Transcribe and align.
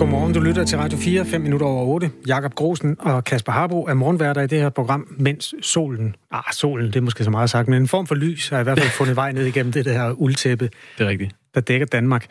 Godmorgen, 0.00 0.34
du 0.34 0.40
lytter 0.40 0.64
til 0.64 0.78
Radio 0.78 0.98
4, 0.98 1.24
5 1.24 1.40
minutter 1.40 1.66
over 1.66 1.84
8. 1.86 2.10
Jakob 2.26 2.54
Grosen 2.54 2.96
og 3.00 3.24
Kasper 3.24 3.52
Harbo 3.52 3.82
er 3.82 3.94
morgenværter 3.94 4.42
i 4.42 4.46
det 4.46 4.60
her 4.60 4.68
program, 4.68 5.16
mens 5.18 5.54
solen, 5.62 6.16
ah, 6.30 6.42
solen, 6.52 6.86
det 6.86 6.96
er 6.96 7.00
måske 7.00 7.24
så 7.24 7.30
meget 7.30 7.50
sagt, 7.50 7.68
men 7.68 7.82
en 7.82 7.88
form 7.88 8.06
for 8.06 8.14
lys 8.14 8.48
har 8.48 8.60
i 8.60 8.62
hvert 8.62 8.78
fald 8.78 8.90
fundet 8.98 9.16
vej 9.16 9.32
ned 9.32 9.46
igennem 9.46 9.72
det 9.72 9.86
her 9.86 10.10
uldtæppe, 10.10 10.70
Det 10.98 11.04
er 11.04 11.08
rigtigt. 11.08 11.34
der 11.54 11.60
dækker 11.60 11.86
Danmark. 11.86 12.26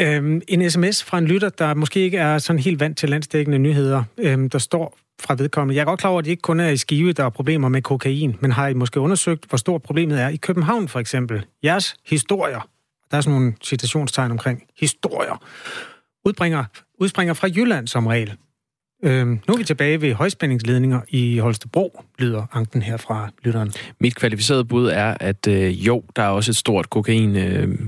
Øhm, 0.00 0.40
en 0.48 0.70
sms 0.70 1.04
fra 1.04 1.18
en 1.18 1.24
lytter, 1.26 1.48
der 1.48 1.74
måske 1.74 2.00
ikke 2.00 2.18
er 2.18 2.38
sådan 2.38 2.60
helt 2.60 2.80
vant 2.80 2.98
til 2.98 3.08
landsdækkende 3.08 3.58
nyheder, 3.58 4.04
øhm, 4.18 4.50
der 4.50 4.58
står 4.58 4.98
fra 5.20 5.34
vedkommende. 5.38 5.76
Jeg 5.76 5.80
er 5.80 5.86
godt 5.86 6.00
klar 6.00 6.10
over, 6.10 6.18
at 6.18 6.24
det 6.24 6.30
ikke 6.30 6.42
kun 6.42 6.60
er 6.60 6.68
i 6.68 6.76
Skive, 6.76 7.12
der 7.12 7.24
er 7.24 7.30
problemer 7.30 7.68
med 7.68 7.82
kokain, 7.82 8.36
men 8.40 8.52
har 8.52 8.68
I 8.68 8.74
måske 8.74 9.00
undersøgt, 9.00 9.44
hvor 9.48 9.58
stort 9.58 9.82
problemet 9.82 10.20
er 10.20 10.28
i 10.28 10.36
København 10.36 10.88
for 10.88 11.00
eksempel? 11.00 11.44
Jeres 11.64 11.96
historier, 12.06 12.68
der 13.10 13.16
er 13.16 13.20
sådan 13.20 13.38
nogle 13.38 13.54
citationstegn 13.64 14.30
omkring 14.30 14.62
historier, 14.80 15.42
udbringer, 16.24 16.64
udspringer 17.00 17.34
fra 17.34 17.48
Jylland 17.48 17.86
som 17.86 18.06
regel. 18.06 18.36
Øhm, 19.04 19.40
nu 19.48 19.54
er 19.54 19.58
vi 19.58 19.64
tilbage 19.64 20.00
ved 20.00 20.12
højspændingsledninger 20.12 21.00
i 21.08 21.38
Holstebro, 21.38 22.02
lyder 22.18 22.46
anken 22.52 22.82
her 22.82 22.96
fra 22.96 23.30
lytteren. 23.44 23.72
Mit 24.00 24.16
kvalificerede 24.16 24.64
bud 24.64 24.86
er, 24.86 25.14
at 25.20 25.46
øh, 25.48 25.86
jo, 25.86 26.02
der 26.16 26.22
er 26.22 26.28
også 26.28 26.50
et 26.50 26.56
stort 26.56 26.90
kokain 26.90 27.36
øh, 27.36 27.78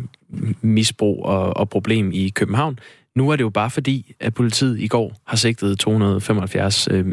misbrug 0.60 1.24
og, 1.24 1.56
og 1.56 1.69
problem 1.69 2.12
i 2.12 2.28
København. 2.28 2.78
Nu 3.16 3.30
er 3.30 3.37
det 3.37 3.45
jo 3.45 3.50
bare 3.50 3.70
fordi, 3.70 4.14
at 4.20 4.34
politiet 4.34 4.80
i 4.80 4.87
går 4.87 5.16
har 5.27 5.37
sigtet 5.37 5.78
275 5.78 6.88
øh, 6.91 7.05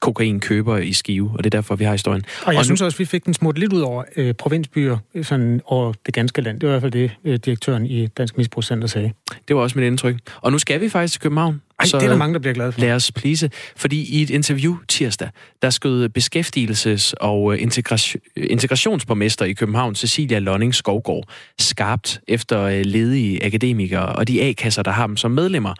kokainkøbere 0.00 0.86
i 0.86 0.92
Skive, 0.92 1.30
og 1.34 1.38
det 1.44 1.46
er 1.46 1.58
derfor, 1.58 1.76
vi 1.76 1.84
har 1.84 1.92
historien. 1.92 2.22
Og 2.42 2.52
jeg 2.52 2.56
og 2.56 2.58
og 2.58 2.64
synes 2.64 2.82
også, 2.82 2.98
vi 2.98 3.04
fik 3.04 3.26
den 3.26 3.34
smurt 3.34 3.58
lidt 3.58 3.72
ud 3.72 3.80
over 3.80 4.04
øh, 4.16 4.34
provinsbyer 4.34 4.98
sådan 5.22 5.60
over 5.64 5.92
det 6.06 6.14
ganske 6.14 6.42
land. 6.42 6.60
Det 6.60 6.68
var 6.68 6.76
i 6.76 6.78
hvert 6.78 6.92
fald 6.92 6.92
det, 6.92 7.10
øh, 7.24 7.38
direktøren 7.44 7.86
i 7.86 8.06
Dansk 8.06 8.36
Misbrugscenter 8.36 8.88
sagde. 8.88 9.12
Det 9.48 9.56
var 9.56 9.62
også 9.62 9.78
mit 9.78 9.86
indtryk. 9.86 10.16
Og 10.40 10.52
nu 10.52 10.58
skal 10.58 10.80
vi 10.80 10.88
faktisk 10.88 11.12
til 11.12 11.20
København. 11.20 11.60
Ej, 11.80 11.98
det 12.00 12.06
er 12.06 12.10
der 12.10 12.16
mange, 12.16 12.34
der 12.34 12.40
bliver 12.40 12.54
glade 12.54 12.72
for. 12.72 12.80
Lad 12.80 12.92
os 12.94 13.12
plise. 13.12 13.50
Fordi 13.76 14.18
i 14.18 14.22
et 14.22 14.30
interview 14.30 14.76
tirsdag, 14.88 15.28
der 15.62 15.70
skød 15.70 16.08
beskæftigelses- 16.18 17.12
og 17.20 17.52
øh, 17.52 17.62
integration, 17.62 18.20
integrationsborgmester 18.36 19.44
i 19.44 19.52
København, 19.52 19.94
Cecilia 19.94 20.38
Lonning 20.38 20.74
Skovgaard, 20.74 21.24
skarpt 21.58 22.20
efter 22.28 22.62
øh, 22.62 22.80
ledige 22.84 23.44
akademikere 23.44 24.06
og 24.06 24.28
de 24.28 24.42
A-kasser, 24.42 24.82
der 24.82 24.90
har 24.90 25.06
dem 25.06 25.16
som 25.16 25.30
medlemmer. 25.30 25.74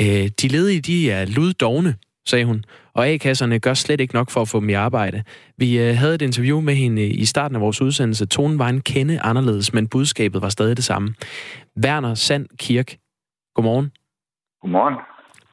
Øh, 0.00 0.06
De 0.42 0.48
ledige, 0.48 0.80
de 0.80 1.10
er 1.10 1.24
luddogne, 1.26 1.94
sagde 2.26 2.44
hun, 2.44 2.64
og 2.94 3.08
A-kasserne 3.08 3.58
gør 3.58 3.74
slet 3.74 4.00
ikke 4.00 4.14
nok 4.14 4.30
for 4.30 4.40
at 4.42 4.48
få 4.48 4.60
dem 4.60 4.68
i 4.68 4.72
arbejde. 4.72 5.22
Vi 5.58 5.76
havde 5.76 6.14
et 6.14 6.22
interview 6.22 6.60
med 6.60 6.74
hende 6.74 7.06
i 7.06 7.24
starten 7.24 7.54
af 7.56 7.60
vores 7.60 7.80
udsendelse. 7.80 8.26
Tonen 8.26 8.58
var 8.58 8.68
en 8.68 8.80
kende 8.80 9.20
anderledes, 9.20 9.72
men 9.72 9.88
budskabet 9.88 10.42
var 10.42 10.48
stadig 10.48 10.76
det 10.76 10.84
samme. 10.84 11.14
Werner 11.84 12.14
Sand 12.14 12.46
Kirk, 12.58 12.96
godmorgen 13.54 13.90
Godmorgen 14.62 14.94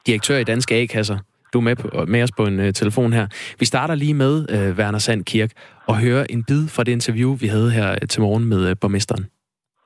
direktør 0.08 0.38
i 0.38 0.44
Danske 0.44 0.74
A-kasser. 0.74 1.18
Du 1.52 1.58
er 1.58 1.62
med, 1.62 1.76
på, 1.76 2.04
med 2.08 2.22
os 2.22 2.32
på 2.32 2.46
en 2.46 2.60
uh, 2.60 2.72
telefon 2.72 3.12
her. 3.12 3.26
Vi 3.58 3.64
starter 3.64 3.94
lige 3.94 4.14
med, 4.14 4.36
uh, 4.52 4.78
Werner 4.78 4.98
Sandkirk 4.98 5.52
og 5.86 5.98
hører 5.98 6.26
en 6.30 6.44
bid 6.44 6.68
fra 6.68 6.84
det 6.84 6.92
interview, 6.92 7.34
vi 7.34 7.46
havde 7.46 7.70
her 7.70 7.90
uh, 7.90 8.08
til 8.08 8.20
morgen 8.20 8.44
med 8.44 8.70
uh, 8.70 8.76
borgmesteren. 8.80 9.26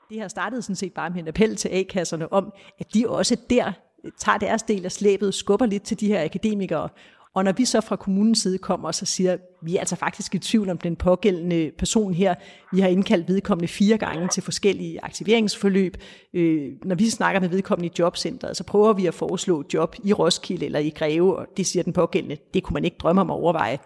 Det 0.09 0.21
her 0.21 0.29
startede 0.29 0.63
sådan 0.63 0.77
set 0.77 0.93
bare 0.93 1.11
med 1.11 1.23
en 1.23 1.29
appel 1.29 1.57
til 1.57 1.69
A-kasserne 1.73 2.33
om, 2.33 2.53
at 2.81 2.87
de 2.95 3.09
også 3.09 3.37
der 3.51 3.73
tager 4.19 4.39
deres 4.39 4.63
del 4.63 4.85
af 4.85 4.93
slæbet, 4.93 5.35
skubber 5.35 5.67
lidt 5.67 5.83
til 5.83 6.01
de 6.01 6.07
her 6.07 6.25
akademikere. 6.25 6.89
Og 7.35 7.45
når 7.45 7.53
vi 7.53 7.65
så 7.65 7.81
fra 7.81 7.97
kommunens 7.97 8.39
side 8.39 8.59
kommer 8.59 8.89
og 8.89 8.95
så 8.95 9.07
siger, 9.07 9.37
vi 9.63 9.77
er 9.77 9.81
altså 9.81 9.97
faktisk 9.97 10.35
i 10.35 10.39
tvivl 10.39 10.71
om 10.71 10.79
den 10.79 10.97
pågældende 10.97 11.71
person 11.79 12.15
her, 12.15 12.35
vi 12.73 12.81
har 12.81 12.89
indkaldt 12.89 13.29
vedkommende 13.29 13.69
fire 13.69 13.99
gange 13.99 14.29
til 14.29 14.43
forskellige 14.43 15.05
aktiveringsforløb. 15.05 15.97
Øh, 16.35 16.73
når 16.85 16.95
vi 16.95 17.11
snakker 17.11 17.41
med 17.41 17.49
vedkommende 17.49 17.87
i 17.87 17.93
jobcentret, 17.99 18.57
så 18.57 18.65
prøver 18.65 18.93
vi 18.93 19.07
at 19.07 19.15
foreslå 19.15 19.65
job 19.75 19.97
i 20.05 20.13
Roskilde 20.13 20.67
eller 20.67 20.79
i 20.79 20.91
Greve, 20.91 21.37
og 21.37 21.47
det 21.57 21.67
siger 21.67 21.83
den 21.83 21.93
pågældende, 21.93 22.37
det 22.55 22.63
kunne 22.63 22.75
man 22.75 22.85
ikke 22.85 22.97
drømme 23.01 23.21
om 23.21 23.31
at 23.31 23.35
overveje 23.35 23.79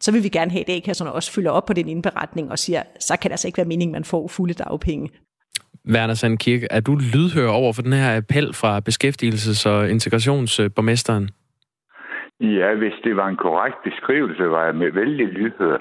så 0.00 0.12
vil 0.12 0.22
vi 0.22 0.28
gerne 0.28 0.50
have, 0.50 0.70
at 0.70 0.76
A-kasserne 0.76 1.12
også 1.12 1.32
følger 1.32 1.50
op 1.50 1.66
på 1.66 1.72
den 1.72 1.88
indberetning 1.88 2.50
og 2.50 2.58
siger, 2.58 2.82
så 3.00 3.16
kan 3.16 3.28
det 3.28 3.32
altså 3.32 3.48
ikke 3.48 3.56
være 3.56 3.66
meningen, 3.66 3.92
man 3.92 4.04
får 4.04 4.28
fulde 4.28 4.54
dagpenge. 4.54 5.10
Werner 5.88 6.14
Sandkirk, 6.14 6.62
er 6.70 6.80
du 6.80 6.94
lydhør 6.94 7.48
over 7.48 7.72
for 7.72 7.82
den 7.82 7.92
her 7.92 8.16
appel 8.16 8.54
fra 8.54 8.80
beskæftigelses- 8.88 9.68
og 9.68 9.90
integrationsborgmesteren? 9.90 11.30
Ja, 12.40 12.74
hvis 12.74 12.94
det 13.04 13.16
var 13.16 13.28
en 13.28 13.36
korrekt 13.36 13.82
beskrivelse, 13.82 14.50
var 14.50 14.64
jeg 14.64 14.74
med 14.74 14.92
vældig 14.92 15.26
lydhør. 15.26 15.78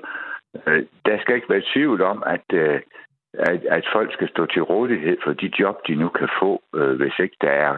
Øh, 0.68 0.84
der 1.06 1.20
skal 1.20 1.36
ikke 1.36 1.50
være 1.50 1.70
tvivl 1.74 2.02
om, 2.02 2.24
at, 2.26 2.54
øh, 2.54 2.82
at, 3.34 3.66
at 3.66 3.86
folk 3.94 4.14
skal 4.14 4.30
stå 4.30 4.46
til 4.46 4.62
rådighed 4.62 5.18
for 5.24 5.34
de 5.34 5.52
job, 5.60 5.88
de 5.88 5.96
nu 5.96 6.10
kan 6.10 6.30
få, 6.40 6.62
øh, 6.76 6.96
hvis 6.96 7.20
ikke 7.20 7.38
der 7.42 7.50
er 7.50 7.76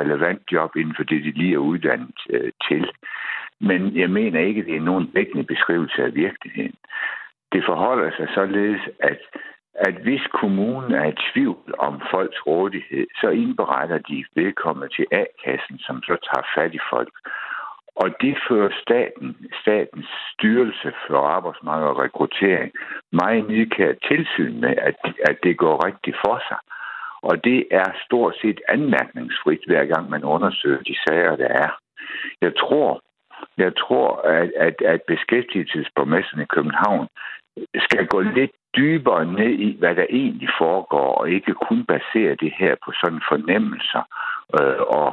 relevant 0.00 0.42
job 0.52 0.76
inden 0.76 0.94
for 0.96 1.04
det, 1.04 1.24
de 1.24 1.30
lige 1.30 1.54
er 1.54 1.58
uddannet 1.58 2.20
til. 2.68 2.90
Men 3.60 3.96
jeg 3.96 4.10
mener 4.10 4.40
ikke, 4.40 4.60
at 4.60 4.66
det 4.66 4.76
er 4.76 4.90
nogen 4.90 5.06
dækkende 5.06 5.44
beskrivelse 5.44 6.02
af 6.02 6.14
virkeligheden. 6.14 6.76
Det 7.52 7.62
forholder 7.64 8.10
sig 8.16 8.28
således, 8.34 8.80
at, 8.98 9.20
at 9.74 9.94
hvis 9.94 10.22
kommunen 10.40 10.92
er 10.94 11.06
i 11.06 11.20
tvivl 11.32 11.74
om 11.78 12.00
folks 12.10 12.46
rådighed, 12.46 13.06
så 13.20 13.28
indberetter 13.28 13.98
de 13.98 14.24
vedkommende 14.34 14.94
til 14.96 15.06
A-kassen, 15.12 15.78
som 15.78 16.02
så 16.02 16.16
tager 16.28 16.46
fat 16.54 16.74
i 16.74 16.80
folk. 16.90 17.12
Og 17.96 18.08
det 18.20 18.38
fører 18.48 18.70
staten, 18.82 19.36
statens 19.62 20.10
styrelse 20.32 20.92
for 21.06 21.18
arbejdsmarked 21.18 21.88
og 21.88 21.98
rekruttering 21.98 22.72
meget 23.12 23.48
nidkært 23.48 23.96
tilsyn 24.08 24.60
med, 24.60 24.74
at, 24.78 24.96
at 25.28 25.36
det 25.42 25.58
går 25.58 25.86
rigtigt 25.86 26.16
for 26.24 26.42
sig. 26.48 26.58
Og 27.22 27.44
det 27.44 27.66
er 27.70 27.88
stort 28.04 28.34
set 28.42 28.60
anmærkningsfrit, 28.68 29.60
hver 29.66 29.84
gang 29.84 30.10
man 30.10 30.24
undersøger 30.24 30.82
de 30.82 30.96
sager, 31.06 31.36
der 31.36 31.48
er. 31.48 31.70
Jeg 32.40 32.52
tror, 32.56 33.02
jeg 33.58 33.72
tror 33.76 34.20
at, 34.22 34.52
at, 34.56 34.82
at 34.82 35.02
beskæftigelsesborgmesteren 35.02 36.42
i 36.42 36.52
København 36.54 37.08
skal 37.76 38.06
gå 38.06 38.20
lidt 38.20 38.50
dybere 38.76 39.24
ned 39.24 39.52
i, 39.66 39.76
hvad 39.78 39.94
der 39.94 40.06
egentlig 40.10 40.48
foregår, 40.58 41.14
og 41.14 41.30
ikke 41.30 41.54
kun 41.54 41.84
basere 41.84 42.34
det 42.34 42.52
her 42.58 42.74
på 42.84 42.92
sådan 43.00 43.22
fornemmelser 43.28 44.02
øh, 44.60 44.80
og 44.80 45.08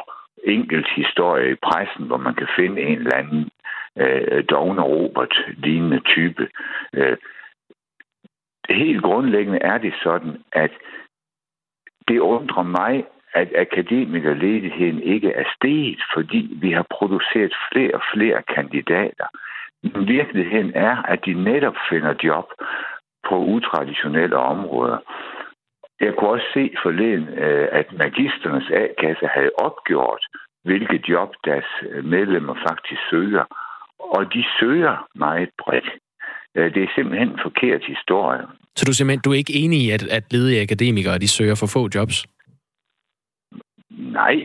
enkelt 0.48 0.88
historie 0.96 1.52
i 1.52 1.56
pressen, 1.56 2.06
hvor 2.06 2.18
man 2.18 2.36
kan 2.36 2.48
finde 2.56 2.82
en 2.82 2.98
eller 2.98 3.16
anden 3.16 3.50
øh, 3.98 4.44
dogne 4.50 4.82
Robert 4.82 5.46
lignende 5.58 6.00
type. 6.00 6.48
Øh, 6.94 7.18
helt 8.70 9.02
grundlæggende 9.02 9.60
er 9.62 9.78
det 9.78 9.94
sådan, 10.04 10.44
at 10.52 10.72
det 12.08 12.20
undrer 12.20 12.64
mig, 12.64 13.06
at 13.34 13.50
akademikerledigheden 13.56 15.02
ikke 15.02 15.32
er 15.32 15.44
steget, 15.56 16.00
fordi 16.14 16.58
vi 16.62 16.72
har 16.72 16.86
produceret 16.90 17.54
flere 17.72 17.94
og 17.94 18.02
flere 18.14 18.42
kandidater. 18.56 19.28
Men 19.84 20.08
virkeligheden 20.08 20.72
er, 20.76 20.96
at 21.02 21.26
de 21.26 21.34
netop 21.34 21.76
finder 21.90 22.14
job 22.24 22.46
på 23.30 23.36
utraditionelle 23.38 24.38
områder. 24.38 24.98
Jeg 26.02 26.14
kunne 26.16 26.30
også 26.30 26.46
se 26.54 26.74
forleden, 26.84 27.28
øh, 27.28 27.68
at 27.72 27.88
magisternes 27.94 28.70
A-kasse 28.82 29.28
havde 29.28 29.52
opgjort, 29.58 30.24
hvilke 30.64 31.04
job 31.10 31.30
deres 31.46 31.70
medlemmer 32.04 32.56
faktisk 32.68 33.02
søger. 33.10 33.46
Og 34.00 34.34
de 34.34 34.46
søger 34.60 35.08
meget 35.16 35.50
bredt. 35.60 35.90
Øh, 36.56 36.74
Det 36.74 36.84
er 36.84 36.92
simpelthen 36.96 37.30
en 37.30 37.40
forkert 37.44 37.84
historie. 37.86 38.44
Så 38.76 38.86
du 38.86 38.92
er 38.92 38.94
simpelthen 38.94 39.22
du 39.26 39.32
er 39.32 39.42
ikke 39.44 39.60
enig 39.64 39.80
i, 39.86 39.92
at, 39.92 40.04
at 40.18 40.34
ledige 40.34 40.62
akademikere 40.62 41.18
de 41.18 41.28
søger 41.28 41.56
for 41.56 41.68
få 41.76 41.90
jobs? 41.96 42.18
Nej, 43.90 44.36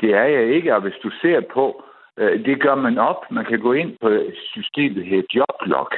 det 0.00 0.10
er 0.14 0.24
jeg 0.24 0.54
ikke. 0.56 0.74
Og 0.74 0.80
hvis 0.80 0.98
du 1.02 1.10
ser 1.22 1.40
på, 1.54 1.84
øh, 2.18 2.44
det 2.44 2.62
gør 2.62 2.74
man 2.74 2.98
op. 2.98 3.30
Man 3.30 3.44
kan 3.44 3.60
gå 3.60 3.72
ind 3.72 3.96
på 4.00 4.08
systemet 4.52 5.04
her 5.04 5.22
Joblog, 5.34 5.90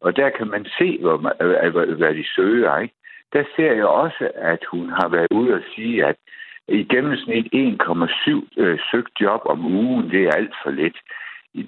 og 0.00 0.16
der 0.16 0.30
kan 0.30 0.48
man 0.50 0.66
se, 0.78 0.98
hvor 1.00 1.16
man, 1.16 1.32
øh, 1.40 1.96
hvad 1.96 2.14
de 2.14 2.24
søger. 2.36 2.78
Ikke? 2.78 2.94
Der 3.32 3.44
ser 3.56 3.72
jeg 3.72 3.86
også, 3.86 4.30
at 4.34 4.64
hun 4.70 4.88
har 4.88 5.08
været 5.08 5.26
ude 5.30 5.54
og 5.54 5.62
sige, 5.74 6.06
at 6.06 6.16
i 6.68 6.84
gennemsnit 6.84 7.46
1,7 7.54 8.62
øh, 8.62 8.78
søgt 8.90 9.20
job 9.20 9.40
om 9.44 9.66
ugen, 9.66 10.10
det 10.10 10.24
er 10.24 10.32
alt 10.32 10.54
for 10.62 10.70
lidt. 10.70 10.98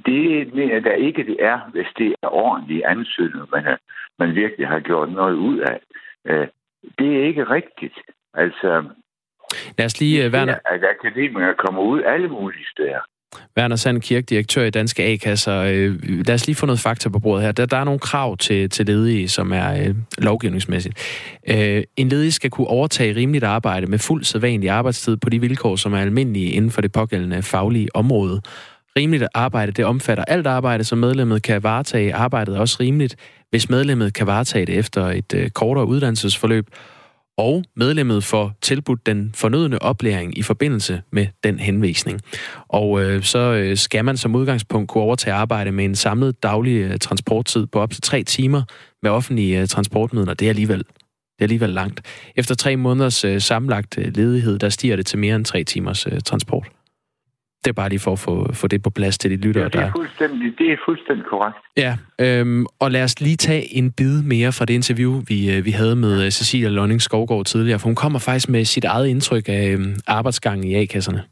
Det 0.06 0.54
mener 0.54 0.80
da 0.80 0.90
ikke, 0.90 1.24
det 1.24 1.36
er, 1.44 1.60
hvis 1.72 1.86
det 1.98 2.14
er 2.22 2.28
ordentlige 2.28 2.86
ansøgninger, 2.86 3.46
man, 3.52 3.78
man 4.18 4.34
virkelig 4.34 4.68
har 4.68 4.80
gjort 4.80 5.12
noget 5.12 5.34
ud 5.34 5.58
af. 5.58 5.80
Øh, 6.24 6.48
Det 6.98 7.16
er 7.16 7.24
ikke 7.24 7.44
rigtigt. 7.44 7.98
Altså, 8.34 8.84
Lad 9.78 9.86
os 9.86 10.00
lige, 10.00 10.26
uh, 10.26 10.32
Werner, 10.32 10.58
at 10.64 10.84
akademikere 10.84 11.54
kommer 11.54 11.82
ud 11.82 12.02
alle 12.02 12.28
mulige 12.28 12.66
steder. 12.72 13.00
Werner 13.58 13.76
Sand 13.76 14.00
Kirk, 14.00 14.28
direktør 14.28 14.64
i 14.64 14.70
Danske 14.70 15.02
A-kasser. 15.02 15.56
Øh, 15.56 15.98
lad 16.26 16.34
os 16.34 16.46
lige 16.46 16.56
få 16.56 16.66
noget 16.66 16.80
fakta 16.80 17.08
på 17.08 17.18
bordet 17.18 17.44
her. 17.44 17.52
Der, 17.52 17.66
der 17.66 17.76
er 17.76 17.84
nogle 17.84 18.00
krav 18.00 18.36
til, 18.36 18.70
til 18.70 18.86
ledige, 18.86 19.28
som 19.28 19.52
er 19.52 19.72
øh, 19.72 19.94
lovgivningsmæssigt. 20.18 20.94
Øh, 21.48 21.84
en 21.96 22.08
ledig 22.08 22.32
skal 22.32 22.50
kunne 22.50 22.66
overtage 22.66 23.16
rimeligt 23.16 23.44
arbejde 23.44 23.86
med 23.86 23.98
fuld 23.98 24.24
sædvanlig 24.24 24.70
arbejdstid 24.70 25.16
på 25.16 25.30
de 25.30 25.40
vilkår, 25.40 25.76
som 25.76 25.92
er 25.94 25.98
almindelige 25.98 26.50
inden 26.50 26.70
for 26.70 26.80
det 26.80 26.92
pågældende 26.92 27.42
faglige 27.42 27.96
område. 27.96 28.40
Rimeligt 28.96 29.24
arbejde, 29.34 29.72
det 29.72 29.84
omfatter 29.84 30.24
alt 30.24 30.46
arbejde, 30.46 30.84
som 30.84 30.98
medlemmet 30.98 31.42
kan 31.42 31.62
varetage. 31.62 32.14
Arbejdet 32.14 32.56
er 32.56 32.60
også 32.60 32.76
rimeligt, 32.80 33.16
hvis 33.50 33.70
medlemmet 33.70 34.14
kan 34.14 34.26
varetage 34.26 34.66
det 34.66 34.78
efter 34.78 35.06
et 35.06 35.34
øh, 35.34 35.50
kortere 35.50 35.86
uddannelsesforløb 35.86 36.66
og 37.38 37.64
medlemmet 37.76 38.24
får 38.24 38.52
tilbudt 38.62 39.06
den 39.06 39.32
fornødne 39.34 39.82
oplæring 39.82 40.38
i 40.38 40.42
forbindelse 40.42 41.02
med 41.12 41.26
den 41.44 41.58
henvisning. 41.58 42.20
Og 42.68 43.02
øh, 43.02 43.22
så 43.22 43.38
øh, 43.38 43.76
skal 43.76 44.04
man 44.04 44.16
som 44.16 44.34
udgangspunkt 44.34 44.90
kunne 44.90 45.04
overtage 45.04 45.34
arbejde 45.34 45.72
med 45.72 45.84
en 45.84 45.94
samlet 45.94 46.42
daglig 46.42 46.76
øh, 46.76 46.98
transporttid 46.98 47.66
på 47.66 47.80
op 47.80 47.90
til 47.90 48.02
tre 48.02 48.22
timer 48.22 48.62
med 49.02 49.10
offentlige 49.10 49.60
øh, 49.60 49.68
transportmidler. 49.68 50.34
Det 50.34 50.46
er 50.46 50.50
alligevel 50.50 50.78
det 50.78 51.44
er 51.44 51.46
alligevel 51.46 51.70
langt. 51.70 52.00
Efter 52.36 52.54
tre 52.54 52.76
måneders 52.76 53.24
øh, 53.24 53.40
sammenlagt 53.40 53.98
øh, 53.98 54.16
ledighed, 54.16 54.58
der 54.58 54.68
stiger 54.68 54.96
det 54.96 55.06
til 55.06 55.18
mere 55.18 55.36
end 55.36 55.44
tre 55.44 55.64
timers 55.64 56.06
øh, 56.06 56.20
transport. 56.20 56.66
Det 57.64 57.70
er 57.70 57.72
bare 57.72 57.88
lige 57.88 57.98
for 57.98 58.12
at 58.12 58.18
få, 58.18 58.52
få 58.52 58.66
det 58.66 58.82
på 58.82 58.90
plads 58.90 59.18
til 59.18 59.30
de 59.30 59.36
lyttere, 59.36 59.62
ja, 59.62 59.68
det 59.68 59.74
er 59.74 59.84
der... 59.84 59.92
fuldstændig, 59.92 60.58
det 60.58 60.72
er 60.72 60.76
fuldstændig 60.84 61.24
korrekt. 61.26 61.56
Ja, 61.76 61.96
øhm, 62.18 62.66
og 62.78 62.90
lad 62.90 63.04
os 63.04 63.20
lige 63.20 63.36
tage 63.36 63.76
en 63.76 63.92
bid 63.92 64.22
mere 64.22 64.52
fra 64.52 64.64
det 64.64 64.74
interview, 64.74 65.22
vi, 65.28 65.56
øh, 65.56 65.64
vi 65.64 65.70
havde 65.70 65.96
med 65.96 66.24
øh, 66.24 66.30
Cecilia 66.30 66.68
Lønning 66.68 67.02
Skovgaard 67.02 67.44
tidligere, 67.44 67.78
for 67.78 67.86
hun 67.86 67.94
kommer 67.94 68.18
faktisk 68.18 68.48
med 68.48 68.64
sit 68.64 68.84
eget 68.84 69.08
indtryk 69.08 69.48
af 69.48 69.70
øhm, 69.72 69.94
arbejdsgangen 70.06 70.66
i 70.66 70.74
A-kasserne. 70.74 71.22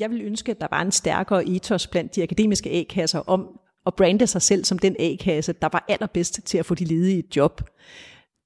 Jeg 0.00 0.10
vil 0.10 0.22
ønske, 0.24 0.50
at 0.50 0.60
der 0.60 0.66
var 0.70 0.82
en 0.82 0.92
stærkere 0.92 1.48
ethos 1.48 1.86
blandt 1.86 2.16
de 2.16 2.22
akademiske 2.22 2.70
A-kasser 2.70 3.18
om 3.18 3.48
at 3.86 3.94
brande 3.94 4.26
sig 4.26 4.42
selv 4.42 4.64
som 4.64 4.78
den 4.78 4.96
A-kasse, 4.98 5.54
der 5.62 5.68
var 5.72 5.84
allerbedst 5.88 6.40
til 6.44 6.58
at 6.58 6.66
få 6.66 6.74
de 6.74 6.84
ledige 6.84 7.18
et 7.18 7.36
job. 7.36 7.60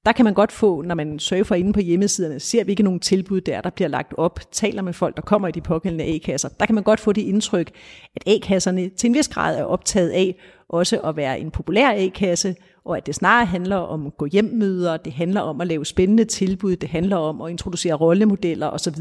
Der 0.05 0.11
kan 0.11 0.25
man 0.25 0.33
godt 0.33 0.51
få, 0.51 0.81
når 0.81 0.95
man 0.95 1.19
surfer 1.19 1.55
inde 1.55 1.73
på 1.73 1.79
hjemmesiderne, 1.79 2.39
ser 2.39 2.63
vi 2.63 2.71
ikke 2.71 2.83
nogen 2.83 2.99
tilbud 2.99 3.41
der, 3.41 3.61
der 3.61 3.69
bliver 3.69 3.87
lagt 3.87 4.13
op, 4.17 4.39
taler 4.51 4.81
med 4.81 4.93
folk, 4.93 5.15
der 5.15 5.21
kommer 5.21 5.47
i 5.47 5.51
de 5.51 5.61
pågældende 5.61 6.05
A-kasser. 6.05 6.49
Der 6.49 6.65
kan 6.65 6.75
man 6.75 6.83
godt 6.83 6.99
få 6.99 7.11
det 7.11 7.21
indtryk, 7.21 7.71
at 8.15 8.23
A-kasserne 8.27 8.89
til 8.89 9.07
en 9.07 9.13
vis 9.13 9.27
grad 9.27 9.59
er 9.59 9.63
optaget 9.63 10.09
af 10.09 10.35
også 10.69 10.99
at 10.99 11.15
være 11.15 11.39
en 11.39 11.51
populær 11.51 11.89
A-kasse, 11.95 12.55
og 12.85 12.97
at 12.97 13.05
det 13.05 13.15
snarere 13.15 13.45
handler 13.45 13.75
om 13.75 14.05
at 14.05 14.17
gå 14.17 14.25
hjemmøder, 14.25 14.97
det 14.97 15.13
handler 15.13 15.41
om 15.41 15.61
at 15.61 15.67
lave 15.67 15.85
spændende 15.85 16.25
tilbud, 16.25 16.75
det 16.75 16.89
handler 16.89 17.17
om 17.17 17.41
at 17.41 17.49
introducere 17.51 17.93
rollemodeller 17.93 18.67
osv. 18.67 18.97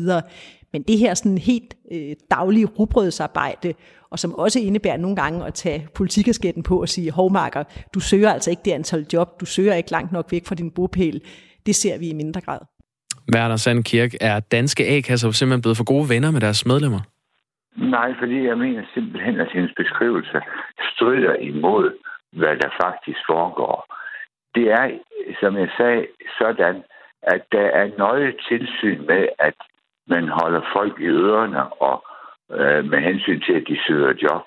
Men 0.73 0.83
det 0.83 0.99
her 0.99 1.15
sådan 1.15 1.39
helt 1.39 1.77
øh, 1.93 2.17
daglige 2.31 2.67
rugbrødsarbejde, 2.67 3.75
og 4.15 4.19
som 4.19 4.35
også 4.45 4.59
indebærer 4.69 4.97
nogle 4.97 5.17
gange 5.23 5.47
at 5.47 5.55
tage 5.55 5.81
politikasketten 5.99 6.63
på 6.63 6.75
og 6.81 6.89
sige, 6.89 7.11
hovmarker, 7.19 7.63
du 7.95 8.01
søger 8.01 8.31
altså 8.37 8.51
ikke 8.51 8.65
det 8.65 8.73
antal 8.73 9.07
job, 9.13 9.29
du 9.41 9.47
søger 9.47 9.75
ikke 9.75 9.91
langt 9.91 10.13
nok 10.13 10.27
væk 10.33 10.45
fra 10.49 10.55
din 10.55 10.71
bopæl. 10.77 11.21
Det 11.67 11.75
ser 11.75 11.99
vi 11.99 12.07
i 12.09 12.15
mindre 12.23 12.41
grad. 12.41 12.61
Werner 13.35 13.57
Sandkirk, 13.57 14.13
er 14.21 14.41
danske 14.41 14.83
A-kasser 14.95 15.31
simpelthen 15.31 15.63
blevet 15.63 15.77
for 15.77 15.85
gode 15.93 16.07
venner 16.13 16.31
med 16.31 16.41
deres 16.41 16.67
medlemmer? 16.67 17.01
Nej, 17.97 18.11
fordi 18.21 18.47
jeg 18.51 18.59
mener 18.59 18.83
simpelthen, 18.95 19.41
at 19.41 19.49
hendes 19.55 19.73
beskrivelse 19.77 20.39
strider 20.93 21.35
imod, 21.35 21.87
hvad 22.33 22.55
der 22.63 22.71
faktisk 22.85 23.21
foregår. 23.33 23.77
Det 24.55 24.67
er, 24.79 24.87
som 25.41 25.57
jeg 25.63 25.71
sagde, 25.79 26.07
sådan, 26.39 26.77
at 27.23 27.43
der 27.53 27.67
er 27.81 27.87
nøje 27.99 28.33
tilsyn 28.49 29.01
med, 29.07 29.23
at 29.39 29.59
man 30.09 30.25
holder 30.29 30.63
folk 30.77 31.01
i 31.01 31.09
ørerne 31.27 31.63
og 31.89 32.05
øh, 32.53 32.85
med 32.85 32.99
hensyn 32.99 33.41
til, 33.41 33.53
at 33.53 33.69
de 33.69 33.79
søger 33.87 34.15
job. 34.23 34.43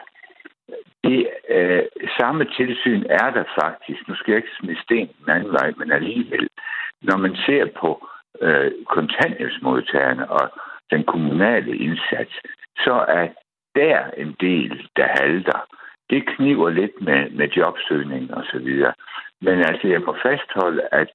Det 1.03 1.27
øh, 1.49 1.83
samme 2.19 2.45
tilsyn 2.57 3.03
er 3.09 3.29
der 3.37 3.43
faktisk. 3.61 4.07
Nu 4.07 4.15
skal 4.15 4.31
jeg 4.31 4.37
ikke 4.37 4.57
smide 4.59 4.81
sten 4.83 5.09
den 5.19 5.29
anden 5.29 5.51
vej, 5.51 5.73
men 5.77 5.91
alligevel. 5.91 6.47
Når 7.01 7.17
man 7.17 7.35
ser 7.35 7.65
på 7.81 8.07
øh, 8.41 8.71
kontanthjælpsmodtagerne 8.89 10.31
og 10.31 10.51
den 10.91 11.03
kommunale 11.03 11.77
indsats, 11.77 12.33
så 12.77 13.05
er 13.07 13.27
der 13.75 13.99
en 14.17 14.35
del, 14.39 14.89
der 14.95 15.07
halter. 15.19 15.59
Det 16.09 16.27
kniver 16.27 16.69
lidt 16.69 17.01
med, 17.01 17.29
med 17.29 17.47
jobsøgning 17.47 18.33
og 18.33 18.43
så 18.51 18.57
videre. 18.59 18.93
Men 19.41 19.59
altså, 19.59 19.87
jeg 19.87 20.01
må 20.01 20.15
fastholde, 20.23 20.81
at 20.91 21.09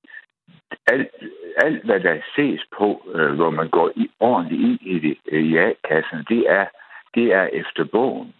alt, 0.86 1.08
alt 1.56 1.84
hvad 1.84 2.00
der 2.00 2.16
ses 2.36 2.60
på, 2.78 2.88
øh, 3.14 3.32
hvor 3.34 3.50
man 3.50 3.68
går 3.68 3.90
i, 3.96 4.10
ordentligt 4.20 4.62
ind 4.62 4.80
i 4.94 5.08
det 5.08 5.16
øh, 5.32 5.44
i 5.44 5.56
A-kassen, 5.56 6.18
det 6.28 6.42
er, 6.48 6.66
det 7.14 7.26
er 7.32 7.46
efter 7.52 7.84
bogen. 7.92 8.34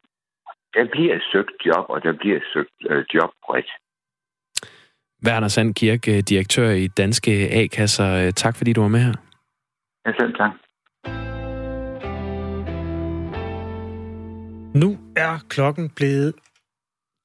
Der 0.75 0.85
bliver 0.93 1.19
søgt 1.33 1.67
job, 1.67 1.85
og 1.89 2.03
der 2.03 2.13
bliver 2.13 2.41
søgt 2.53 2.79
øh, 2.91 3.05
job 3.15 3.31
bredt. 3.47 3.71
Werner 5.27 5.49
Sandkirk, 5.49 6.09
øh, 6.09 6.15
direktør 6.15 6.71
i 6.71 6.87
Danske 6.87 7.33
A-kasser. 7.33 8.27
Øh, 8.27 8.33
tak 8.33 8.57
fordi 8.57 8.73
du 8.73 8.81
var 8.81 8.89
med 8.89 9.01
her. 9.01 9.15
Ja, 10.07 10.13
selv 10.21 10.35
tak. 10.35 10.53
Nu 14.75 14.99
er 15.17 15.45
klokken 15.49 15.91
blevet 15.97 16.35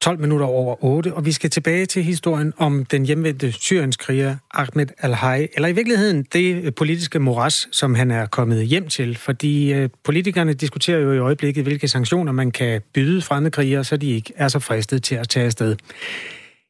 12 0.01 0.19
minutter 0.19 0.45
over 0.45 0.83
8, 0.83 1.13
og 1.13 1.25
vi 1.25 1.31
skal 1.31 1.49
tilbage 1.49 1.85
til 1.85 2.03
historien 2.03 2.53
om 2.57 2.85
den 2.85 3.05
hjemvendte 3.05 3.51
syrienskriger 3.51 4.35
Ahmed 4.53 4.87
al-Hay, 4.97 5.47
eller 5.53 5.67
i 5.67 5.71
virkeligheden 5.71 6.23
det 6.33 6.63
øh, 6.63 6.73
politiske 6.73 7.19
moras, 7.19 7.67
som 7.71 7.95
han 7.95 8.11
er 8.11 8.25
kommet 8.25 8.65
hjem 8.65 8.87
til, 8.87 9.17
fordi 9.17 9.73
øh, 9.73 9.89
politikerne 10.03 10.53
diskuterer 10.53 10.99
jo 10.99 11.13
i 11.13 11.17
øjeblikket, 11.17 11.63
hvilke 11.63 11.87
sanktioner 11.87 12.31
man 12.31 12.51
kan 12.51 12.81
byde 12.93 13.21
fremmedkrigere, 13.21 13.83
så 13.83 13.97
de 13.97 14.11
ikke 14.11 14.33
er 14.35 14.47
så 14.47 14.59
fristet 14.59 15.03
til 15.03 15.15
at 15.15 15.29
tage 15.29 15.45
afsted. 15.45 15.75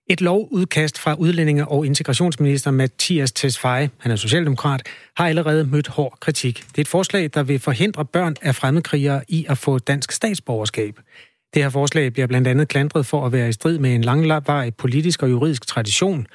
Et 0.10 0.22
lovudkast 0.22 1.00
fra 1.00 1.14
udlændinge- 1.14 1.68
og 1.68 1.86
integrationsminister 1.86 2.72
Mathias 2.72 3.32
Tesfaye, 3.32 3.90
han 3.98 4.12
er 4.12 4.16
socialdemokrat, 4.16 4.82
har 5.18 5.28
allerede 5.28 5.66
mødt 5.66 5.88
hård 5.88 6.18
kritik. 6.20 6.64
Det 6.68 6.78
er 6.78 6.82
et 6.82 6.88
forslag, 6.88 7.30
der 7.34 7.44
vil 7.44 7.60
forhindre 7.60 8.06
børn 8.06 8.36
af 8.42 8.56
fremmedkrigere 8.56 9.22
i 9.28 9.46
at 9.50 9.58
få 9.58 9.80
dansk 9.80 10.12
statsborgerskab. 10.12 11.00
Det 11.54 11.64
her 11.64 11.70
forslag 11.70 12.14
bliver 12.14 12.28
blandt 12.28 12.48
andet 12.48 12.68
klandret 12.68 13.06
for 13.06 13.26
at 13.26 13.32
være 13.32 13.50
i 13.50 13.52
strid 13.52 13.80
med 13.80 13.96
en 13.96 14.02
langvarig 14.02 14.76
politisk 14.76 15.24
og 15.24 15.32
juridisk 15.32 15.68
tradition, 15.68 16.28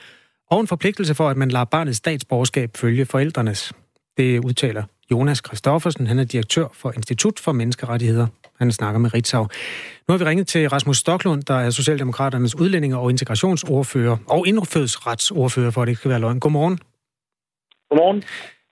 og 0.51 0.61
en 0.61 0.67
forpligtelse 0.67 1.15
for, 1.15 1.29
at 1.29 1.37
man 1.37 1.51
lader 1.51 1.65
barnets 1.65 1.99
statsborgerskab 1.99 2.77
følge 2.77 3.07
forældrenes. 3.07 3.73
Det 4.17 4.45
udtaler 4.45 4.83
Jonas 5.11 5.43
Christoffersen, 5.47 6.07
han 6.07 6.19
er 6.19 6.25
direktør 6.25 6.67
for 6.73 6.93
Institut 6.93 7.39
for 7.39 7.53
Menneskerettigheder. 7.53 8.27
Han 8.59 8.73
snakker 8.73 8.99
med 8.99 9.15
Ritzau. 9.15 9.43
Nu 10.09 10.13
har 10.13 10.19
vi 10.19 10.25
ringet 10.25 10.47
til 10.47 10.69
Rasmus 10.69 10.99
Stoklund, 10.99 11.43
der 11.43 11.55
er 11.55 11.71
Socialdemokraternes 11.71 12.55
udlændinge- 12.55 12.97
og 12.99 13.11
integrationsordfører, 13.11 14.17
og 14.27 14.47
indfødsretsordfører, 14.47 15.71
for 15.71 15.83
at 15.83 15.89
det 15.89 15.97
skal 15.97 16.09
være 16.09 16.21
løgn. 16.21 16.41
Godmorgen. 16.41 16.79
Godmorgen. 17.91 18.23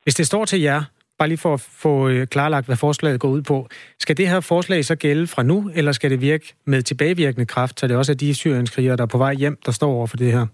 Hvis 0.02 0.14
det 0.14 0.26
står 0.26 0.44
til 0.44 0.60
jer, 0.60 0.84
bare 1.20 1.32
lige 1.32 1.44
for 1.46 1.54
at 1.58 1.62
få 1.84 1.92
øh, 2.12 2.22
klarlagt, 2.34 2.66
hvad 2.68 2.82
forslaget 2.86 3.22
går 3.24 3.30
ud 3.36 3.42
på. 3.52 3.58
Skal 4.04 4.16
det 4.20 4.28
her 4.32 4.40
forslag 4.52 4.80
så 4.84 4.96
gælde 5.04 5.26
fra 5.34 5.42
nu, 5.42 5.58
eller 5.78 5.92
skal 5.92 6.10
det 6.10 6.20
virke 6.30 6.46
med 6.72 6.80
tilbagevirkende 6.82 7.46
kraft, 7.54 7.74
så 7.80 7.86
det 7.86 7.96
også 7.96 8.12
er 8.12 8.22
de 8.24 8.34
syrienskrigere, 8.42 8.96
der 8.96 9.04
er 9.04 9.14
på 9.14 9.24
vej 9.26 9.34
hjem, 9.42 9.56
der 9.66 9.72
står 9.72 9.90
over 9.98 10.06
for 10.06 10.16
det 10.16 10.32
her? 10.36 10.46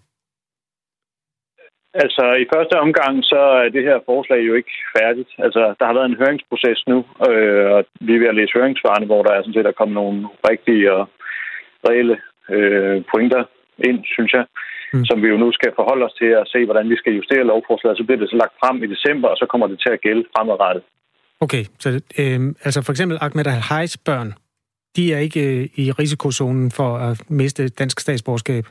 Altså, 2.04 2.24
i 2.42 2.46
første 2.54 2.76
omgang, 2.86 3.14
så 3.32 3.40
er 3.64 3.68
det 3.76 3.82
her 3.88 3.98
forslag 4.10 4.40
jo 4.48 4.54
ikke 4.60 4.74
færdigt. 4.98 5.30
Altså, 5.38 5.62
der 5.78 5.84
har 5.86 5.94
været 5.98 6.10
en 6.10 6.20
høringsproces 6.22 6.80
nu, 6.92 6.98
øh, 7.30 7.66
og 7.74 7.80
vi 8.06 8.12
er 8.14 8.20
ved 8.22 8.32
at 8.32 8.38
læse 8.38 8.56
høringsvarene, 8.58 9.06
hvor 9.06 9.22
der 9.22 9.32
er 9.32 9.42
sådan 9.42 9.54
set, 9.54 9.64
der 9.64 9.80
kommet 9.80 9.94
nogle 9.94 10.20
rigtige 10.50 10.92
og 10.96 11.02
reelle 11.88 12.16
øh, 12.54 12.96
pointer 13.12 13.42
ind, 13.88 13.99
synes 14.14 14.32
jeg, 14.38 14.44
mm. 14.96 15.04
som 15.10 15.22
vi 15.22 15.28
jo 15.28 15.36
nu 15.36 15.48
skal 15.52 15.72
forholde 15.80 16.04
os 16.08 16.16
til 16.20 16.30
at 16.40 16.48
se, 16.52 16.64
hvordan 16.64 16.88
vi 16.92 16.96
skal 16.96 17.12
justere 17.18 17.48
lovforslaget. 17.52 17.98
Så 17.98 18.04
bliver 18.04 18.20
det 18.20 18.30
så 18.30 18.36
lagt 18.36 18.54
frem 18.62 18.76
i 18.82 18.92
december, 18.94 19.28
og 19.28 19.36
så 19.36 19.46
kommer 19.52 19.66
det 19.66 19.78
til 19.84 19.92
at 19.96 20.00
gælde 20.06 20.24
fremadrettet. 20.34 20.82
Okay, 21.40 21.64
så 21.82 21.88
øh, 22.20 22.40
altså 22.66 22.82
for 22.84 22.92
eksempel 22.92 23.18
Ahmed 23.20 23.46
al 23.46 23.62
børn, 24.08 24.30
de 24.96 25.14
er 25.14 25.18
ikke 25.18 25.42
øh, 25.54 25.68
i 25.82 25.84
risikozonen 26.00 26.70
for 26.70 26.90
at 27.08 27.30
miste 27.30 27.68
dansk 27.68 28.00
statsborgerskab? 28.00 28.64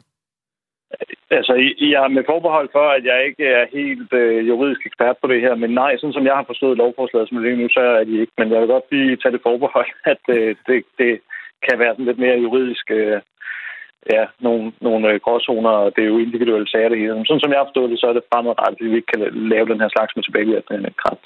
Altså, 1.37 1.53
jeg 1.93 2.03
er 2.03 2.15
med 2.17 2.23
forbehold 2.31 2.69
for, 2.71 2.87
at 2.97 3.03
jeg 3.11 3.25
ikke 3.27 3.45
er 3.57 3.65
helt 3.79 4.13
øh, 4.13 4.47
juridisk 4.47 4.81
ekspert 4.85 5.17
på 5.21 5.27
det 5.27 5.41
her, 5.41 5.55
men 5.55 5.69
nej, 5.69 5.97
sådan 5.97 6.13
som 6.13 6.25
jeg 6.25 6.35
har 6.35 6.45
forstået 6.47 6.77
lovforslaget 6.77 7.29
som 7.29 7.37
det 7.37 7.51
er 7.51 7.55
nu, 7.55 7.67
så 7.69 7.79
er 7.99 8.03
de 8.03 8.21
ikke. 8.21 8.33
Men 8.37 8.51
jeg 8.51 8.59
vil 8.61 8.73
godt 8.75 8.87
lige 8.91 9.17
tage 9.17 9.33
det 9.35 9.45
forbehold, 9.47 9.91
at 10.13 10.23
øh, 10.37 10.55
det, 10.67 10.83
det 10.97 11.11
kan 11.65 11.79
være 11.79 11.93
sådan 11.93 12.05
lidt 12.05 12.23
mere 12.25 12.43
juridisk, 12.45 12.85
øh, 12.91 13.21
ja, 14.13 14.23
nogle, 14.45 14.63
nogle 14.81 15.03
øh, 15.11 15.19
gråzoner, 15.25 15.69
og 15.69 15.91
det 15.95 16.01
er 16.03 16.09
jo 16.13 16.17
individuelle 16.17 16.67
sager 16.67 16.89
det 16.89 16.99
hele. 16.99 17.15
Men 17.15 17.25
sådan 17.25 17.43
som 17.43 17.51
jeg 17.51 17.59
har 17.59 17.67
forstået 17.69 17.91
det, 17.91 17.99
så 17.99 18.07
er 18.07 18.13
det 18.13 18.29
fremadrettet, 18.31 18.77
at 18.79 18.91
vi 18.91 18.95
ikke 18.95 19.11
kan 19.13 19.21
lave 19.53 19.65
den 19.71 19.79
her 19.83 19.89
slags 19.95 20.11
med 20.15 20.23
tilbagevirkende 20.23 20.93
kraft. 21.03 21.25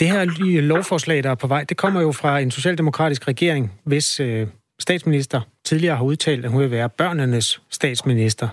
Det 0.00 0.08
her 0.14 0.22
lovforslag, 0.60 1.22
der 1.22 1.30
er 1.30 1.40
på 1.44 1.46
vej, 1.46 1.64
det 1.68 1.76
kommer 1.76 2.00
jo 2.00 2.12
fra 2.12 2.38
en 2.38 2.50
socialdemokratisk 2.50 3.28
regering, 3.28 3.80
hvis 3.84 4.20
øh, 4.20 4.46
statsminister 4.78 5.40
tidligere 5.64 5.96
har 5.96 6.04
udtalt, 6.04 6.44
at 6.44 6.50
hun 6.50 6.60
vil 6.60 6.70
være 6.70 6.88
børnenes 6.88 7.62
statsminister. 7.70 8.48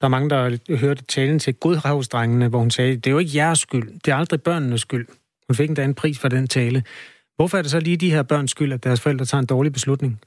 Der 0.00 0.06
er 0.06 0.10
mange, 0.10 0.30
der 0.30 0.76
hørte 0.76 1.04
talen 1.04 1.38
til 1.38 1.54
Godhavsdrengene, 1.54 2.48
hvor 2.48 2.58
hun 2.58 2.70
sagde, 2.70 2.96
det 2.96 3.06
er 3.06 3.10
jo 3.10 3.18
ikke 3.18 3.32
jeres 3.34 3.58
skyld, 3.58 3.88
det 4.04 4.12
er 4.12 4.16
aldrig 4.16 4.42
børnenes 4.42 4.80
skyld. 4.80 5.06
Hun 5.48 5.54
fik 5.56 5.68
endda 5.68 5.84
en 5.84 5.94
pris 5.94 6.18
for 6.18 6.28
den 6.28 6.48
tale. 6.48 6.82
Hvorfor 7.36 7.58
er 7.58 7.62
det 7.62 7.70
så 7.70 7.80
lige 7.80 7.96
de 7.96 8.10
her 8.10 8.22
børns 8.22 8.50
skyld, 8.50 8.72
at 8.72 8.84
deres 8.84 9.00
forældre 9.00 9.24
tager 9.24 9.40
en 9.40 9.46
dårlig 9.46 9.72
beslutning? 9.72 10.20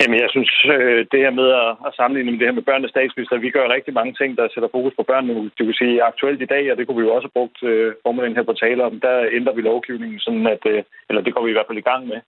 Jamen, 0.00 0.20
jeg 0.24 0.30
synes, 0.30 0.52
øh, 0.74 1.00
det 1.12 1.20
her 1.24 1.34
med 1.40 1.48
at 1.86 1.92
sammenligne 1.98 2.30
med 2.30 2.38
det 2.38 2.48
her 2.48 2.58
med 2.58 2.68
børnenes 2.68 2.90
statsminister, 2.90 3.36
vi 3.36 3.50
gør 3.50 3.74
rigtig 3.74 3.94
mange 3.94 4.14
ting, 4.20 4.30
der 4.38 4.48
sætter 4.54 4.74
fokus 4.76 4.94
på 4.96 5.02
børnene. 5.10 5.50
Det 5.58 5.66
vil 5.66 5.80
sige, 5.80 6.02
aktuelt 6.10 6.42
i 6.42 6.52
dag, 6.54 6.64
og 6.70 6.76
det 6.76 6.86
kunne 6.86 7.00
vi 7.00 7.06
jo 7.06 7.14
også 7.14 7.28
have 7.28 7.38
brugt 7.38 7.58
øh, 7.62 8.34
her 8.36 8.46
på 8.48 8.52
tale 8.52 8.84
om, 8.84 9.00
der 9.00 9.16
ændrer 9.38 9.54
vi 9.54 9.62
lovgivningen, 9.62 10.18
sådan 10.18 10.46
at, 10.46 10.62
øh, 10.72 10.82
eller 11.08 11.22
det 11.22 11.34
går 11.34 11.42
vi 11.44 11.50
i 11.50 11.56
hvert 11.56 11.68
fald 11.68 11.82
i 11.84 11.88
gang 11.90 12.02
med, 12.06 12.20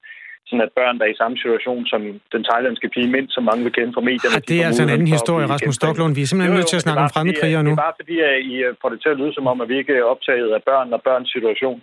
sådan 0.47 0.67
at 0.67 0.73
børn, 0.79 0.99
der 0.99 1.05
er 1.07 1.13
i 1.15 1.21
samme 1.23 1.37
situation 1.43 1.83
som 1.93 2.01
den 2.35 2.43
thailandske 2.49 2.89
pige 2.95 3.11
Mint, 3.15 3.31
som 3.35 3.43
mange 3.51 3.63
vil 3.67 3.73
kende 3.79 3.93
fra 3.97 4.07
medierne... 4.11 4.35
Ja, 4.37 4.41
det 4.51 4.57
er 4.63 4.67
altså 4.71 4.83
en 4.87 4.95
anden 4.97 5.11
historie, 5.17 5.47
Rasmus 5.53 5.75
Stocklund. 5.81 6.13
Vi 6.19 6.23
er 6.23 6.29
simpelthen 6.31 6.57
nødt 6.59 6.71
til 6.71 6.81
at 6.81 6.85
snakke 6.87 7.03
om 7.07 7.11
fremmedkrigere 7.15 7.63
nu. 7.63 7.71
Det 7.71 7.79
er 7.79 7.87
bare 7.89 8.01
fordi, 8.03 8.17
at 8.31 8.37
I 8.53 8.55
får 8.81 8.89
det 8.93 9.01
til 9.03 9.13
at 9.15 9.19
lyde 9.21 9.35
som 9.35 9.47
om, 9.53 9.61
at 9.63 9.69
vi 9.73 9.77
ikke 9.83 9.95
er 10.01 10.11
optaget 10.13 10.51
af 10.57 10.63
børn 10.71 10.89
og 10.97 11.01
børns 11.09 11.31
situation. 11.37 11.79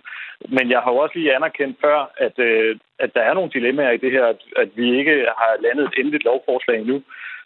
Men 0.56 0.64
jeg 0.74 0.80
har 0.84 0.90
jo 0.92 0.98
også 1.04 1.14
lige 1.18 1.34
anerkendt 1.36 1.76
før, 1.84 1.98
at, 2.26 2.36
øh, 2.48 2.76
at 3.04 3.10
der 3.16 3.22
er 3.28 3.34
nogle 3.34 3.54
dilemmaer 3.56 3.92
i 3.94 4.02
det 4.04 4.12
her, 4.16 4.24
at, 4.34 4.40
at 4.62 4.70
vi 4.78 4.86
ikke 4.98 5.14
har 5.40 5.52
landet 5.66 5.84
et 5.86 5.98
endeligt 6.00 6.24
lovforslag 6.24 6.78
endnu 6.80 6.98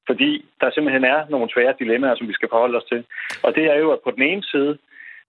fordi 0.07 0.31
der 0.61 0.71
simpelthen 0.71 1.05
er 1.05 1.19
nogle 1.31 1.53
svære 1.55 1.75
dilemmaer, 1.79 2.15
som 2.17 2.29
vi 2.29 2.33
skal 2.33 2.49
forholde 2.53 2.79
os 2.79 2.91
til. 2.93 3.05
Og 3.43 3.55
det 3.55 3.65
er 3.65 3.79
jo, 3.83 3.91
at 3.91 4.01
på 4.05 4.11
den 4.11 4.23
ene 4.23 4.43
side, 4.43 4.79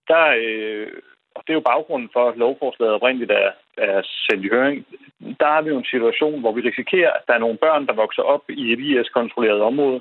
der, 0.08 0.24
øh, 0.44 0.88
og 1.36 1.40
det 1.44 1.50
er 1.50 1.58
jo 1.60 1.70
baggrunden 1.70 2.10
for, 2.12 2.28
at 2.28 2.36
lovforslaget 2.36 2.94
oprindeligt 2.94 3.30
er, 3.30 3.50
er 3.76 4.02
sendt 4.04 4.44
i 4.44 4.48
høring, 4.48 4.86
der 5.40 5.46
har 5.46 5.62
vi 5.62 5.68
jo 5.68 5.78
en 5.78 5.92
situation, 5.94 6.40
hvor 6.40 6.52
vi 6.52 6.60
risikerer, 6.60 7.10
at 7.12 7.22
der 7.26 7.34
er 7.34 7.44
nogle 7.44 7.58
børn, 7.58 7.86
der 7.86 7.92
vokser 7.92 8.22
op 8.22 8.44
i 8.48 8.72
et 8.72 8.80
IS-kontrolleret 8.80 9.60
område, 9.60 10.00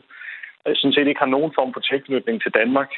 og 0.66 0.72
sådan 0.76 0.94
set 0.94 1.08
ikke 1.08 1.24
har 1.26 1.36
nogen 1.36 1.52
form 1.56 1.74
for 1.74 1.80
tilknytning 1.80 2.42
til 2.42 2.52
Danmark, 2.52 2.92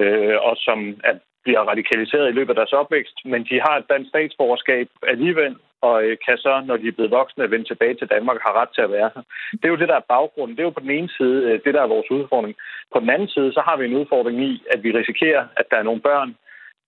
øh, 0.00 0.36
og 0.48 0.56
som 0.56 0.78
er, 1.04 1.14
bliver 1.44 1.60
radikaliseret 1.60 2.28
i 2.28 2.32
løbet 2.32 2.50
af 2.50 2.54
deres 2.54 2.72
opvækst, 2.72 3.16
men 3.24 3.44
de 3.44 3.60
har 3.66 3.74
et 3.76 3.90
dansk 3.90 4.08
statsborgerskab 4.08 4.88
alligevel, 5.06 5.56
og 5.80 6.04
øh, 6.04 6.16
kan 6.26 6.38
så, 6.38 6.62
når 6.66 6.76
de 6.76 6.88
er 6.88 6.92
blevet 6.92 7.10
voksne, 7.10 7.50
vende 7.50 7.68
tilbage 7.68 7.94
til 7.94 8.10
Danmark 8.14 8.36
og 8.36 8.42
har 8.42 8.60
ret 8.60 8.72
til 8.74 8.82
at 8.82 8.90
være 8.90 9.10
her. 9.14 9.22
Det 9.52 9.64
er 9.64 9.74
jo 9.74 9.82
det, 9.82 9.88
der 9.88 9.96
er 9.98 10.10
baggrunden. 10.14 10.56
Det 10.56 10.62
er 10.62 10.68
jo 10.68 10.78
på 10.78 10.86
den 10.86 10.90
ene 10.90 11.10
side 11.18 11.38
øh, 11.48 11.60
det, 11.64 11.74
der 11.74 11.82
er 11.82 11.94
vores 11.94 12.10
udfordring. 12.10 12.56
På 12.92 13.00
den 13.00 13.10
anden 13.10 13.28
side, 13.28 13.52
så 13.52 13.60
har 13.66 13.76
vi 13.76 13.84
en 13.84 13.98
udfordring 14.00 14.44
i, 14.50 14.62
at 14.72 14.82
vi 14.82 14.90
risikerer, 15.00 15.44
at 15.56 15.66
der 15.70 15.76
er 15.76 15.82
nogle 15.82 16.00
børn, 16.00 16.36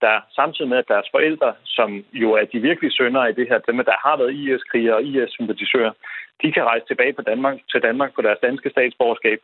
der 0.07 0.17
samtidig 0.39 0.69
med, 0.69 0.79
at 0.79 0.93
deres 0.95 1.09
forældre, 1.15 1.51
som 1.65 2.05
jo 2.13 2.29
er 2.41 2.45
de 2.45 2.61
virkelige 2.69 2.97
sønner 2.99 3.27
i 3.27 3.37
det 3.39 3.47
her, 3.49 3.59
dem, 3.59 3.77
der 3.91 3.97
har 4.07 4.17
været 4.17 4.37
IS-krigere 4.41 4.97
og 4.99 5.05
IS-sympatisører, 5.11 5.93
de 6.43 6.53
kan 6.53 6.65
rejse 6.71 6.87
tilbage 6.87 7.13
på 7.13 7.23
Danmark, 7.23 7.57
til 7.71 7.81
Danmark 7.83 8.11
på 8.15 8.23
deres 8.23 8.39
danske 8.47 8.71
statsborgerskab, 8.71 9.39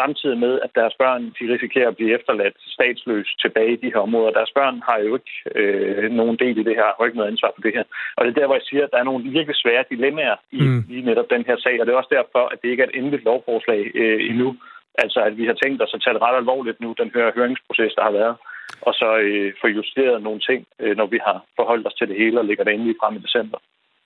samtidig 0.00 0.38
med, 0.44 0.54
at 0.64 0.70
deres 0.74 0.94
børn 1.02 1.22
de 1.38 1.44
risikerer 1.54 1.88
at 1.88 1.96
blive 1.96 2.14
efterladt 2.18 2.56
statsløs 2.76 3.28
tilbage 3.42 3.72
i 3.72 3.82
de 3.82 3.92
her 3.94 4.00
områder. 4.06 4.30
Deres 4.38 4.52
børn 4.58 4.76
har 4.88 4.98
jo 4.98 5.10
ikke 5.18 5.34
øh, 5.60 6.10
nogen 6.20 6.36
del 6.42 6.58
i 6.58 6.66
det 6.68 6.76
her, 6.78 6.86
har 6.96 7.04
ikke 7.04 7.20
noget 7.20 7.32
ansvar 7.32 7.52
for 7.54 7.62
det 7.66 7.72
her. 7.76 7.84
Og 8.16 8.20
det 8.24 8.30
er 8.30 8.40
der, 8.40 8.46
hvor 8.46 8.58
jeg 8.60 8.68
siger, 8.70 8.84
at 8.84 8.90
der 8.92 8.98
er 9.00 9.08
nogle 9.10 9.24
virkelig 9.38 9.56
svære 9.56 9.84
dilemmaer 9.90 10.36
i, 10.52 10.62
mm. 10.62 10.84
i 10.94 11.00
netop 11.00 11.30
den 11.34 11.44
her 11.48 11.56
sag, 11.64 11.80
og 11.80 11.86
det 11.86 11.92
er 11.92 12.00
også 12.02 12.14
derfor, 12.18 12.42
at 12.52 12.58
det 12.62 12.68
ikke 12.68 12.82
er 12.82 12.88
et 12.88 12.98
endeligt 12.98 13.24
lovforslag 13.24 13.82
øh, 13.94 14.20
endnu. 14.30 14.56
Altså, 15.02 15.20
at 15.28 15.36
vi 15.36 15.44
har 15.46 15.56
tænkt 15.62 15.82
os 15.82 15.94
at 15.94 16.02
tage 16.02 16.14
det 16.14 16.22
ret 16.22 16.36
alvorligt 16.36 16.80
nu, 16.80 16.94
den 17.02 17.10
her 17.14 17.32
høringsproces, 17.36 17.92
der 17.98 18.02
har 18.02 18.14
været, 18.20 18.36
og 18.82 18.92
så 18.94 19.08
øh, 19.16 19.52
få 19.60 19.66
justeret 19.66 20.22
nogle 20.22 20.40
ting, 20.40 20.66
øh, 20.80 20.96
når 20.96 21.06
vi 21.06 21.18
har 21.26 21.44
forholdt 21.58 21.86
os 21.86 21.94
til 21.94 22.08
det 22.08 22.16
hele 22.16 22.38
og 22.40 22.44
ligger 22.44 22.64
det 22.64 22.74
endelig 22.74 22.96
frem 23.00 23.16
i 23.16 23.18
december. 23.18 23.58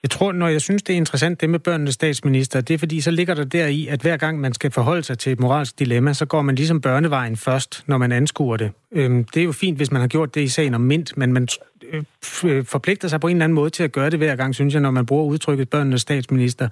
Jeg 0.04 0.10
tror, 0.10 0.32
når 0.32 0.48
jeg 0.48 0.60
synes, 0.60 0.82
det 0.82 0.92
er 0.92 0.96
interessant, 0.96 1.40
det 1.40 1.50
med 1.50 1.58
børnenes 1.58 1.94
statsminister, 1.94 2.60
det 2.60 2.74
er 2.74 2.78
fordi, 2.78 3.00
så 3.00 3.10
ligger 3.10 3.34
der 3.34 3.44
der 3.44 3.66
i, 3.66 3.86
at 3.86 4.02
hver 4.02 4.16
gang 4.16 4.40
man 4.40 4.52
skal 4.52 4.70
forholde 4.70 5.02
sig 5.02 5.18
til 5.18 5.32
et 5.32 5.40
moralsk 5.40 5.78
dilemma, 5.78 6.12
så 6.12 6.26
går 6.26 6.42
man 6.42 6.54
ligesom 6.54 6.80
børnevejen 6.80 7.36
først, 7.36 7.84
når 7.86 7.98
man 7.98 8.12
anskuer 8.12 8.56
det. 8.56 8.72
Øhm, 8.92 9.24
det 9.24 9.40
er 9.40 9.44
jo 9.44 9.52
fint, 9.52 9.76
hvis 9.76 9.92
man 9.92 10.00
har 10.00 10.08
gjort 10.08 10.34
det 10.34 10.40
i 10.40 10.48
sagen 10.48 10.74
om 10.74 10.80
mint, 10.80 11.16
men 11.16 11.32
man 11.32 11.48
øh, 11.82 12.02
øh 12.44 12.64
forpligter 12.64 13.08
sig 13.08 13.20
på 13.20 13.26
en 13.26 13.36
eller 13.36 13.44
anden 13.44 13.54
måde 13.54 13.70
til 13.70 13.82
at 13.82 13.92
gøre 13.92 14.10
det 14.10 14.18
hver 14.18 14.36
gang, 14.36 14.54
synes 14.54 14.74
jeg, 14.74 14.82
når 14.82 14.90
man 14.90 15.06
bruger 15.06 15.24
udtrykket 15.24 15.70
børnenes 15.70 16.00
statsminister. 16.00 16.68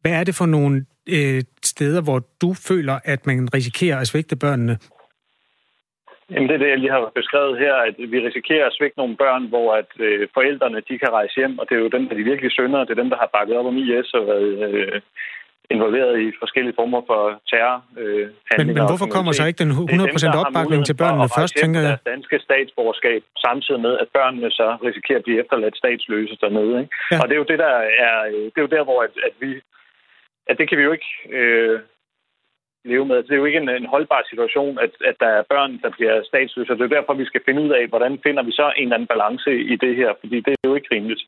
Hvad 0.00 0.12
er 0.12 0.24
det 0.24 0.34
for 0.34 0.46
nogle 0.46 0.84
øh, 1.08 1.42
steder, 1.64 2.00
hvor 2.00 2.22
du 2.40 2.54
føler, 2.54 2.98
at 3.04 3.26
man 3.26 3.54
risikerer 3.54 3.98
at 3.98 4.08
svigte 4.08 4.36
børnene? 4.36 4.78
Jamen 6.30 6.48
det 6.48 6.54
er 6.54 6.62
det, 6.62 6.70
jeg 6.70 6.78
lige 6.78 6.96
har 6.96 7.12
beskrevet 7.20 7.58
her, 7.64 7.74
at 7.88 7.94
vi 8.12 8.18
risikerer 8.28 8.66
at 8.66 8.76
svække 8.78 8.98
nogle 8.98 9.16
børn, 9.16 9.44
hvor 9.52 9.68
at 9.80 9.90
øh, 10.06 10.28
forældrene 10.34 10.80
de 10.88 10.98
kan 11.02 11.10
rejse 11.18 11.34
hjem, 11.40 11.58
og 11.58 11.64
det 11.68 11.74
er 11.74 11.82
jo 11.84 11.94
dem, 11.96 12.04
der 12.04 12.12
er 12.14 12.20
de 12.20 12.30
virkelig 12.32 12.52
sønder, 12.52 12.84
det 12.84 12.92
er 12.92 13.02
dem, 13.02 13.10
der 13.10 13.18
har 13.22 13.30
bakket 13.36 13.56
op 13.56 13.66
om 13.66 13.76
IS 13.76 14.14
og 14.18 14.26
været 14.26 14.52
øh, 14.68 15.00
involveret 15.74 16.14
i 16.26 16.26
forskellige 16.42 16.76
former 16.80 17.00
for 17.10 17.22
terror. 17.50 17.78
Øh, 18.00 18.26
men, 18.58 18.66
men 18.76 18.84
hvorfor 18.90 19.08
kommer 19.16 19.32
så 19.32 19.44
ikke 19.46 19.62
den 19.64 19.72
100% 19.72 20.40
opbakning 20.42 20.80
til 20.86 20.96
børnene 21.02 21.28
først, 21.38 21.54
tænker 21.62 21.80
jeg? 21.86 21.96
Det 21.98 22.12
danske 22.14 22.36
statsborgerskab, 22.46 23.22
samtidig 23.46 23.80
med, 23.86 23.94
at 24.02 24.08
børnene 24.18 24.50
så 24.60 24.68
risikerer 24.88 25.18
at 25.18 25.24
blive 25.26 25.40
efterladt 25.42 25.76
statsløse 25.82 26.36
dernede. 26.42 26.74
Ikke? 26.82 26.92
Ja. 27.12 27.18
Og 27.20 27.24
det 27.28 27.34
er 27.34 27.40
jo 27.42 27.50
det, 27.52 27.58
der 27.66 27.74
er, 28.06 28.16
det 28.52 28.58
er 28.60 28.66
jo 28.66 28.74
der, 28.76 28.84
hvor 28.88 28.98
at, 29.06 29.14
at 29.28 29.34
vi 29.40 29.50
at 30.50 30.58
det 30.58 30.68
kan 30.68 30.78
vi 30.78 30.82
jo 30.82 30.92
ikke 30.92 31.12
øh, 31.38 31.80
leve 32.84 33.06
med. 33.06 33.16
Det 33.16 33.32
er 33.32 33.42
jo 33.42 33.44
ikke 33.44 33.62
en, 33.62 33.68
en 33.68 33.86
holdbar 33.94 34.22
situation, 34.30 34.78
at, 34.84 34.92
at 35.10 35.16
der 35.20 35.30
er 35.38 35.42
børn, 35.52 35.72
der 35.82 35.90
bliver 35.96 36.14
statsløse. 36.30 36.72
Det 36.72 36.80
er 36.80 36.96
derfor, 36.96 37.14
vi 37.14 37.30
skal 37.30 37.40
finde 37.46 37.62
ud 37.62 37.70
af, 37.70 37.84
hvordan 37.92 38.18
finder 38.26 38.42
vi 38.42 38.52
så 38.52 38.66
en 38.76 38.82
eller 38.82 38.96
anden 38.96 39.12
balance 39.14 39.50
i 39.72 39.76
det 39.76 39.96
her, 39.96 40.10
fordi 40.20 40.36
det 40.46 40.52
er 40.52 40.68
jo 40.68 40.74
ikke 40.74 40.94
rimeligt. 40.94 41.22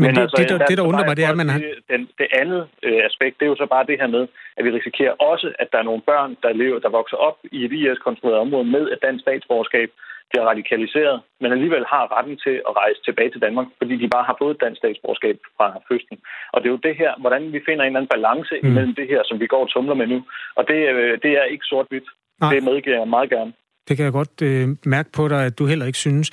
Men, 0.00 0.06
Men 0.06 0.14
det, 0.14 0.22
altså, 0.22 0.36
det, 0.38 0.48
der, 0.50 0.66
det, 0.66 0.78
der 0.78 0.88
undrer 0.90 1.06
mig, 1.06 1.16
det 1.16 1.24
er, 1.24 1.32
at 1.34 1.40
man 1.42 1.48
har... 1.48 1.60
Den, 1.92 2.02
det 2.18 2.28
andet 2.42 2.62
øh, 2.82 3.00
aspekt, 3.08 3.34
det 3.38 3.44
er 3.46 3.52
jo 3.54 3.56
så 3.62 3.66
bare 3.74 3.86
det 3.90 4.00
her 4.00 4.10
med, 4.16 4.24
at 4.56 4.64
vi 4.64 4.70
risikerer 4.70 5.14
også, 5.30 5.48
at 5.58 5.68
der 5.72 5.78
er 5.78 5.88
nogle 5.90 6.02
børn, 6.10 6.36
der 6.42 6.52
lever, 6.52 6.78
der 6.78 6.88
vokser 6.98 7.16
op 7.16 7.38
i 7.52 7.64
et 7.64 7.72
IS-kontrolleret 7.72 8.40
område 8.40 8.64
med 8.64 8.84
et 8.92 8.98
dansk 9.02 9.22
statsborgerskab, 9.22 9.90
bliver 10.30 10.44
radikaliseret, 10.52 11.16
men 11.40 11.52
alligevel 11.52 11.84
har 11.94 12.04
retten 12.16 12.36
til 12.44 12.56
at 12.68 12.72
rejse 12.82 13.00
tilbage 13.04 13.30
til 13.30 13.44
Danmark, 13.46 13.66
fordi 13.80 13.94
de 14.02 14.08
bare 14.14 14.28
har 14.30 14.36
fået 14.40 14.54
et 14.54 14.62
dansk 14.64 14.78
statsborgerskab 14.78 15.36
fra 15.56 15.66
fødslen. 15.88 16.18
Og 16.52 16.56
det 16.58 16.66
er 16.66 16.74
jo 16.76 16.86
det 16.88 16.94
her, 17.02 17.12
hvordan 17.22 17.42
vi 17.54 17.60
finder 17.66 17.82
en 17.82 17.90
eller 17.90 18.00
anden 18.00 18.14
balance 18.16 18.54
mm. 18.62 18.68
imellem 18.68 18.94
det 19.00 19.06
her, 19.12 19.20
som 19.28 19.36
vi 19.42 19.46
går 19.52 19.62
og 19.66 19.70
tumler 19.74 19.96
med 20.00 20.06
nu. 20.06 20.18
Og 20.58 20.62
det, 20.70 20.80
øh, 20.92 21.12
det 21.24 21.32
er 21.40 21.44
ikke 21.54 21.64
sort-hvidt. 21.72 22.08
Det 22.52 22.62
medgiver 22.70 22.98
jeg 22.98 23.08
meget 23.08 23.30
gerne. 23.30 23.52
Det 23.88 23.96
kan 23.96 24.04
jeg 24.04 24.12
godt 24.12 24.36
øh, 24.42 24.68
mærke 24.84 25.10
på 25.12 25.28
dig, 25.28 25.40
at 25.48 25.58
du 25.58 25.66
heller 25.66 25.86
ikke 25.86 25.98
synes. 25.98 26.28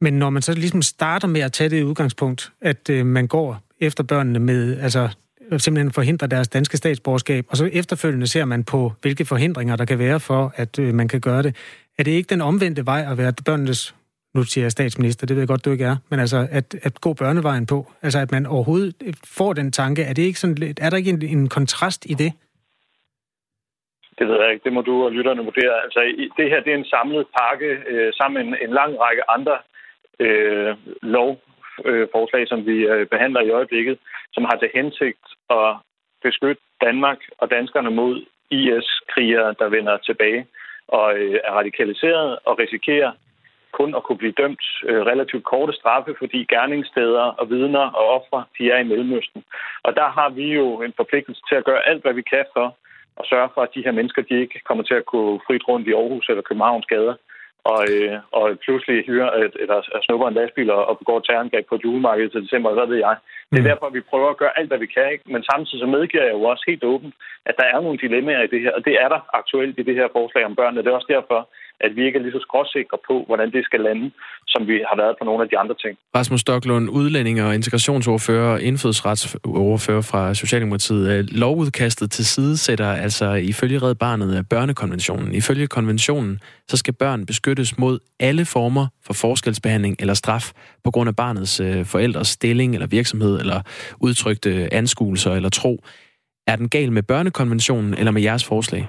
Men 0.00 0.12
når 0.18 0.30
man 0.30 0.42
så 0.42 0.52
ligesom 0.54 0.82
starter 0.82 1.28
med 1.28 1.40
at 1.40 1.52
tage 1.52 1.70
det 1.70 1.82
udgangspunkt, 1.82 2.52
at 2.60 2.90
øh, 2.90 3.06
man 3.06 3.28
går 3.28 3.58
efter 3.80 4.04
børnene 4.04 4.38
med, 4.38 4.80
altså 4.80 5.08
simpelthen 5.58 5.92
forhindre 5.92 6.26
deres 6.26 6.48
danske 6.48 6.76
statsborgerskab, 6.76 7.44
og 7.48 7.56
så 7.56 7.70
efterfølgende 7.72 8.26
ser 8.26 8.44
man 8.44 8.64
på, 8.64 8.92
hvilke 9.02 9.24
forhindringer 9.24 9.76
der 9.76 9.84
kan 9.84 9.98
være 9.98 10.20
for, 10.20 10.52
at 10.56 10.78
øh, 10.78 10.94
man 10.94 11.08
kan 11.08 11.20
gøre 11.20 11.42
det. 11.42 11.56
Er 11.98 12.02
det 12.04 12.10
ikke 12.10 12.28
den 12.34 12.40
omvendte 12.40 12.86
vej 12.86 13.02
at 13.10 13.18
være 13.18 13.32
børnenes, 13.46 13.94
nu 14.34 14.42
siger 14.42 14.64
jeg 14.64 14.72
statsminister, 14.72 15.26
det 15.26 15.36
ved 15.36 15.42
jeg 15.42 15.48
godt, 15.48 15.64
du 15.64 15.70
ikke 15.70 15.84
er, 15.84 15.96
men 16.10 16.20
altså 16.20 16.48
at, 16.50 16.74
at 16.82 17.00
gå 17.00 17.14
børnevejen 17.14 17.66
på? 17.66 17.92
Altså 18.02 18.18
at 18.18 18.32
man 18.32 18.46
overhovedet 18.46 18.94
får 19.38 19.52
den 19.52 19.72
tanke, 19.72 20.02
er, 20.02 20.14
det 20.14 20.22
ikke 20.22 20.38
sådan 20.38 20.54
lidt, 20.54 20.80
er 20.82 20.90
der 20.90 20.96
ikke 20.96 21.10
en, 21.10 21.22
en 21.22 21.48
kontrast 21.48 22.06
i 22.06 22.14
det? 22.14 22.32
Det 24.18 24.28
ved 24.28 24.40
jeg 24.42 24.52
ikke. 24.52 24.64
Det 24.64 24.72
må 24.72 24.80
du 24.80 25.04
og 25.04 25.12
lytterne 25.12 25.44
vurdere. 25.44 25.82
Altså, 25.84 26.00
det 26.36 26.50
her 26.50 26.60
det 26.60 26.72
er 26.72 26.78
en 26.78 26.92
samlet 26.96 27.26
pakke 27.38 27.70
øh, 27.92 28.12
sammen 28.12 28.34
med 28.36 28.58
en, 28.58 28.68
en 28.68 28.74
lang 28.74 28.92
række 29.00 29.30
andre 29.30 29.56
øh, 30.24 30.76
lovforslag, 31.02 32.42
øh, 32.42 32.48
som 32.48 32.66
vi 32.66 32.76
øh, 32.92 33.06
behandler 33.06 33.40
i 33.40 33.50
øjeblikket, 33.50 33.98
som 34.32 34.44
har 34.44 34.56
til 34.58 34.70
hensigt 34.74 35.24
at 35.50 35.76
beskytte 36.22 36.62
Danmark 36.80 37.18
og 37.38 37.50
danskerne 37.50 37.90
mod 37.90 38.14
IS-krigere, 38.50 39.54
der 39.58 39.68
vender 39.68 39.96
tilbage 39.96 40.46
og 40.88 41.14
øh, 41.18 41.40
er 41.44 41.52
radikaliseret 41.52 42.38
og 42.44 42.58
risikerer 42.58 43.12
kun 43.72 43.94
at 43.94 44.02
kunne 44.02 44.18
blive 44.22 44.38
dømt 44.42 44.64
øh, 44.88 45.02
relativt 45.12 45.44
korte 45.44 45.72
straffe, 45.72 46.14
fordi 46.18 46.44
gerningssteder 46.44 47.24
og 47.40 47.50
vidner 47.50 47.86
og 47.98 48.04
ofre, 48.16 48.44
de 48.58 48.70
er 48.70 48.78
i 48.78 48.88
Mellemøsten. 48.90 49.44
Og 49.82 49.96
der 49.96 50.08
har 50.08 50.28
vi 50.28 50.46
jo 50.60 50.82
en 50.82 50.92
forpligtelse 50.96 51.42
til 51.48 51.54
at 51.54 51.64
gøre 51.64 51.86
alt, 51.88 52.02
hvad 52.02 52.14
vi 52.14 52.22
kan 52.22 52.44
for 52.52 52.76
at 53.20 53.26
sørge 53.26 53.48
for, 53.54 53.62
at 53.62 53.74
de 53.74 53.84
her 53.84 53.92
mennesker, 53.92 54.22
de 54.22 54.40
ikke 54.40 54.60
kommer 54.68 54.84
til 54.84 54.94
at 54.94 55.06
kunne 55.06 55.40
frit 55.46 55.68
rundt 55.68 55.88
i 55.88 55.92
Aarhus 55.92 56.28
eller 56.28 56.42
Københavns 56.42 56.86
gader 56.86 57.14
og, 57.64 57.80
øh, 57.94 58.18
og 58.38 58.44
pludselig 58.64 59.04
hyre, 59.06 59.28
et, 59.44 59.54
eller 59.62 59.78
snupper 60.04 60.28
en 60.28 60.34
lastbil 60.34 60.70
og, 60.70 60.82
og 60.90 60.98
begår 60.98 61.20
terrorangreb 61.20 61.66
på 61.68 61.74
et 61.74 61.84
julemarked 61.84 62.28
til 62.30 62.42
december, 62.42 62.70
så 62.74 62.84
ved 62.92 62.98
jeg. 63.06 63.16
Det 63.50 63.58
er 63.58 63.62
mm. 63.62 63.70
derfor, 63.70 63.88
vi 63.90 64.08
prøver 64.10 64.30
at 64.30 64.40
gøre 64.42 64.58
alt, 64.58 64.68
hvad 64.68 64.78
vi 64.78 64.86
kan. 64.96 65.12
Ikke? 65.12 65.24
Men 65.34 65.42
samtidig 65.50 65.80
så 65.80 65.86
medgiver 65.86 66.24
jeg 66.24 66.32
jo 66.32 66.42
også 66.42 66.64
helt 66.66 66.84
åbent, 66.84 67.14
at 67.48 67.54
der 67.60 67.66
er 67.72 67.80
nogle 67.80 67.98
dilemmaer 67.98 68.42
i 68.42 68.52
det 68.52 68.60
her, 68.60 68.72
og 68.78 68.84
det 68.84 68.94
er 69.02 69.08
der 69.08 69.20
aktuelt 69.40 69.78
i 69.78 69.82
det 69.88 69.94
her 69.94 70.08
forslag 70.12 70.44
om 70.44 70.56
børnene. 70.56 70.82
Det 70.82 70.90
er 70.90 71.00
også 71.00 71.12
derfor, 71.16 71.40
at 71.82 71.96
vi 71.96 72.06
ikke 72.06 72.18
er 72.18 72.22
lige 72.22 72.32
så 72.32 72.42
skråsikre 72.48 72.98
på, 73.08 73.24
hvordan 73.26 73.52
det 73.52 73.64
skal 73.64 73.80
lande, 73.80 74.10
som 74.46 74.66
vi 74.66 74.76
har 74.88 74.96
været 75.02 75.14
på 75.18 75.24
nogle 75.24 75.42
af 75.42 75.48
de 75.48 75.58
andre 75.58 75.74
ting. 75.84 75.98
Rasmus 76.16 76.40
Stoklund, 76.40 76.90
udlænding 76.90 77.42
og 77.42 77.54
integrationsordfører 77.54 78.52
og 78.52 78.62
indfødsretsordfører 78.62 80.00
fra 80.00 80.34
Socialdemokratiet. 80.34 81.04
Øh, 81.12 81.24
lovudkastet 81.30 82.10
til 82.10 82.26
side 82.26 82.56
sætter 82.56 82.92
altså 82.92 83.32
ifølge 83.32 83.78
Red 83.78 83.94
Barnet 83.94 84.34
af 84.34 84.48
børnekonventionen. 84.48 85.34
Ifølge 85.34 85.66
konventionen, 85.66 86.40
så 86.68 86.76
skal 86.76 86.94
børn 86.94 87.26
beskyttes 87.26 87.78
mod 87.78 87.98
alle 88.20 88.44
former 88.44 88.86
for 89.06 89.12
forskelsbehandling 89.12 89.96
eller 90.00 90.14
straf 90.14 90.52
på 90.84 90.90
grund 90.90 91.08
af 91.08 91.16
barnets 91.16 91.60
øh, 91.60 91.84
forældres 91.84 92.28
stilling 92.28 92.74
eller 92.74 92.86
virksomhed 92.86 93.40
eller 93.40 93.60
udtrykte 94.00 94.74
anskuelser 94.74 95.32
eller 95.32 95.48
tro. 95.48 95.84
Er 96.46 96.56
den 96.56 96.68
gal 96.68 96.92
med 96.92 97.02
børnekonventionen 97.02 97.94
eller 97.94 98.10
med 98.10 98.22
jeres 98.22 98.44
forslag? 98.44 98.88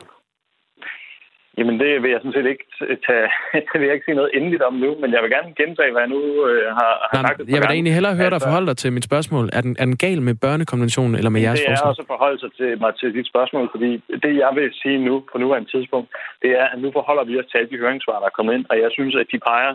Jamen, 1.58 1.76
det 1.82 1.90
vil 2.04 2.12
jeg 2.12 2.20
sådan 2.24 2.38
set 2.38 2.48
ikke 2.54 2.66
tage, 3.08 3.28
det 3.70 3.76
vil 3.80 3.88
jeg 3.88 3.96
ikke 3.96 4.08
sige 4.08 4.20
noget 4.22 4.32
endeligt 4.38 4.64
om 4.70 4.76
nu, 4.84 4.90
men 5.02 5.10
jeg 5.16 5.22
vil 5.24 5.32
gerne 5.36 5.50
gentage, 5.62 5.92
hvad 5.92 6.02
jeg 6.06 6.12
nu 6.16 6.22
øh, 6.50 6.68
har, 6.80 6.92
har 7.12 7.22
Nej, 7.22 7.30
sagt. 7.30 7.40
Jeg 7.54 7.60
vil 7.62 7.70
da 7.72 7.78
egentlig 7.80 7.96
hellere 7.98 8.16
høre 8.22 8.32
dig 8.34 8.40
altså, 8.40 8.50
forholde 8.50 8.68
dig 8.72 8.78
til 8.78 8.94
mit 8.98 9.06
spørgsmål. 9.10 9.46
Er 9.58 9.62
den, 9.66 9.74
er 9.82 9.86
den 9.90 9.98
gal 10.06 10.22
med 10.28 10.36
børnekonventionen 10.46 11.16
eller 11.20 11.32
med 11.36 11.42
jeres 11.46 11.60
forslag? 11.60 11.78
Det 11.78 11.86
er 11.86 11.94
også 11.94 12.06
forholde 12.14 12.40
sig 12.44 12.52
til, 12.60 12.70
mig 12.84 12.92
til 13.00 13.10
dit 13.18 13.28
spørgsmål, 13.34 13.66
fordi 13.76 13.92
det, 14.24 14.34
jeg 14.44 14.52
vil 14.58 14.68
sige 14.82 14.98
nu, 15.08 15.14
på 15.32 15.36
nuværende 15.38 15.70
tidspunkt, 15.74 16.10
det 16.44 16.52
er, 16.62 16.66
at 16.74 16.80
nu 16.84 16.90
forholder 16.98 17.24
vi 17.30 17.34
os 17.40 17.48
til 17.50 17.58
alle 17.58 17.72
de 17.74 17.82
høringssvar, 17.84 18.20
der 18.20 18.28
er 18.32 18.38
kommet 18.38 18.54
ind, 18.58 18.66
og 18.72 18.76
jeg 18.84 18.90
synes, 18.98 19.14
at 19.22 19.28
de 19.34 19.40
peger 19.50 19.74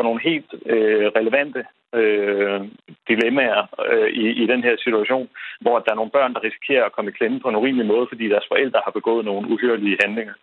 for 0.00 0.08
nogle 0.08 0.26
helt 0.30 0.50
øh, 0.74 1.06
relevante 1.18 1.60
øh, 2.00 2.60
dilemmaer 3.08 3.62
øh, 3.92 4.10
i, 4.22 4.24
i 4.42 4.44
den 4.52 4.62
her 4.66 4.76
situation, 4.84 5.26
hvor 5.60 5.76
der 5.78 5.90
er 5.92 6.00
nogle 6.00 6.16
børn, 6.16 6.34
der 6.34 6.44
risikerer 6.44 6.84
at 6.84 6.92
komme 6.92 7.10
i 7.10 7.16
klemme 7.18 7.40
på 7.40 7.48
en 7.48 7.60
urimelig 7.60 7.86
måde, 7.86 8.06
fordi 8.10 8.24
deres 8.28 8.50
forældre 8.52 8.80
har 8.84 8.94
begået 8.98 9.24
nogle 9.24 9.48
uhyrlige 9.52 10.00
handlinger. 10.02 10.34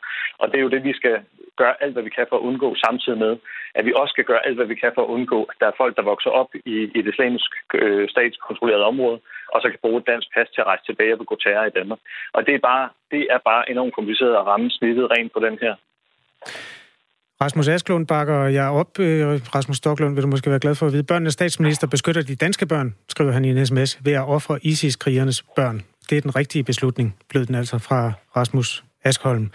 Og 0.41 0.45
det 0.47 0.57
er 0.57 0.65
jo 0.65 0.73
det, 0.75 0.83
vi 0.83 0.93
skal 0.93 1.15
gøre 1.61 1.75
alt, 1.83 1.93
hvad 1.93 2.03
vi 2.03 2.09
kan 2.17 2.25
for 2.29 2.37
at 2.37 2.45
undgå, 2.49 2.69
samtidig 2.85 3.19
med, 3.25 3.33
at 3.77 3.85
vi 3.85 3.91
også 3.95 4.11
skal 4.15 4.29
gøre 4.31 4.45
alt, 4.45 4.57
hvad 4.57 4.69
vi 4.73 4.81
kan 4.83 4.91
for 4.95 5.03
at 5.03 5.13
undgå, 5.15 5.39
at 5.43 5.55
der 5.59 5.67
er 5.67 5.79
folk, 5.81 5.93
der 5.97 6.11
vokser 6.11 6.29
op 6.29 6.51
i, 6.65 6.75
i 6.97 6.99
det 7.01 7.13
islamisk 7.13 7.51
øh, 7.73 8.09
statskontrolleret 8.09 8.83
område, 8.91 9.19
og 9.53 9.61
så 9.61 9.67
kan 9.69 9.79
bruge 9.81 9.99
et 9.99 10.07
dansk 10.07 10.27
pas 10.33 10.49
til 10.49 10.61
at 10.61 10.67
rejse 10.67 10.85
tilbage 10.85 11.13
og 11.13 11.19
begå 11.19 11.35
terror 11.35 11.65
i 11.65 11.75
Danmark. 11.79 11.99
Og 12.33 12.45
det 12.47 12.53
er 12.55 12.63
bare, 12.71 12.89
det 13.11 13.27
er 13.29 13.39
bare 13.49 13.69
enormt 13.71 13.93
kompliceret 13.93 14.35
at 14.35 14.47
ramme 14.51 14.69
snittet 14.71 15.11
rent 15.11 15.31
på 15.33 15.39
den 15.39 15.57
her. 15.61 15.75
Rasmus 17.41 17.67
Asklund 17.67 18.07
bakker 18.07 18.43
jeg 18.43 18.67
op. 18.67 18.99
Øh, 18.99 19.39
Rasmus 19.55 19.77
Stoklund 19.77 20.13
vil 20.13 20.23
du 20.23 20.27
måske 20.27 20.49
være 20.49 20.59
glad 20.59 20.75
for 20.75 20.87
at 20.87 20.93
vide. 20.93 21.03
Børnenes 21.03 21.33
statsminister 21.33 21.87
beskytter 21.87 22.21
de 22.21 22.35
danske 22.35 22.65
børn, 22.65 22.95
skriver 23.09 23.31
han 23.31 23.45
i 23.45 23.49
en 23.49 23.65
sms, 23.65 23.99
ved 24.01 24.13
at 24.13 24.21
ofre 24.27 24.59
ISIS-krigernes 24.65 25.45
børn. 25.55 25.81
Det 26.09 26.17
er 26.17 26.21
den 26.21 26.35
rigtige 26.35 26.63
beslutning, 26.63 27.15
blev 27.29 27.45
den 27.45 27.55
altså 27.55 27.77
fra 27.77 28.11
Rasmus 28.35 28.83
Askholm. 29.03 29.51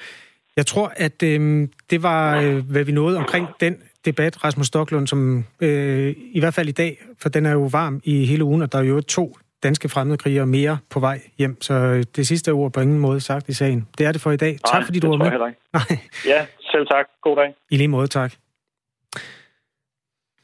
Jeg 0.57 0.67
tror, 0.67 0.93
at 0.97 1.23
øh, 1.23 1.69
det 1.91 2.03
var, 2.03 2.41
øh, 2.41 2.71
hvad 2.71 2.85
vi 2.85 2.93
nåede 2.93 3.19
omkring 3.19 3.47
den 3.61 3.77
debat, 4.05 4.45
Rasmus 4.45 4.67
Stoklund, 4.67 5.07
som 5.07 5.45
øh, 5.61 6.15
i 6.33 6.41
hvert 6.41 6.55
fald 6.55 6.69
i 6.69 6.73
dag, 6.73 7.05
for 7.19 7.29
den 7.29 7.47
er 7.47 7.53
jo 7.53 7.69
varm 7.73 8.01
i 8.05 8.25
hele 8.25 8.45
ugen, 8.45 8.63
og 8.63 8.73
der 8.73 8.79
er 8.79 8.83
jo 8.83 9.01
to 9.01 9.37
danske 9.63 9.89
fremmedkrigere 9.89 10.47
mere 10.47 10.79
på 10.91 11.01
vej 11.01 11.21
hjem. 11.39 11.63
Så 11.63 11.75
øh, 11.75 12.05
det 12.17 12.27
sidste 12.27 12.53
ord 12.53 12.73
på 12.73 12.81
ingen 12.81 12.99
måde 12.99 13.21
sagt 13.21 13.49
i 13.49 13.53
sagen. 13.53 13.87
Det 13.99 14.07
er 14.07 14.13
det 14.13 14.21
for 14.21 14.31
i 14.31 14.37
dag. 14.37 14.51
Nej, 14.51 14.81
tak 14.81 14.85
fordi 14.85 14.99
du 14.99 15.09
var 15.09 15.17
med. 15.17 15.31
Nej. 15.73 15.99
Ja, 16.27 16.47
selv 16.75 16.87
tak. 16.87 17.07
God 17.23 17.37
dag. 17.37 17.55
I 17.71 17.77
lige 17.77 17.89
måde, 17.89 18.07
tak. 18.07 18.33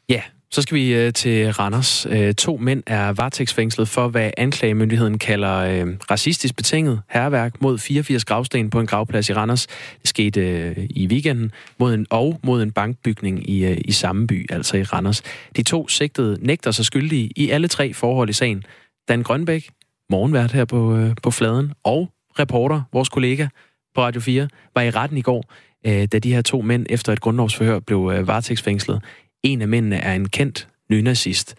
Ja, 0.08 0.22
så 0.50 0.62
skal 0.62 0.74
vi 0.74 0.94
øh, 0.94 1.12
til 1.12 1.52
Randers. 1.52 2.06
Øh, 2.06 2.34
to 2.34 2.56
mænd 2.56 2.82
er 2.86 3.12
varetægtsfængslet 3.12 3.88
for, 3.88 4.08
hvad 4.08 4.30
anklagemyndigheden 4.36 5.18
kalder 5.18 5.56
øh, 5.58 5.86
racistisk 6.10 6.56
betinget 6.56 7.02
herværk 7.08 7.62
mod 7.62 7.78
84 7.78 8.24
gravsten 8.24 8.70
på 8.70 8.80
en 8.80 8.86
gravplads 8.86 9.28
i 9.28 9.32
Randers. 9.32 9.66
Det 10.00 10.08
skete 10.08 10.40
øh, 10.40 10.76
i 10.90 11.06
weekenden 11.06 11.52
mod 11.78 11.94
en, 11.94 12.06
og 12.10 12.40
mod 12.42 12.62
en 12.62 12.72
bankbygning 12.72 13.50
i, 13.50 13.64
øh, 13.64 13.78
i 13.84 13.92
samme 13.92 14.26
by, 14.26 14.52
altså 14.52 14.76
i 14.76 14.82
Randers. 14.82 15.22
De 15.56 15.62
to 15.62 15.88
sigtede 15.88 16.38
nægter 16.40 16.70
sig 16.70 16.84
skyldige 16.84 17.30
i 17.36 17.50
alle 17.50 17.68
tre 17.68 17.94
forhold 17.94 18.28
i 18.28 18.32
sagen. 18.32 18.64
Dan 19.08 19.22
Grønbæk, 19.22 19.70
morgenvært 20.10 20.52
her 20.52 20.64
på, 20.64 20.96
øh, 20.96 21.10
på 21.22 21.30
Fladen, 21.30 21.72
og 21.84 22.08
reporter, 22.38 22.82
vores 22.92 23.08
kollega 23.08 23.46
på 23.94 24.00
Radio 24.02 24.20
4, 24.20 24.48
var 24.74 24.82
i 24.82 24.90
retten 24.90 25.18
i 25.18 25.22
går, 25.22 25.44
øh, 25.88 26.08
da 26.12 26.18
de 26.18 26.34
her 26.34 26.42
to 26.42 26.60
mænd 26.60 26.86
efter 26.90 27.12
et 27.12 27.20
grundlovsforhør 27.20 27.78
blev 27.78 28.12
øh, 28.14 28.26
varetægtsfængslet. 28.26 29.02
En 29.42 29.62
af 29.62 29.68
mændene 29.68 29.96
er 29.96 30.14
en 30.14 30.28
kendt 30.28 30.68
nynazist. 30.90 31.54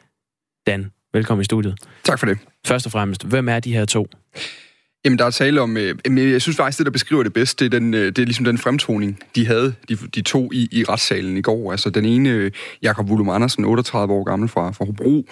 Dan, 0.68 0.92
velkommen 1.14 1.42
i 1.42 1.46
studiet. 1.46 1.76
Tak 2.04 2.20
for 2.20 2.26
det. 2.26 2.38
Først 2.68 2.86
og 2.86 2.92
fremmest, 2.92 3.24
hvem 3.26 3.50
er 3.50 3.60
de 3.60 3.74
her 3.74 3.86
to? 3.86 4.08
Jamen, 5.06 5.20
der 5.20 5.26
er 5.26 5.30
tale 5.30 5.62
om... 5.62 5.78
Øh, 5.78 5.96
jeg 6.32 6.42
synes 6.42 6.58
faktisk, 6.58 6.78
det, 6.78 6.86
der 6.86 6.92
beskriver 6.92 7.24
det 7.24 7.34
bedst, 7.34 7.60
det 7.60 7.66
er, 7.66 7.70
den, 7.70 7.94
øh, 7.94 8.06
det 8.06 8.20
er 8.20 8.26
ligesom 8.26 8.46
den 8.46 8.58
fremtoning, 8.58 9.20
de 9.36 9.46
havde, 9.46 9.74
de, 9.90 9.96
de 9.96 10.22
to 10.22 10.50
i, 10.54 10.68
i 10.72 10.84
retssalen 10.84 11.38
i 11.38 11.42
går. 11.42 11.72
Altså, 11.72 11.90
den 11.90 12.06
ene, 12.06 12.30
øh, 12.30 12.52
Jakob 12.82 13.10
Wulum 13.10 13.30
Andersen, 13.30 13.66
38 13.66 14.14
år 14.14 14.24
gammel 14.24 14.50
fra, 14.50 14.72
fra 14.72 14.86
Hobro, 14.86 15.26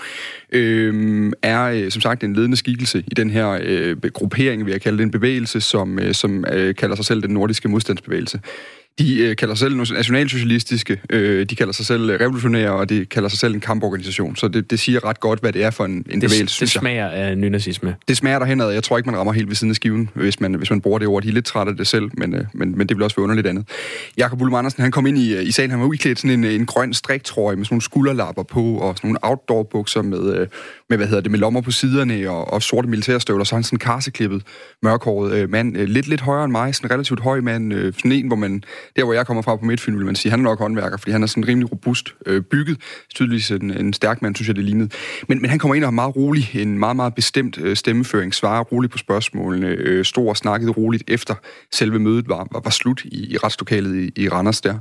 øh, 0.51 1.31
er 1.41 1.63
øh, 1.63 1.91
som 1.91 2.01
sagt 2.01 2.23
en 2.23 2.33
ledende 2.33 2.57
skikkelse 2.57 3.03
i 3.07 3.13
den 3.15 3.29
her 3.29 3.59
øh, 3.63 3.97
gruppering, 4.13 4.65
vil 4.65 4.71
jeg 4.71 4.81
kalde 4.81 4.97
det, 4.97 5.03
en 5.03 5.11
bevægelse, 5.11 5.61
som, 5.61 5.99
øh, 5.99 6.13
som 6.13 6.45
øh, 6.51 6.75
kalder 6.75 6.95
sig 6.95 7.05
selv 7.05 7.21
den 7.21 7.31
nordiske 7.31 7.69
modstandsbevægelse. 7.69 8.39
De 8.99 9.19
øh, 9.19 9.35
kalder 9.35 9.55
sig 9.55 9.65
selv 9.65 9.93
nationalsocialistiske, 9.93 11.01
øh, 11.09 11.45
de 11.45 11.55
kalder 11.55 11.73
sig 11.73 11.85
selv 11.85 12.11
revolutionære, 12.11 12.71
og 12.71 12.89
de 12.89 13.05
kalder 13.05 13.29
sig 13.29 13.39
selv 13.39 13.53
en 13.53 13.59
kamporganisation. 13.59 14.35
Så 14.35 14.47
det, 14.47 14.71
det 14.71 14.79
siger 14.79 15.05
ret 15.05 15.19
godt, 15.19 15.39
hvad 15.39 15.53
det 15.53 15.63
er 15.63 15.71
for 15.71 15.85
en, 15.85 15.91
en 15.91 16.03
det, 16.03 16.29
bevægelse, 16.29 16.61
Det 16.61 16.69
smager 16.69 17.07
af 17.07 17.37
nynazisme. 17.37 17.95
Det 18.07 18.17
smager 18.17 18.39
derhen 18.39 18.59
Jeg 18.59 18.83
tror 18.83 18.97
ikke, 18.97 19.09
man 19.09 19.19
rammer 19.19 19.33
helt 19.33 19.47
ved 19.47 19.55
siden 19.55 19.71
af 19.71 19.75
skiven, 19.75 20.09
hvis 20.13 20.39
man, 20.39 20.53
hvis 20.53 20.69
man 20.69 20.81
bruger 20.81 20.99
det 20.99 21.07
ord. 21.07 21.23
De 21.23 21.27
er 21.27 21.33
lidt 21.33 21.45
trætte 21.45 21.69
af 21.69 21.77
det 21.77 21.87
selv, 21.87 22.09
men, 22.17 22.35
øh, 22.35 22.45
men, 22.53 22.77
men 22.77 22.89
det 22.89 22.97
vil 22.97 23.03
også 23.03 23.15
være 23.15 23.23
underligt 23.23 23.47
andet. 23.47 23.67
Jakob 24.17 24.41
Ullum 24.41 24.53
Andersen, 24.53 24.81
han 24.81 24.91
kom 24.91 25.07
ind 25.07 25.17
i, 25.17 25.41
i 25.41 25.51
sagen, 25.51 25.71
han 25.71 25.79
var 25.79 25.85
udklædt 25.85 26.19
sådan 26.19 26.43
en, 26.43 26.43
en 26.43 26.65
grøn 26.65 26.93
striktrøje 26.93 27.55
med 27.55 27.65
sådan 27.65 27.73
nogle 27.73 27.81
skulderlapper 27.81 28.43
på, 28.43 28.77
og 28.77 28.97
sådan 28.97 29.07
nogle 29.07 29.19
outdoor-bukser 29.21 30.01
med, 30.01 30.35
øh, 30.35 30.47
med, 30.89 30.97
hvad 30.97 31.07
hedder 31.07 31.21
det, 31.21 31.31
med 31.31 31.39
lommer 31.39 31.61
på 31.61 31.71
siderne 31.71 32.29
og, 32.29 32.53
og 32.53 32.61
sorte 32.61 32.87
militærstøvler. 32.87 33.43
Så 33.43 33.55
han 33.55 33.63
sådan 33.63 33.75
en 33.75 33.79
karseklippet, 33.79 34.43
mørkhåret 34.83 35.33
øh, 35.33 35.49
mand, 35.49 35.77
øh, 35.77 35.87
lidt, 35.87 36.07
lidt 36.07 36.21
højere 36.21 36.43
end 36.43 36.51
mig, 36.51 36.75
sådan 36.75 36.87
en 36.87 36.91
relativt 36.91 37.19
høj 37.19 37.41
mand, 37.41 37.73
øh, 37.73 37.93
sådan 37.93 38.11
en, 38.11 38.27
hvor 38.27 38.35
man, 38.35 38.63
der 38.95 39.03
hvor 39.03 39.13
jeg 39.13 39.27
kommer 39.27 39.43
fra 39.43 39.55
på 39.55 39.65
Midtfyn, 39.65 39.97
vil 39.97 40.05
man 40.05 40.15
sige, 40.15 40.29
han 40.29 40.39
er 40.39 40.43
nok 40.43 40.59
håndværker, 40.59 40.97
fordi 40.97 41.11
han 41.11 41.23
er 41.23 41.27
sådan 41.27 41.47
rimelig 41.47 41.71
robust 41.71 42.13
øh, 42.25 42.41
bygget, 42.41 42.77
tydeligvis 43.15 43.51
en, 43.51 43.71
en 43.71 43.93
stærk 43.93 44.21
mand, 44.21 44.35
synes 44.35 44.47
jeg, 44.47 44.55
det 44.55 44.63
lignede. 44.63 44.89
Men, 45.27 45.41
men 45.41 45.49
han 45.49 45.59
kommer 45.59 45.75
ind 45.75 45.83
og 45.83 45.87
har 45.87 45.91
meget 45.91 46.15
rolig, 46.15 46.49
en 46.55 46.79
meget, 46.79 46.95
meget 46.95 47.15
bestemt 47.15 47.57
øh, 47.57 47.75
stemmeføring, 47.75 48.33
svarer 48.33 48.63
roligt 48.63 48.91
på 48.91 48.97
spørgsmålene, 48.97 49.67
øh, 49.67 50.05
stor 50.05 50.29
og 50.29 50.37
snakkede 50.37 50.71
roligt 50.71 51.03
efter 51.07 51.35
selve 51.71 51.99
mødet 51.99 52.29
var, 52.29 52.47
var, 52.51 52.61
var 52.63 52.71
slut 52.71 53.05
i, 53.05 53.33
i 53.33 53.37
retslokalet 53.37 53.95
i, 53.95 54.21
i 54.23 54.29
Randers 54.29 54.61
der. 54.61 54.79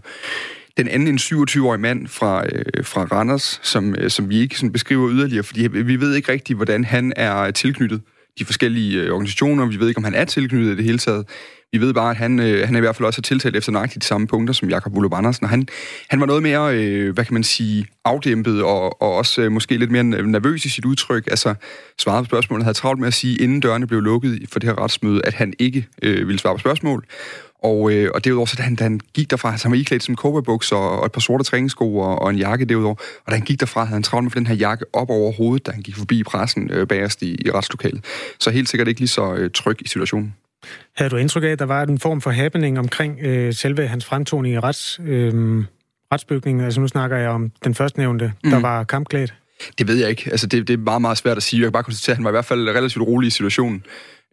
Den 0.77 0.89
anden, 0.89 1.09
en 1.09 1.19
27-årig 1.19 1.81
mand 1.81 2.09
fra, 2.09 2.45
øh, 2.47 2.85
fra 2.85 3.05
Randers, 3.05 3.61
som, 3.63 3.95
øh, 3.95 4.11
som 4.11 4.29
vi 4.29 4.39
ikke 4.39 4.57
sådan 4.57 4.73
beskriver 4.73 5.11
yderligere, 5.11 5.43
fordi 5.43 5.69
vi 5.69 6.01
ved 6.01 6.15
ikke 6.15 6.33
rigtigt, 6.33 6.57
hvordan 6.57 6.85
han 6.85 7.13
er 7.17 7.51
tilknyttet 7.51 8.01
de 8.39 8.45
forskellige 8.45 9.03
øh, 9.03 9.11
organisationer. 9.11 9.67
Vi 9.67 9.81
ved 9.81 9.89
ikke, 9.89 9.99
om 9.99 10.05
han 10.05 10.15
er 10.15 10.25
tilknyttet 10.25 10.73
i 10.73 10.77
det 10.77 10.85
hele 10.85 10.99
taget. 10.99 11.27
Vi 11.73 11.81
ved 11.81 11.95
bare, 11.95 12.11
at 12.11 12.17
han, 12.17 12.41
øh, 12.41 12.67
han 12.67 12.75
er 12.75 12.79
i 12.79 12.81
hvert 12.81 12.97
fald 12.97 13.07
også 13.07 13.23
tiltalt 13.23 13.57
efter 13.57 13.73
nøjagtigt 13.73 14.03
de 14.03 14.07
samme 14.09 14.27
punkter 14.27 14.55
som 14.55 14.71
Jakob 14.71 14.97
Ulle 14.97 15.17
Andersen. 15.17 15.45
Og 15.45 15.51
han, 15.51 15.69
han 16.09 16.21
var 16.21 16.27
noget 16.27 16.43
mere, 16.43 16.77
øh, 16.77 17.15
hvad 17.15 17.25
kan 17.25 17.35
man 17.35 17.45
sige, 17.45 17.87
afdæmpet 18.05 18.63
og, 18.63 19.03
og 19.03 19.15
også 19.15 19.43
øh, 19.43 19.53
måske 19.53 19.77
lidt 19.77 19.91
mere 19.91 20.05
nervøs 20.05 20.65
i 20.65 20.69
sit 20.69 20.85
udtryk. 20.85 21.27
Altså 21.27 21.55
svarede 21.99 22.23
på 22.23 22.27
spørgsmålet, 22.27 22.65
havde 22.65 22.77
travlt 22.77 23.01
med 23.01 23.09
at 23.09 23.15
sige, 23.15 23.37
inden 23.39 23.61
dørene 23.61 23.87
blev 23.87 24.01
lukket 24.01 24.41
for 24.53 24.59
det 24.59 24.69
her 24.69 24.83
retsmøde, 24.83 25.21
at 25.25 25.35
han 25.35 25.53
ikke 25.59 25.87
øh, 26.03 26.29
ville 26.29 26.39
svare 26.39 26.55
på 26.55 26.59
spørgsmål. 26.59 27.05
Og, 27.63 27.93
øh, 27.93 28.11
og 28.15 28.25
derudover, 28.25 28.47
så 28.47 28.55
da 28.59 28.63
han, 28.63 28.75
da 28.75 28.83
han 28.83 29.01
gik 29.15 29.31
derfra, 29.31 29.57
så 29.57 29.65
han 29.65 29.73
var 29.73 29.79
iklædt 29.79 30.03
som 30.03 30.17
cowboybukser 30.17 30.77
og, 30.77 31.01
og 31.01 31.07
et 31.07 31.13
par 31.13 31.21
sorte 31.21 31.45
træningssko 31.45 31.97
og, 31.99 32.23
og 32.23 32.31
en 32.31 32.37
jakke 32.37 32.65
derudover. 32.65 32.95
Og 32.95 33.31
da 33.31 33.33
han 33.33 33.45
gik 33.45 33.61
derfra, 33.61 33.85
havde 33.85 33.95
han 33.95 34.03
travlt 34.03 34.25
med 34.25 34.31
den 34.33 34.47
her 34.47 34.55
jakke 34.55 34.85
op 34.93 35.11
over 35.11 35.33
hovedet, 35.33 35.67
da 35.67 35.73
han 35.73 35.83
gik 35.83 35.97
forbi 35.97 36.23
pressen 36.23 36.71
øh, 36.71 36.87
bagerst 36.87 37.23
i, 37.23 37.37
i 37.47 37.51
retslokalet. 37.51 38.05
Så 38.41 38.51
helt 38.51 38.69
sikkert 38.69 38.89
ikke 38.89 39.01
lige 39.01 39.09
så 39.09 39.35
øh, 39.35 39.51
tryg 39.55 39.77
i 39.81 39.89
situationen. 39.89 40.35
Havde 40.97 41.11
du 41.11 41.17
indtryk 41.17 41.43
af, 41.43 41.49
at 41.49 41.59
der 41.59 41.65
var 41.65 41.83
en 41.83 41.99
form 41.99 42.21
for 42.21 42.31
happening 42.31 42.79
omkring 42.79 43.19
øh, 43.21 43.55
selve 43.55 43.87
hans 43.87 44.05
fremtoning 44.05 44.55
i 44.55 44.59
rets, 44.59 45.01
øh, 45.07 45.65
retsbygningen? 46.13 46.65
Altså 46.65 46.81
nu 46.81 46.89
snakker 46.89 47.17
jeg 47.17 47.29
om 47.29 47.53
den 47.65 47.75
førstnævnte, 47.75 48.33
mm. 48.45 48.51
der 48.51 48.61
var 48.61 48.85
kampklædt. 48.85 49.35
Det 49.79 49.89
ved 49.89 49.97
jeg 49.97 50.11
ikke. 50.11 50.31
Altså, 50.31 50.47
det, 50.47 50.69
det 50.69 50.75
er 50.75 50.79
meget, 50.79 51.01
meget 51.01 51.19
svært 51.19 51.37
at 51.37 51.43
sige. 51.43 51.61
Jeg 51.61 51.67
kan 51.67 51.73
bare 51.73 51.83
konstatere, 51.83 52.13
at 52.13 52.17
han 52.17 52.25
var 52.25 52.31
i 52.31 52.33
hvert 52.33 52.45
fald 52.45 52.69
relativt 52.69 53.07
rolig 53.07 53.27
i 53.27 53.31
situationen, 53.31 53.85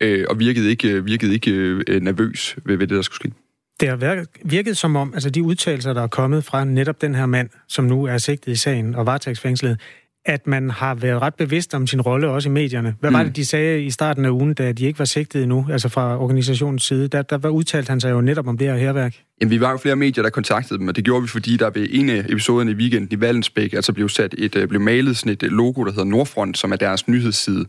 øh, 0.02 0.26
og 0.30 0.40
virkede 0.40 0.70
ikke, 0.70 1.04
virkede 1.04 1.34
ikke 1.34 1.52
øh, 1.52 2.02
nervøs 2.02 2.56
ved, 2.66 2.78
ved 2.78 2.88
det, 2.88 2.96
der 2.96 3.02
skulle 3.02 3.16
ske. 3.16 3.32
Det 3.80 3.90
har 3.90 4.26
virket 4.46 4.78
som 4.78 4.96
om, 4.96 5.14
altså 5.14 5.30
de 5.30 5.44
udtalelser, 5.44 5.94
der 5.94 6.02
er 6.02 6.08
kommet 6.08 6.44
fra 6.44 6.66
netop 6.66 7.02
den 7.02 7.16
her 7.16 7.26
mand, 7.26 7.50
som 7.68 7.86
nu 7.86 8.04
er 8.06 8.18
sigtet 8.18 8.52
i 8.52 8.56
sagen 8.56 8.96
og 8.96 9.06
varetægtsfængslet, 9.06 9.80
at 10.26 10.48
man 10.48 10.70
har 10.70 10.96
været 10.96 11.22
ret 11.22 11.36
bevidst 11.36 11.74
om 11.74 11.88
sin 11.88 12.02
rolle 12.02 12.30
også 12.30 12.50
i 12.50 12.52
medierne. 12.52 12.96
Hvad 13.00 13.10
mm. 13.10 13.18
var 13.18 13.24
det, 13.24 13.36
de 13.36 13.46
sagde 13.46 13.84
i 13.84 13.90
starten 13.90 14.26
af 14.26 14.30
ugen, 14.30 14.54
da 14.54 14.72
de 14.72 14.86
ikke 14.86 15.00
var 15.00 15.06
sigtet 15.06 15.44
endnu, 15.44 15.68
altså 15.72 15.90
fra 15.90 16.18
organisationens 16.18 16.84
side? 16.84 17.08
Der, 17.08 17.22
der 17.22 17.38
var 17.38 17.50
udtalt 17.50 17.90
han 17.90 18.00
sig 18.00 18.12
jo 18.12 18.22
netop 18.22 18.48
om 18.48 18.58
det 18.58 18.68
her 18.68 18.78
herværk. 18.78 19.16
Jamen, 19.44 19.52
vi 19.52 19.60
var 19.60 19.72
jo 19.72 19.78
flere 19.78 19.96
medier, 19.96 20.24
der 20.24 20.30
kontaktede 20.30 20.80
dem, 20.80 20.88
og 20.88 20.96
det 20.96 21.04
gjorde 21.04 21.22
vi, 21.22 21.28
fordi 21.28 21.58
der 21.58 21.70
ved 21.70 21.88
en 21.92 22.10
af 22.10 22.26
episoderne 22.30 22.72
i 22.72 22.74
weekenden 22.74 23.08
i 23.12 23.22
Vallensbæk, 23.22 23.74
altså 23.74 23.94
blev, 23.94 24.10
sat 24.10 24.36
et, 24.38 24.56
øh, 24.56 24.68
blev 24.68 24.82
malet 24.82 25.18
sådan 25.18 25.32
et 25.32 25.44
øh, 25.44 25.52
logo, 25.52 25.84
der 25.84 25.92
hedder 25.92 26.04
Nordfront, 26.04 26.58
som 26.58 26.72
er 26.72 26.76
deres 26.76 27.08
nyhedsside. 27.08 27.66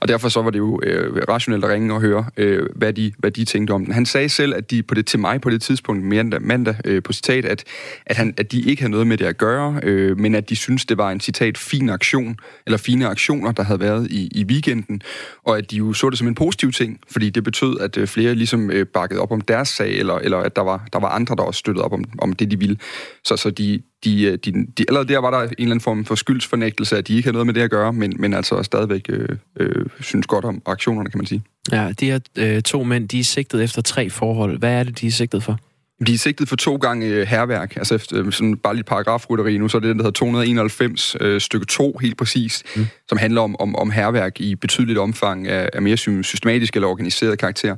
Og 0.00 0.08
derfor 0.08 0.28
så 0.28 0.42
var 0.42 0.50
det 0.50 0.58
jo 0.58 0.80
øh, 0.82 1.22
rationelt 1.28 1.64
at 1.64 1.70
ringe 1.70 1.94
og 1.94 2.00
høre, 2.00 2.26
øh, 2.36 2.66
hvad, 2.74 2.92
de, 2.92 3.12
hvad 3.18 3.30
de 3.30 3.44
tænkte 3.44 3.72
om 3.72 3.84
den. 3.84 3.94
Han 3.94 4.06
sagde 4.06 4.28
selv, 4.28 4.54
at 4.54 4.70
de 4.70 4.82
på 4.82 4.94
det, 4.94 5.06
til 5.06 5.18
mig 5.18 5.40
på 5.40 5.50
det 5.50 5.62
tidspunkt, 5.62 6.04
mandag, 6.04 6.42
mandag 6.42 6.74
øh, 6.84 7.02
på 7.02 7.12
citat, 7.12 7.44
at, 7.44 7.64
at, 8.06 8.16
han, 8.16 8.34
at 8.36 8.52
de 8.52 8.60
ikke 8.60 8.82
havde 8.82 8.90
noget 8.90 9.06
med 9.06 9.16
det 9.16 9.24
at 9.24 9.38
gøre, 9.38 9.80
øh, 9.82 10.18
men 10.18 10.34
at 10.34 10.50
de 10.50 10.56
synes 10.56 10.84
det 10.84 10.98
var 10.98 11.10
en 11.10 11.20
citat 11.20 11.58
fin 11.58 11.88
aktion, 11.88 12.36
eller 12.66 12.78
fine 12.78 13.06
aktioner, 13.06 13.52
der 13.52 13.62
havde 13.62 13.80
været 13.80 14.10
i, 14.10 14.28
i 14.34 14.44
weekenden, 14.44 15.02
og 15.44 15.58
at 15.58 15.70
de 15.70 15.76
jo 15.76 15.92
så 15.92 16.10
det 16.10 16.18
som 16.18 16.28
en 16.28 16.34
positiv 16.34 16.72
ting, 16.72 17.00
fordi 17.10 17.30
det 17.30 17.44
betød, 17.44 17.80
at 17.80 17.96
øh, 17.96 18.06
flere 18.06 18.34
ligesom 18.34 18.70
øh, 18.70 18.86
bakkede 18.86 19.20
op 19.20 19.32
om 19.32 19.40
deres 19.40 19.68
sag, 19.68 19.98
eller, 19.98 20.14
eller 20.14 20.38
at 20.38 20.56
der 20.56 20.62
var, 20.62 20.88
der 20.92 20.97
var 21.02 21.08
andre, 21.08 21.36
der 21.36 21.42
også 21.42 21.58
støttede 21.58 21.84
op 21.84 21.92
om, 21.92 22.04
om 22.18 22.32
det, 22.32 22.50
de 22.50 22.58
ville. 22.58 22.76
Så, 23.24 23.36
så 23.36 23.50
de, 23.50 23.82
de, 24.04 24.22
øh, 24.22 24.38
de, 24.44 24.52
de, 24.78 24.84
allerede 24.88 25.08
der 25.08 25.18
var 25.18 25.30
der 25.30 25.40
en 25.40 25.48
eller 25.58 25.64
anden 25.64 25.80
form 25.80 26.04
for 26.04 26.14
skyldsfornægtelse, 26.14 26.98
at 26.98 27.08
de 27.08 27.16
ikke 27.16 27.26
havde 27.26 27.32
noget 27.32 27.46
med 27.46 27.54
det 27.54 27.60
at 27.60 27.70
gøre, 27.70 27.92
men, 27.92 28.16
men 28.18 28.34
altså 28.34 28.62
stadigvæk 28.62 29.06
øh, 29.08 29.28
øh, 29.60 29.86
synes 30.00 30.26
godt 30.26 30.44
om 30.44 30.62
aktionerne, 30.66 31.10
kan 31.10 31.18
man 31.18 31.26
sige. 31.26 31.42
Ja, 31.72 31.92
de 32.00 32.06
her 32.06 32.18
øh, 32.36 32.62
to 32.62 32.82
mænd, 32.82 33.08
de 33.08 33.20
er 33.20 33.24
sigtet 33.24 33.64
efter 33.64 33.82
tre 33.82 34.10
forhold. 34.10 34.58
Hvad 34.58 34.72
er 34.72 34.82
det, 34.82 35.00
de 35.00 35.06
er 35.06 35.10
sigtet 35.10 35.42
for? 35.42 35.58
De 36.06 36.14
er 36.14 36.18
sigtet 36.18 36.48
for 36.48 36.56
to 36.56 36.76
gange 36.76 37.06
øh, 37.06 37.26
herværk, 37.26 37.76
altså 37.76 37.94
efter, 37.94 38.24
øh, 38.24 38.32
sådan 38.32 38.56
bare 38.56 38.74
lige 38.74 38.84
paragrafrytteri 38.84 39.58
nu, 39.58 39.68
så 39.68 39.76
er 39.76 39.80
det 39.80 39.88
den, 39.88 39.98
der 39.98 40.02
hedder 40.02 40.18
291 40.18 41.16
øh, 41.20 41.40
stykke 41.40 41.66
2 41.66 41.98
helt 41.98 42.16
præcist, 42.16 42.64
mm. 42.76 42.86
som 43.08 43.18
handler 43.18 43.40
om, 43.40 43.60
om, 43.60 43.76
om 43.76 43.90
herværk 43.90 44.40
i 44.40 44.54
betydeligt 44.54 44.98
omfang 44.98 45.48
af, 45.48 45.68
af 45.72 45.82
mere 45.82 45.96
systematisk 45.96 46.76
eller 46.76 46.88
organiseret 46.88 47.38
karakter. 47.38 47.76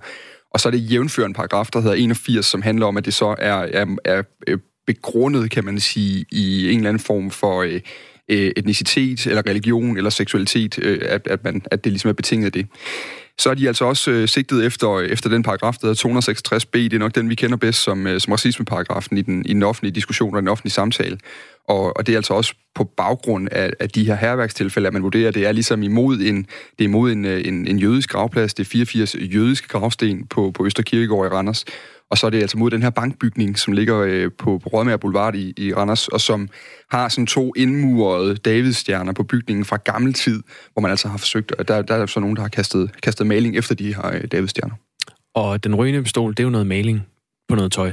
Og 0.51 0.61
så 0.61 0.69
er 0.69 0.71
det 0.71 0.91
jævnførende 0.91 1.35
paragraf, 1.35 1.67
der 1.73 1.81
hedder 1.81 1.97
81, 1.97 2.47
som 2.47 2.63
handler 2.63 2.87
om, 2.87 2.97
at 2.97 3.05
det 3.05 3.15
så 3.15 3.35
er, 3.39 3.55
er, 3.55 3.87
er 4.05 4.23
begrundet, 4.87 5.51
kan 5.51 5.65
man 5.65 5.81
sige, 5.81 6.25
i 6.33 6.73
en 6.73 6.77
eller 6.77 6.89
anden 6.89 7.03
form 7.03 7.31
for 7.31 7.63
øh, 7.63 7.81
øh, 8.31 8.53
etnicitet, 8.57 9.27
eller 9.27 9.43
religion, 9.47 9.97
eller 9.97 10.11
seksualitet, 10.11 10.79
øh, 10.83 10.99
at, 11.03 11.27
at, 11.27 11.45
man, 11.45 11.63
at 11.71 11.85
det 11.85 11.93
ligesom 11.93 12.09
er 12.09 12.13
betinget 12.13 12.47
af 12.47 12.53
det. 12.53 12.67
Så 13.39 13.51
er 13.51 13.55
de 13.55 13.69
altså 13.69 13.85
også 13.85 14.11
øh, 14.11 14.29
sigtet 14.29 14.67
efter, 14.67 15.01
efter 15.01 15.31
den 15.31 15.43
paragraf, 15.43 15.75
der 15.81 15.87
hedder 15.87 16.21
266b. 16.21 16.79
Det 16.79 16.93
er 16.93 16.99
nok 16.99 17.15
den, 17.15 17.31
vi 17.31 17.35
kender 17.35 17.57
bedst 17.57 17.83
som, 17.83 18.07
øh, 18.07 18.21
som 18.21 18.31
racismeparagrafen 18.31 19.17
i 19.17 19.23
den, 19.23 19.47
i 19.47 19.53
den 19.53 19.63
offentlige 19.63 19.95
diskussion 19.95 20.35
og 20.35 20.43
den 20.43 20.49
offentlige 20.49 20.73
samtale. 20.73 21.19
Og, 21.69 21.97
og 21.97 22.07
det 22.07 22.13
er 22.13 22.17
altså 22.19 22.35
også 22.35 22.55
på 22.75 22.85
baggrund 22.85 23.49
af, 23.53 23.71
af 23.81 23.89
de 23.89 24.05
her 24.05 24.15
herværkstilfælde, 24.15 24.87
at 24.87 24.93
man 24.93 25.03
vurderer, 25.03 25.29
at 25.29 25.35
det 25.35 25.47
er 25.47 25.53
ligesom 25.53 25.83
imod 25.83 26.19
en, 26.19 26.37
det 26.79 26.85
er 26.85 26.85
imod 26.85 27.13
en, 27.13 27.25
øh, 27.25 27.43
en, 27.45 27.67
en 27.67 27.79
jødisk 27.79 28.11
gravplads. 28.11 28.55
Det 28.55 28.65
er 28.65 28.71
84 28.71 29.17
jødiske 29.21 29.69
gravsten 29.69 30.27
på, 30.27 30.51
på 30.51 30.67
Østerkirkegård 30.67 31.27
i 31.27 31.35
Randers. 31.35 31.65
Og 32.11 32.19
så 32.19 32.27
er 32.27 32.31
det 32.31 32.41
altså 32.41 32.59
mod 32.59 32.71
den 32.71 32.83
her 32.83 32.91
bankbygning, 32.91 33.59
som 33.59 33.73
ligger 33.73 33.99
øh, 33.99 34.31
på, 34.39 34.59
på 34.59 34.97
Boulevard 35.01 35.35
i, 35.35 35.55
i 35.57 35.75
Randers, 35.75 36.09
og 36.09 36.21
som 36.21 36.49
har 36.91 37.09
sådan 37.09 37.27
to 37.27 37.53
indmurede 37.57 38.37
Davidstjerner 38.37 39.13
på 39.13 39.23
bygningen 39.23 39.65
fra 39.65 39.77
gammel 39.77 40.13
tid, 40.15 40.43
hvor 40.73 40.81
man 40.81 40.91
altså 40.91 41.09
har 41.09 41.19
forsøgt, 41.19 41.53
og 41.53 41.69
der, 41.69 41.83
der 41.83 41.95
er 41.95 42.07
så 42.07 42.21
nogen, 42.21 42.37
der 42.37 42.43
har 42.43 42.49
kastet, 42.49 42.91
kastet 43.03 43.27
maling 43.27 43.57
efter 43.57 43.75
de 43.75 43.95
her 43.95 44.07
øh, 44.15 44.25
Davidstjerner. 44.33 44.75
Og 45.35 45.65
den 45.65 45.75
røgende 45.75 46.03
pistol, 46.03 46.31
det 46.31 46.41
er 46.41 46.45
jo 46.45 46.51
noget 46.51 46.67
maling 46.67 47.07
på 47.49 47.55
noget 47.55 47.73
tøj. 47.73 47.93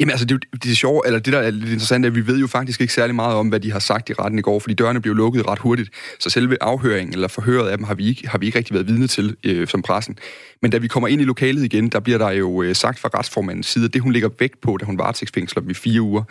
Jamen 0.00 0.10
altså, 0.10 0.26
det, 0.26 0.44
det 0.62 0.70
er 0.70 0.74
sjovt, 0.74 1.06
eller 1.06 1.18
det 1.18 1.32
der 1.32 1.38
er 1.38 1.50
lidt 1.50 1.72
interessant, 1.72 2.04
er, 2.04 2.08
at 2.08 2.14
vi 2.14 2.26
ved 2.26 2.38
jo 2.38 2.46
faktisk 2.46 2.80
ikke 2.80 2.92
særlig 2.92 3.14
meget 3.14 3.36
om, 3.36 3.48
hvad 3.48 3.60
de 3.60 3.72
har 3.72 3.78
sagt 3.78 4.10
i 4.10 4.12
retten 4.12 4.38
i 4.38 4.42
går, 4.42 4.58
fordi 4.58 4.74
dørene 4.74 5.00
blev 5.00 5.14
lukket 5.14 5.48
ret 5.48 5.58
hurtigt, 5.58 5.90
så 6.18 6.30
selve 6.30 6.56
afhøringen 6.60 7.14
eller 7.14 7.28
forhøret 7.28 7.68
af 7.68 7.78
dem 7.78 7.84
har 7.84 7.94
vi 7.94 8.08
ikke, 8.08 8.28
har 8.28 8.38
vi 8.38 8.46
ikke 8.46 8.58
rigtig 8.58 8.74
været 8.74 8.86
vidne 8.88 9.06
til 9.06 9.36
øh, 9.44 9.68
som 9.68 9.82
pressen. 9.82 10.18
Men 10.62 10.70
da 10.70 10.78
vi 10.78 10.88
kommer 10.88 11.08
ind 11.08 11.20
i 11.20 11.24
lokalet 11.24 11.64
igen, 11.64 11.88
der 11.88 12.00
bliver 12.00 12.18
der 12.18 12.30
jo 12.30 12.62
øh, 12.62 12.74
sagt 12.74 12.98
fra 12.98 13.10
retsformandens 13.14 13.66
side, 13.66 13.84
at 13.84 13.94
det 13.94 14.02
hun 14.02 14.12
lægger 14.12 14.28
vægt 14.38 14.60
på, 14.60 14.76
da 14.76 14.84
hun 14.84 14.98
varetægtsfængsler 14.98 15.60
dem 15.60 15.70
i 15.70 15.74
fire 15.74 16.02
uger, 16.02 16.22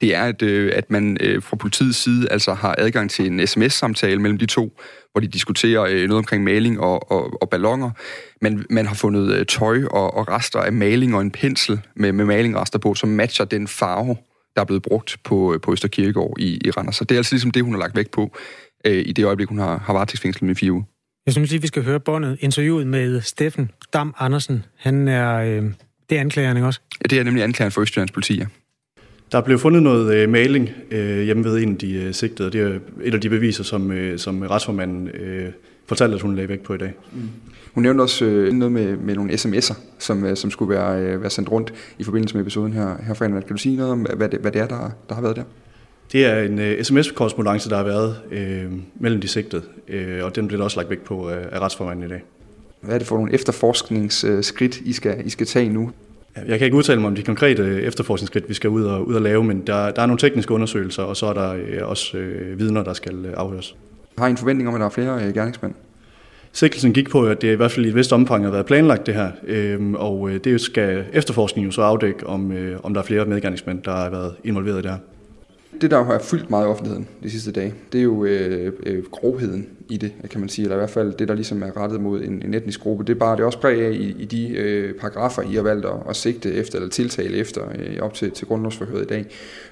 det 0.00 0.14
er, 0.14 0.22
at, 0.22 0.42
øh, 0.42 0.72
at 0.74 0.90
man 0.90 1.16
øh, 1.20 1.42
fra 1.42 1.56
politiets 1.56 1.98
side 1.98 2.28
altså 2.30 2.54
har 2.54 2.74
adgang 2.78 3.10
til 3.10 3.26
en 3.26 3.46
sms-samtale 3.46 4.20
mellem 4.20 4.38
de 4.38 4.46
to, 4.46 4.80
hvor 5.12 5.20
de 5.20 5.26
diskuterer 5.26 5.82
øh, 5.82 6.08
noget 6.08 6.18
omkring 6.18 6.44
maling 6.44 6.80
og, 6.80 7.12
og, 7.12 7.42
og 7.42 7.50
ballonger. 7.50 7.90
Men 8.40 8.66
man 8.70 8.86
har 8.86 8.94
fundet 8.94 9.32
øh, 9.32 9.46
tøj 9.46 9.84
og, 9.84 10.14
og 10.14 10.28
rester 10.28 10.58
af 10.58 10.72
maling 10.72 11.14
og 11.14 11.20
en 11.20 11.30
pensel 11.30 11.80
med, 11.96 12.12
med 12.12 12.24
malingrester 12.24 12.78
på, 12.78 12.94
som 12.94 13.08
matcher 13.08 13.44
den 13.44 13.68
farve, 13.68 14.16
der 14.54 14.60
er 14.60 14.64
blevet 14.64 14.82
brugt 14.82 15.16
på, 15.24 15.54
øh, 15.54 15.60
på 15.60 15.72
Østerkirkegård 15.72 16.36
i, 16.40 16.60
i 16.64 16.70
Randers. 16.70 16.96
Så 16.96 17.04
det 17.04 17.14
er 17.14 17.18
altså 17.18 17.34
ligesom 17.34 17.50
det, 17.50 17.62
hun 17.62 17.72
har 17.72 17.80
lagt 17.80 17.96
vægt 17.96 18.10
på 18.10 18.36
øh, 18.86 19.02
i 19.06 19.12
det 19.12 19.24
øjeblik, 19.24 19.48
hun 19.48 19.58
har, 19.58 19.78
har 19.78 19.92
varetægtsfængslet 19.92 20.46
med 20.46 20.54
fire 20.54 20.72
uger. 20.72 20.91
Jeg 21.26 21.34
synes 21.34 21.50
lige, 21.50 21.60
vi 21.60 21.66
skal 21.66 21.84
høre 21.84 22.00
båndet, 22.00 22.38
interviewet 22.40 22.86
med 22.86 23.20
Steffen 23.20 23.70
Dam 23.92 24.14
Andersen. 24.18 24.64
Han 24.76 25.08
er, 25.08 25.36
øh, 25.36 25.62
det 26.10 26.16
er 26.16 26.20
anklageren, 26.20 26.56
også? 26.56 26.80
Ja, 27.02 27.08
det 27.08 27.18
er 27.18 27.24
nemlig 27.24 27.44
anklageren 27.44 27.72
for 27.72 27.80
Østjyllands 27.80 28.12
politi, 28.12 28.38
ja. 28.38 28.46
Der 29.32 29.40
blev 29.40 29.58
fundet 29.58 29.82
noget 29.82 30.14
øh, 30.14 30.28
maling 30.28 30.70
øh, 30.90 31.22
hjemme 31.22 31.44
ved 31.44 31.62
en 31.62 31.72
af 31.72 31.78
de 31.78 31.92
øh, 31.92 32.14
sigtede. 32.14 32.50
Det 32.50 32.60
er 32.60 32.78
et 33.02 33.14
af 33.14 33.20
de 33.20 33.28
beviser, 33.28 33.64
som, 33.64 33.92
øh, 33.92 34.18
som 34.18 34.42
retsformanden 34.42 35.08
øh, 35.08 35.52
fortalte, 35.86 36.14
at 36.14 36.22
hun 36.22 36.34
lagde 36.34 36.48
væk 36.48 36.60
på 36.60 36.74
i 36.74 36.78
dag. 36.78 36.92
Mm. 37.12 37.28
Hun 37.72 37.82
nævnte 37.82 38.02
også 38.02 38.24
øh, 38.24 38.52
noget 38.52 38.72
med, 38.72 38.96
med 38.96 39.14
nogle 39.14 39.32
sms'er, 39.32 39.74
som, 39.98 40.24
øh, 40.24 40.36
som 40.36 40.50
skulle 40.50 40.74
være, 40.74 41.02
øh, 41.02 41.20
være 41.20 41.30
sendt 41.30 41.50
rundt 41.50 41.74
i 41.98 42.04
forbindelse 42.04 42.34
med 42.36 42.42
episoden 42.42 42.72
her, 42.72 42.96
her 43.06 43.14
fredag. 43.14 43.32
Kan 43.32 43.56
du 43.56 43.56
sige 43.56 43.76
noget 43.76 43.92
om, 43.92 44.00
hvad 44.16 44.28
det, 44.28 44.40
hvad 44.40 44.52
det 44.52 44.60
er, 44.60 44.66
der, 44.68 44.90
der 45.08 45.14
har 45.14 45.22
været 45.22 45.36
der? 45.36 45.44
Det 46.12 46.26
er 46.26 46.42
en 46.42 46.58
øh, 46.58 46.84
sms-korrespondence, 46.84 47.70
der 47.70 47.76
har 47.76 47.84
været 47.84 48.16
øh, 48.30 48.72
mellem 48.94 49.20
de 49.20 49.28
sigtede, 49.28 49.62
øh, 49.88 50.24
og 50.24 50.36
den 50.36 50.46
bliver 50.46 50.58
der 50.58 50.64
også 50.64 50.76
lagt 50.76 50.90
væk 50.90 51.00
på 51.00 51.30
øh, 51.30 51.44
af 51.52 51.60
retsformanden 51.60 52.04
i 52.04 52.08
dag. 52.08 52.22
Hvad 52.80 52.94
er 52.94 52.98
det 52.98 53.06
for 53.06 53.16
nogle 53.16 53.32
efterforskningsskridt, 53.32 54.76
I 54.76 54.92
skal, 54.92 55.26
I 55.26 55.30
skal 55.30 55.46
tage 55.46 55.68
nu? 55.68 55.90
Jeg 56.46 56.58
kan 56.58 56.64
ikke 56.64 56.76
udtale 56.76 57.00
mig 57.00 57.08
om 57.08 57.14
de 57.14 57.22
konkrete 57.22 57.82
efterforskningsskridt, 57.82 58.48
vi 58.48 58.54
skal 58.54 58.70
ud 58.70 58.84
og, 58.84 59.06
ud 59.06 59.14
og 59.14 59.22
lave, 59.22 59.44
men 59.44 59.66
der, 59.66 59.90
der 59.90 60.02
er 60.02 60.06
nogle 60.06 60.18
tekniske 60.18 60.54
undersøgelser, 60.54 61.02
og 61.02 61.16
så 61.16 61.26
er 61.26 61.32
der 61.32 61.52
øh, 61.52 61.88
også 61.88 62.16
øh, 62.16 62.58
vidner, 62.58 62.82
der 62.82 62.92
skal 62.92 63.26
øh, 63.26 63.32
afhøres. 63.36 63.76
Har 64.18 64.26
I 64.26 64.30
en 64.30 64.36
forventning 64.36 64.68
om, 64.68 64.74
at 64.74 64.80
der 64.80 64.86
er 64.86 64.90
flere 64.90 65.24
øh, 65.24 65.34
gerningsmænd? 65.34 65.74
Sigtelsen 66.52 66.92
gik 66.92 67.10
på, 67.10 67.26
at 67.26 67.42
det 67.42 67.52
i 67.52 67.54
hvert 67.54 67.70
fald 67.70 67.86
i 67.86 67.88
et 67.88 67.94
vist 67.94 68.12
omfang 68.12 68.44
har 68.44 68.50
været 68.50 68.66
planlagt 68.66 69.06
det 69.06 69.14
her, 69.14 69.30
øh, 69.46 69.92
og 69.92 70.30
øh, 70.30 70.40
det 70.44 70.60
skal 70.60 71.04
efterforskningen 71.12 71.68
jo 71.70 71.72
så 71.72 71.82
afdække, 71.82 72.26
om, 72.26 72.52
øh, 72.52 72.78
om 72.82 72.94
der 72.94 73.00
er 73.00 73.04
flere 73.04 73.24
medgerningsmænd, 73.24 73.82
der 73.82 73.92
har 73.92 74.10
været 74.10 74.34
involveret 74.44 74.78
i 74.78 74.82
det 74.82 74.90
her 74.90 74.98
det, 75.82 75.90
der 75.90 76.04
har 76.04 76.18
fyldt 76.18 76.50
meget 76.50 76.64
i 76.64 76.68
offentligheden 76.68 77.08
de 77.22 77.30
sidste 77.30 77.52
dage, 77.52 77.74
det 77.92 77.98
er 77.98 78.02
jo 78.02 78.24
øh, 78.24 78.72
øh, 78.86 79.04
grovheden 79.10 79.68
i 79.88 79.96
det, 79.96 80.12
kan 80.30 80.40
man 80.40 80.48
sige, 80.48 80.64
eller 80.64 80.76
i 80.76 80.78
hvert 80.78 80.90
fald 80.90 81.14
det, 81.14 81.28
der 81.28 81.34
ligesom 81.34 81.62
er 81.62 81.76
rettet 81.76 82.00
mod 82.00 82.22
en, 82.22 82.42
en 82.44 82.54
etnisk 82.54 82.80
gruppe. 82.80 83.04
Det 83.04 83.14
er 83.14 83.18
bare 83.18 83.36
det 83.36 83.42
er 83.42 83.46
også 83.46 83.60
præg 83.60 83.86
af 83.86 83.90
i, 83.90 84.16
i 84.18 84.24
de 84.24 84.48
øh, 84.48 84.94
paragrafer, 84.94 85.42
I 85.42 85.54
har 85.54 85.62
valgt 85.62 85.86
at, 85.86 85.92
at 86.08 86.16
sigte 86.16 86.54
efter, 86.54 86.78
eller 86.78 86.90
tiltale 86.90 87.36
efter, 87.36 87.62
øh, 87.78 87.96
op 88.00 88.14
til, 88.14 88.30
til 88.30 88.46
grundlovsforhøret 88.46 89.02
i 89.02 89.06
dag. 89.06 89.26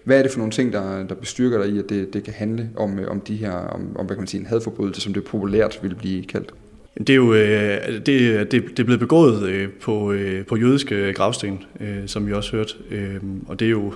Hvad 0.05 0.19
er 0.19 0.23
det 0.23 0.31
for 0.31 0.39
nogle 0.39 0.53
ting, 0.53 0.73
der, 0.73 1.07
der 1.07 1.15
bestyrker 1.15 1.63
dig 1.63 1.73
i, 1.73 1.79
at 1.79 1.89
det, 1.89 2.15
det 2.15 2.25
kan 2.25 2.35
handle 2.35 2.71
om, 2.77 2.99
øh, 2.99 3.11
om 3.11 3.21
de 3.21 3.37
her, 3.37 3.53
om, 3.53 3.97
om 3.97 4.07
hvad 4.07 4.17
kan 4.17 4.21
man 4.21 4.27
sige, 4.27 4.41
en 4.41 4.47
hadforbrydelse, 4.47 5.01
som 5.01 5.15
det 5.15 5.25
populært 5.25 5.79
vil 5.83 5.95
blive 5.95 6.25
kaldt? 6.25 6.55
Det 6.99 7.11
er 7.11 7.15
jo 7.15 7.35
øh, 7.35 7.87
det, 7.87 8.07
det, 8.07 8.53
det 8.53 8.79
er 8.79 8.85
blevet 8.85 9.01
begået 9.01 9.49
øh, 9.49 9.69
på, 9.81 10.13
øh, 10.13 10.47
på 10.47 10.57
jødiske 10.57 11.13
gravsten, 11.13 11.65
som 12.07 12.27
vi 12.27 12.33
også 12.33 12.57
hørte. 12.57 12.75
Øhm, 12.91 13.45
og 13.49 13.61
det 13.61 13.67
er 13.67 13.71
jo 13.71 13.95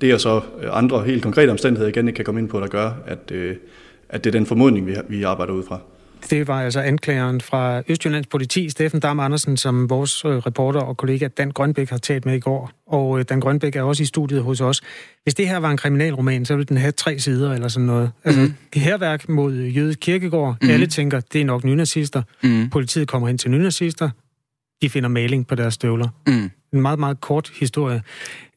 det 0.00 0.10
er 0.10 0.18
så 0.18 0.40
andre 0.72 1.02
helt 1.02 1.22
konkrete 1.22 1.50
omstændigheder, 1.50 1.88
igen 1.88 2.08
ikke 2.08 2.16
kan 2.16 2.24
komme 2.24 2.40
ind 2.40 2.48
på, 2.48 2.60
der 2.60 2.66
gør, 2.66 2.90
at, 3.06 3.32
at 4.08 4.24
det 4.24 4.26
er 4.26 4.38
den 4.38 4.46
formodning, 4.46 4.86
vi, 4.86 4.96
vi 5.08 5.22
arbejder 5.22 5.52
ud 5.52 5.62
fra. 5.62 5.80
Det 6.30 6.48
var 6.48 6.62
altså 6.62 6.80
anklageren 6.80 7.40
fra 7.40 7.82
Østjyllands 7.88 8.26
politi, 8.26 8.70
Steffen 8.70 9.00
Dam 9.00 9.20
Andersen, 9.20 9.56
som 9.56 9.90
vores 9.90 10.24
øh, 10.24 10.30
reporter 10.30 10.80
og 10.80 10.96
kollega 10.96 11.28
Dan 11.28 11.50
Grønbæk 11.50 11.90
har 11.90 11.98
talt 11.98 12.26
med 12.26 12.34
i 12.34 12.40
går. 12.40 12.70
Og 12.86 13.18
øh, 13.18 13.24
Dan 13.28 13.40
Grønbæk 13.40 13.76
er 13.76 13.82
også 13.82 14.02
i 14.02 14.06
studiet 14.06 14.42
hos 14.42 14.60
os. 14.60 14.80
Hvis 15.22 15.34
det 15.34 15.48
her 15.48 15.56
var 15.56 15.70
en 15.70 15.76
kriminalroman, 15.76 16.44
så 16.44 16.56
ville 16.56 16.66
den 16.66 16.76
have 16.76 16.92
tre 16.92 17.18
sider 17.18 17.52
eller 17.52 17.68
sådan 17.68 17.86
noget. 17.86 18.10
Altså, 18.24 18.40
mm. 18.40 18.54
herværk 18.74 19.28
mod 19.28 19.54
jødisk 19.54 19.98
kirkegård. 20.00 20.56
Mm. 20.62 20.70
Alle 20.70 20.86
tænker, 20.86 21.20
det 21.20 21.40
er 21.40 21.44
nok 21.44 21.64
nynazister. 21.64 22.22
Mm. 22.42 22.70
Politiet 22.70 23.08
kommer 23.08 23.28
hen 23.28 23.38
til 23.38 23.50
nynazister. 23.50 24.10
De 24.82 24.90
finder 24.90 25.08
maling 25.08 25.46
på 25.46 25.54
deres 25.54 25.74
støvler. 25.74 26.08
Mm. 26.26 26.50
En 26.74 26.82
meget, 26.82 26.98
meget 26.98 27.20
kort 27.20 27.50
historie. 27.60 28.02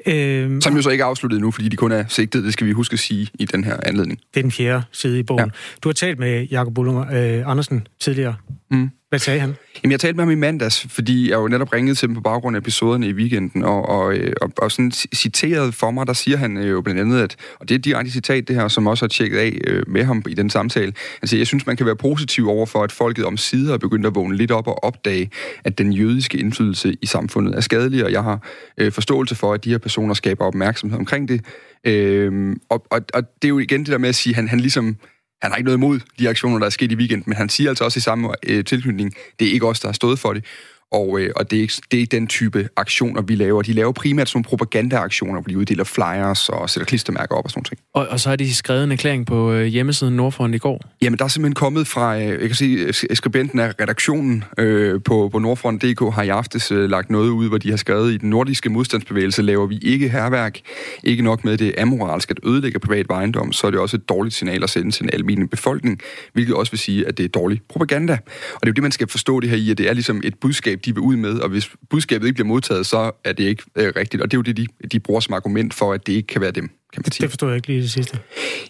Øhm, 0.07 0.61
Som 0.61 0.75
jo 0.75 0.81
så 0.81 0.89
ikke 0.89 1.01
er 1.01 1.05
afsluttet 1.05 1.41
nu, 1.41 1.51
fordi 1.51 1.69
de 1.69 1.75
kun 1.75 1.91
er 1.91 2.03
sigtet, 2.07 2.43
det 2.43 2.53
skal 2.53 2.67
vi 2.67 2.71
huske 2.71 2.93
at 2.93 2.99
sige 2.99 3.27
i 3.39 3.45
den 3.45 3.63
her 3.63 3.77
anledning. 3.85 4.19
Det 4.33 4.39
er 4.39 4.41
den 4.41 4.51
fjerde 4.51 4.83
side 4.91 5.19
i 5.19 5.23
bogen. 5.23 5.45
Ja. 5.45 5.49
Du 5.83 5.89
har 5.89 5.93
talt 5.93 6.19
med 6.19 6.47
Jakob 6.47 6.73
Buller, 6.73 6.99
øh, 7.39 7.49
Andersen 7.49 7.87
tidligere. 7.99 8.35
Mm. 8.71 8.89
Hvad 9.09 9.19
sagde 9.19 9.39
han? 9.39 9.55
Jamen, 9.83 9.91
jeg 9.91 9.99
talte 9.99 10.15
med 10.15 10.23
ham 10.23 10.31
i 10.31 10.35
mandags, 10.35 10.87
fordi 10.89 11.29
jeg 11.29 11.35
jo 11.37 11.47
netop 11.47 11.73
ringede 11.73 11.95
til 11.95 12.07
ham 12.07 12.15
på 12.15 12.21
baggrund 12.21 12.55
af 12.55 12.59
episoderne 12.59 13.07
i 13.07 13.13
weekenden, 13.13 13.63
og, 13.63 13.89
og, 13.89 14.13
øh, 14.13 14.33
og, 14.41 14.51
og 14.57 14.71
sådan 14.71 14.91
citeret 14.91 15.73
for 15.73 15.91
mig, 15.91 16.07
der 16.07 16.13
siger 16.13 16.37
han 16.37 16.57
øh, 16.57 16.69
jo 16.69 16.81
blandt 16.81 17.01
andet, 17.01 17.21
at, 17.21 17.35
og 17.59 17.69
det 17.69 17.75
er 17.75 17.79
et 17.79 17.85
direkte 17.85 18.11
citat, 18.11 18.47
det 18.47 18.55
her, 18.55 18.67
som 18.67 18.87
også 18.87 19.05
har 19.05 19.07
tjekket 19.07 19.37
af 19.37 19.57
øh, 19.67 19.83
med 19.87 20.03
ham 20.03 20.23
i 20.29 20.33
den 20.33 20.49
samtale. 20.49 20.93
Altså, 21.21 21.37
jeg 21.37 21.47
synes, 21.47 21.65
man 21.65 21.77
kan 21.77 21.85
være 21.85 21.95
positiv 21.95 22.49
over 22.49 22.65
for, 22.65 22.83
at 22.83 22.91
folket 22.91 23.25
om 23.25 23.37
sider 23.37 23.73
er 23.73 23.77
begyndt 23.77 24.05
at 24.05 24.15
vågne 24.15 24.37
lidt 24.37 24.51
op 24.51 24.67
og 24.67 24.83
opdage, 24.83 25.29
at 25.63 25.77
den 25.77 25.93
jødiske 25.93 26.37
indflydelse 26.37 26.95
i 27.01 27.05
samfundet 27.05 27.55
er 27.55 27.61
skadelig, 27.61 28.05
og 28.05 28.11
jeg 28.11 28.23
har 28.23 28.47
øh, 28.77 28.91
forståelse 28.91 29.35
for, 29.35 29.53
at 29.53 29.63
de 29.63 29.69
her 29.69 29.77
personer 29.77 30.13
skaber 30.13 30.45
opmærksomhed 30.45 30.99
omkring 30.99 31.27
det. 31.27 31.45
Øh, 31.83 32.55
og, 32.69 32.85
og, 32.89 33.01
og 33.13 33.23
det 33.41 33.45
er 33.47 33.49
jo 33.49 33.59
igen 33.59 33.79
det 33.79 33.87
der 33.87 33.97
med 33.97 34.09
at 34.09 34.15
sige, 34.15 34.31
at 34.31 34.35
han, 34.35 34.47
han 34.47 34.59
ligesom 34.59 34.97
han 35.41 35.51
har 35.51 35.57
ikke 35.57 35.65
noget 35.65 35.77
imod 35.77 35.99
de 36.19 36.29
aktioner, 36.29 36.59
der 36.59 36.65
er 36.65 36.69
sket 36.69 36.91
i 36.91 36.95
weekenden, 36.95 37.23
men 37.27 37.37
han 37.37 37.49
siger 37.49 37.69
altså 37.69 37.83
også 37.83 37.97
i 37.97 38.01
samme 38.01 38.29
øh, 38.43 38.65
tilknytning, 38.65 39.13
det 39.39 39.47
er 39.47 39.51
ikke 39.51 39.67
os, 39.67 39.79
der 39.79 39.87
har 39.87 39.93
stået 39.93 40.19
for 40.19 40.33
det. 40.33 40.45
Og, 40.91 41.19
øh, 41.19 41.29
og 41.35 41.51
det, 41.51 41.63
er 41.63 41.79
det 41.91 42.01
er 42.01 42.05
den 42.05 42.27
type 42.27 42.69
aktioner, 42.75 43.21
vi 43.21 43.35
laver. 43.35 43.61
De 43.61 43.73
laver 43.73 43.91
primært 43.91 44.29
sådan 44.29 44.43
propagandaaktioner, 44.43 45.41
hvor 45.41 45.47
de 45.49 45.57
uddeler 45.57 45.83
flyers 45.83 46.49
og 46.49 46.69
sætter 46.69 46.85
klistermærker 46.85 47.35
op 47.35 47.45
og 47.45 47.51
sådan 47.51 47.63
noget. 47.71 47.79
Og, 47.93 48.13
og 48.13 48.19
så 48.19 48.29
har 48.29 48.35
de 48.35 48.53
skrevet 48.53 48.83
en 48.83 48.91
erklæring 48.91 49.25
på 49.25 49.51
øh, 49.53 49.65
hjemmesiden 49.65 50.15
Nordfront 50.15 50.55
i 50.55 50.57
går? 50.57 50.81
Jamen, 51.01 51.19
der 51.19 51.25
er 51.25 51.29
simpelthen 51.29 51.55
kommet 51.55 51.87
fra, 51.87 52.17
øh, 52.17 52.27
jeg 52.27 52.39
kan 52.39 52.55
sige, 52.55 52.93
skribenten 52.93 53.59
af 53.59 53.73
redaktionen 53.81 54.43
øh, 54.57 55.01
på, 55.05 55.29
på 55.31 55.39
Nordfront.dk 55.39 56.13
har 56.13 56.23
i 56.23 56.29
aftes 56.29 56.71
øh, 56.71 56.89
lagt 56.89 57.09
noget 57.09 57.29
ud, 57.29 57.47
hvor 57.47 57.57
de 57.57 57.69
har 57.69 57.77
skrevet, 57.77 58.13
i 58.13 58.17
den 58.17 58.29
nordiske 58.29 58.69
modstandsbevægelse 58.69 59.41
laver 59.41 59.65
vi 59.65 59.79
ikke 59.81 60.09
herværk. 60.09 60.59
Ikke 61.03 61.23
nok 61.23 61.43
med 61.43 61.57
det 61.57 61.73
amoralsk 61.77 62.31
at 62.31 62.39
ødelægge 62.45 62.79
privat 62.79 63.05
ejendom, 63.09 63.51
så 63.51 63.67
er 63.67 63.71
det 63.71 63.79
også 63.79 63.97
et 63.97 64.09
dårligt 64.09 64.35
signal 64.35 64.63
at 64.63 64.69
sende 64.69 64.91
til 64.91 65.03
en 65.03 65.09
almindelig 65.13 65.49
befolkning, 65.49 65.99
hvilket 66.33 66.55
også 66.55 66.71
vil 66.71 66.79
sige, 66.79 67.07
at 67.07 67.17
det 67.17 67.23
er 67.23 67.29
dårlig 67.29 67.61
propaganda. 67.69 68.13
Og 68.13 68.59
det 68.61 68.67
er 68.67 68.67
jo 68.67 68.73
det, 68.73 68.83
man 68.83 68.91
skal 68.91 69.07
forstå 69.07 69.39
det 69.39 69.49
her 69.49 69.57
i, 69.57 69.71
at 69.71 69.77
det 69.77 69.89
er 69.89 69.93
ligesom 69.93 70.21
et 70.23 70.33
budskab, 70.41 70.76
budskab, 70.77 70.85
de 70.85 70.93
vil 70.93 71.01
ud 71.01 71.15
med, 71.15 71.39
og 71.39 71.49
hvis 71.49 71.69
budskabet 71.89 72.27
ikke 72.27 72.35
bliver 72.35 72.47
modtaget, 72.47 72.85
så 72.85 73.11
er 73.23 73.33
det 73.33 73.43
ikke 73.43 73.63
øh, 73.75 73.93
rigtigt. 73.95 74.23
Og 74.23 74.31
det 74.31 74.37
er 74.37 74.39
jo 74.39 74.41
det, 74.41 74.57
de, 74.57 74.67
de 74.91 74.99
bruger 74.99 75.19
som 75.19 75.33
argument 75.33 75.73
for, 75.73 75.93
at 75.93 76.07
det 76.07 76.13
ikke 76.13 76.27
kan 76.27 76.41
være 76.41 76.51
dem. 76.51 76.69
Kan 76.93 77.03
man 77.05 77.11
sige. 77.11 77.23
Det 77.23 77.29
forstår 77.29 77.47
jeg 77.47 77.55
ikke 77.55 77.67
lige 77.67 77.81
det 77.81 77.91
sidste. 77.91 78.19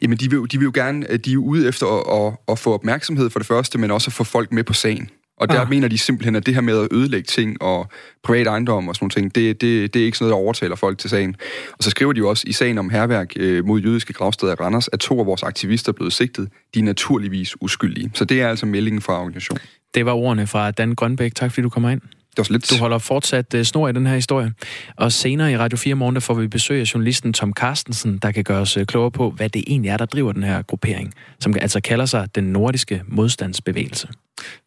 Jamen, 0.02 0.17
de 0.17 0.30
vil, 0.30 0.39
de 0.52 0.58
vil 0.58 0.65
jo 0.65 0.72
gerne, 0.74 1.12
øh, 1.12 1.20
de 1.20 1.34
er 1.34 1.38
ude 1.38 1.67
efter 1.67 1.86
at, 1.88 2.28
at, 2.28 2.34
at 2.48 2.60
få 2.60 2.74
opmærksomhed 2.74 3.30
for 3.30 3.39
det 3.39 3.48
første, 3.48 3.78
men 3.78 3.91
også 3.91 4.10
at 4.10 4.13
få 4.13 4.24
folk 4.24 4.52
med 4.52 4.63
på 4.63 4.74
sagen. 4.74 5.10
Og 5.38 5.50
der 5.50 5.62
ah. 5.62 5.69
mener 5.69 5.88
de 5.88 5.97
simpelthen, 5.97 6.36
at 6.36 6.45
det 6.45 6.54
her 6.54 6.62
med 6.62 6.82
at 6.84 6.88
ødelægge 6.91 7.26
ting 7.26 7.62
og 7.62 7.88
privat 8.23 8.47
ejendom 8.47 8.88
og 8.88 8.95
sådan 8.95 9.10
noget, 9.15 9.36
det, 9.36 9.62
det, 9.62 9.93
det 9.93 10.02
er 10.02 10.06
ikke 10.06 10.17
sådan 10.17 10.30
noget, 10.30 10.39
der 10.39 10.45
overtaler 10.45 10.76
folk 10.76 10.97
til 10.97 11.10
sagen. 11.10 11.36
Og 11.71 11.84
så 11.84 11.89
skriver 11.89 12.13
de 12.13 12.17
jo 12.17 12.30
også 12.30 12.43
i 12.47 12.52
sagen 12.52 12.78
om 12.78 12.89
herværk 12.89 13.34
øh, 13.36 13.65
mod 13.65 13.82
jødiske 13.82 14.13
gravsteder 14.13 14.52
i 14.52 14.56
Randers, 14.56 14.88
at 14.88 15.00
to 15.00 15.19
af 15.19 15.26
vores 15.26 15.43
aktivister 15.43 15.91
er 15.91 15.93
blevet 15.93 16.13
sigtet. 16.13 16.50
De 16.73 16.80
er 16.80 16.84
naturligvis 16.84 17.62
uskyldige. 17.62 18.12
Så 18.13 18.26
det 18.26 18.41
er 18.41 18.50
altså 18.50 18.65
meldingen 18.65 19.02
fra 19.02 19.19
organisationen. 19.19 19.62
Det 19.93 20.06
var 20.06 20.13
ordene 20.13 20.47
fra 20.47 20.71
Dan 20.71 20.95
Grønbæk. 20.95 21.36
Tak 21.36 21.52
fordi 21.52 21.62
du 21.62 21.69
kommer 21.69 21.89
ind. 21.89 22.02
Det 22.38 22.41
var 22.41 22.43
så 22.43 22.54
lidt... 22.54 22.69
Du 22.69 22.76
holder 22.76 22.97
fortsat 22.97 23.54
uh, 23.54 23.62
snor 23.62 23.88
i 23.88 23.91
den 23.91 24.06
her 24.08 24.15
historie. 24.15 24.54
Og 24.97 25.12
senere 25.12 25.52
i 25.52 25.58
Radio 25.58 25.78
4 25.78 25.95
morgen, 25.95 26.15
der 26.15 26.21
får 26.21 26.34
vi 26.34 26.47
besøg 26.47 26.80
af 26.80 26.93
journalisten 26.93 27.34
Tom 27.34 27.54
Carstensen, 27.54 28.17
der 28.17 28.32
kan 28.32 28.43
gøre 28.43 28.62
os 28.62 28.78
uh, 28.78 28.84
klogere 28.84 29.12
på, 29.12 29.30
hvad 29.30 29.50
det 29.50 29.63
egentlig 29.67 29.89
er, 29.89 29.97
der 29.97 30.06
driver 30.06 30.32
den 30.32 30.43
her 30.43 30.62
gruppering, 30.62 31.13
som 31.39 31.56
altså 31.62 31.82
kalder 31.82 32.06
sig 32.06 32.36
den 32.36 32.43
nordiske 32.43 33.04
modstandsbevægelse. 33.08 34.08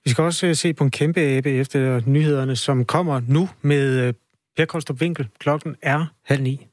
Vi 0.05 0.11
skal 0.11 0.25
også 0.25 0.47
uh, 0.47 0.55
se 0.55 0.73
på 0.73 0.85
en 0.85 0.91
kæmpe 0.91 1.21
abe 1.21 1.51
efter 1.51 2.01
nyhederne, 2.07 2.57
som 2.57 2.85
kommer 2.85 3.21
nu 3.27 3.49
med 3.63 4.09
uh, 4.09 4.15
Per 4.57 4.65
Kolstrup 4.65 5.01
Winkel. 5.01 5.29
Klokken 5.39 5.77
er 5.83 6.07
halv 6.25 6.43
ni. 6.43 6.67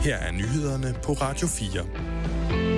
Her 0.00 0.16
er 0.16 0.32
nyhederne 0.32 0.94
på 1.04 1.12
Radio 1.12 1.46
4. 1.46 2.69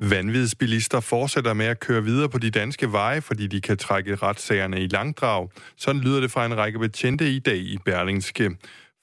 Vanvidsbilister 0.00 1.00
fortsætter 1.00 1.54
med 1.54 1.66
at 1.66 1.80
køre 1.80 2.02
videre 2.02 2.28
på 2.28 2.38
de 2.38 2.50
danske 2.50 2.92
veje, 2.92 3.20
fordi 3.20 3.46
de 3.46 3.60
kan 3.60 3.76
trække 3.76 4.14
retssagerne 4.14 4.80
i 4.80 4.86
langdrag. 4.86 5.48
Sådan 5.76 6.00
lyder 6.00 6.20
det 6.20 6.30
fra 6.30 6.46
en 6.46 6.56
række 6.56 6.78
betjente 6.78 7.24
i 7.24 7.38
dag 7.38 7.56
i 7.56 7.78
Berlingske. 7.84 8.50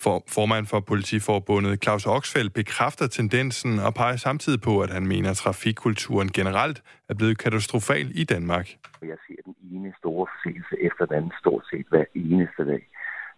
For, 0.04 0.24
formand 0.28 0.66
for 0.66 0.80
politiforbundet 0.80 1.84
Claus 1.84 2.06
Oxfeldt 2.06 2.54
bekræfter 2.54 3.08
tendensen 3.08 3.80
og 3.80 3.94
peger 3.94 4.16
samtidig 4.16 4.62
på, 4.62 4.82
at 4.82 4.90
han 4.90 5.08
mener, 5.08 5.30
at 5.30 5.38
trafikkulturen 5.38 6.30
generelt 6.30 6.84
er 7.10 7.14
blevet 7.14 7.38
katastrofal 7.38 8.12
i 8.16 8.24
Danmark. 8.24 8.68
Jeg 9.02 9.18
ser 9.28 9.42
den 9.46 9.56
ene 9.72 9.94
store 9.98 10.28
forseelse 10.32 10.76
efter 10.88 11.06
den 11.06 11.16
anden 11.16 11.34
stort 11.40 11.64
set 11.72 11.86
hver 11.90 12.06
eneste 12.16 12.66
dag. 12.66 12.84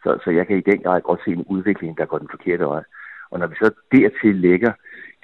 Så, 0.04 0.20
så 0.24 0.30
jeg 0.32 0.48
kan 0.48 0.58
i 0.58 0.70
den 0.72 0.82
grad 0.82 1.02
godt 1.02 1.22
se 1.26 1.32
en 1.32 1.46
udvikling, 1.56 1.98
der 1.98 2.06
går 2.06 2.18
den 2.18 2.30
forkerte 2.32 2.66
vej. 2.66 2.84
Og 3.32 3.40
når 3.40 3.48
vi 3.48 3.56
så 3.56 3.70
dertil 3.92 4.36
lægger 4.36 4.74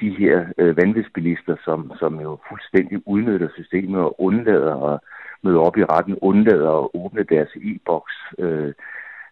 de 0.01 0.09
her 0.09 0.45
øh, 0.57 0.77
vanvidsbilister, 0.77 1.55
som, 1.65 1.91
som 1.99 2.21
jo 2.21 2.37
fuldstændig 2.49 3.01
udnytter 3.05 3.49
systemet 3.53 4.01
og 4.01 4.21
undlader 4.21 4.75
at 4.93 4.99
møde 5.43 5.59
op 5.59 5.77
i 5.77 5.83
retten, 5.83 6.17
undlader 6.21 6.71
at 6.71 6.89
åbne 6.93 7.23
deres 7.23 7.51
e-boks 7.55 8.15
øh, 8.39 8.73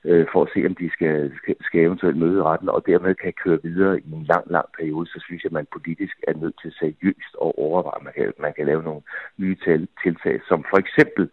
øh, 0.05 0.25
for 0.31 0.43
at 0.43 0.49
se, 0.53 0.65
om 0.65 0.75
de 0.75 0.89
skal, 0.95 1.31
skal, 1.37 1.55
skal 1.61 1.81
eventuelt 1.81 2.17
møde 2.17 2.37
i 2.37 2.41
retten, 2.41 2.69
og 2.69 2.85
dermed 2.85 3.15
kan 3.15 3.33
køre 3.43 3.63
videre 3.63 3.99
i 3.99 4.11
en 4.13 4.23
lang, 4.23 4.45
lang 4.55 4.67
periode, 4.77 5.07
så 5.07 5.19
synes 5.25 5.43
jeg, 5.43 5.49
at 5.49 5.59
man 5.59 5.67
politisk 5.73 6.15
er 6.27 6.33
nødt 6.33 6.55
til 6.61 6.71
seriøst 6.79 7.33
at 7.45 7.51
overveje, 7.65 7.97
at 7.97 8.03
man 8.03 8.13
kan, 8.17 8.33
man 8.39 8.53
kan 8.53 8.65
lave 8.65 8.83
nogle 8.83 9.01
nye 9.37 9.57
tiltag, 10.03 10.39
som 10.47 10.65
for 10.69 10.77
eksempel 10.77 11.29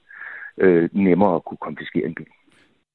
øh, 0.59 0.89
nemmere 0.93 1.35
at 1.37 1.45
kunne 1.45 1.65
konfiskere 1.69 2.07
en 2.07 2.15
bil. 2.15 2.33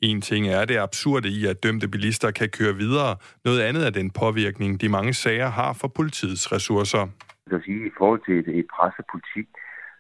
En 0.01 0.21
ting 0.21 0.47
er 0.47 0.65
det 0.65 0.77
absurde 0.77 1.29
i, 1.29 1.45
at 1.45 1.63
dømte 1.63 1.87
bilister 1.87 2.31
kan 2.31 2.49
køre 2.49 2.75
videre. 2.75 3.15
Noget 3.45 3.61
andet 3.61 3.87
er 3.87 3.89
den 3.89 4.11
påvirkning, 4.11 4.81
de 4.81 4.89
mange 4.89 5.13
sager 5.13 5.49
har 5.49 5.73
for 5.73 5.87
politiets 5.87 6.51
ressourcer. 6.51 7.07
Jeg 7.47 7.57
vil 7.57 7.63
sige, 7.65 7.87
i 7.87 7.91
forhold 7.97 8.21
til 8.25 8.35
et, 8.39 8.59
et 8.59 8.67
pressepolitik 8.75 9.47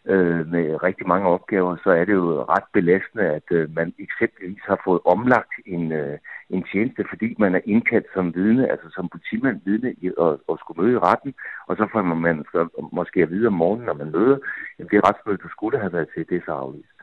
øh, 0.05 0.41
med 0.53 0.83
rigtig 0.83 1.07
mange 1.07 1.27
opgaver, 1.27 1.75
så 1.83 1.89
er 1.89 2.05
det 2.05 2.13
jo 2.13 2.43
ret 2.43 2.67
belastende, 2.73 3.25
at 3.39 3.47
øh, 3.51 3.75
man 3.75 3.93
eksempelvis 3.99 4.63
har 4.71 4.81
fået 4.85 5.01
omlagt 5.05 5.53
en, 5.65 5.91
øh, 5.91 6.17
en 6.49 6.63
tjeneste, 6.71 7.05
fordi 7.09 7.35
man 7.39 7.55
er 7.55 7.61
indkaldt 7.65 8.07
som 8.13 8.35
vidne, 8.35 8.71
altså 8.71 8.87
som 8.95 9.09
politimand 9.09 9.61
vidne 9.65 9.93
i, 9.93 10.11
og, 10.17 10.41
og 10.47 10.57
skulle 10.59 10.81
møde 10.81 10.93
i 10.93 11.03
retten, 11.09 11.33
og 11.67 11.75
så 11.77 11.87
får 11.91 12.01
man, 12.01 12.17
man 12.17 12.45
måske 12.91 13.21
at 13.21 13.31
vide 13.31 13.47
om 13.47 13.53
morgenen, 13.53 13.85
når 13.85 13.93
man 13.93 14.11
møder, 14.11 14.37
at 14.79 14.87
det 14.91 15.07
retsmøde, 15.07 15.37
du 15.37 15.49
skulle 15.49 15.79
have 15.79 15.93
været 15.93 16.09
til, 16.13 16.25
det 16.29 16.37
er 16.37 16.45
så 16.45 16.51
aflyst 16.51 16.94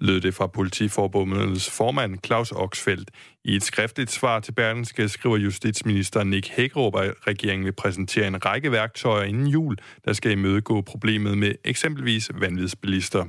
lød 0.00 0.20
det 0.20 0.34
fra 0.34 0.46
politiforbundets 0.46 1.70
formand 1.70 2.18
Claus 2.26 2.52
Oxfeldt. 2.52 3.10
I 3.44 3.56
et 3.56 3.62
skriftligt 3.62 4.10
svar 4.10 4.40
til 4.40 4.52
Berlingske 4.52 5.08
skriver 5.08 5.36
justitsminister 5.36 6.24
Nick 6.24 6.48
Hækkerup, 6.48 6.96
at 6.96 7.14
regeringen 7.26 7.64
vil 7.64 7.72
præsentere 7.72 8.26
en 8.26 8.46
række 8.46 8.72
værktøjer 8.72 9.24
inden 9.24 9.46
jul, 9.46 9.76
der 10.04 10.12
skal 10.12 10.32
imødegå 10.32 10.80
problemet 10.80 11.38
med 11.38 11.54
eksempelvis 11.64 12.30
vanvidsbilister. 12.40 13.24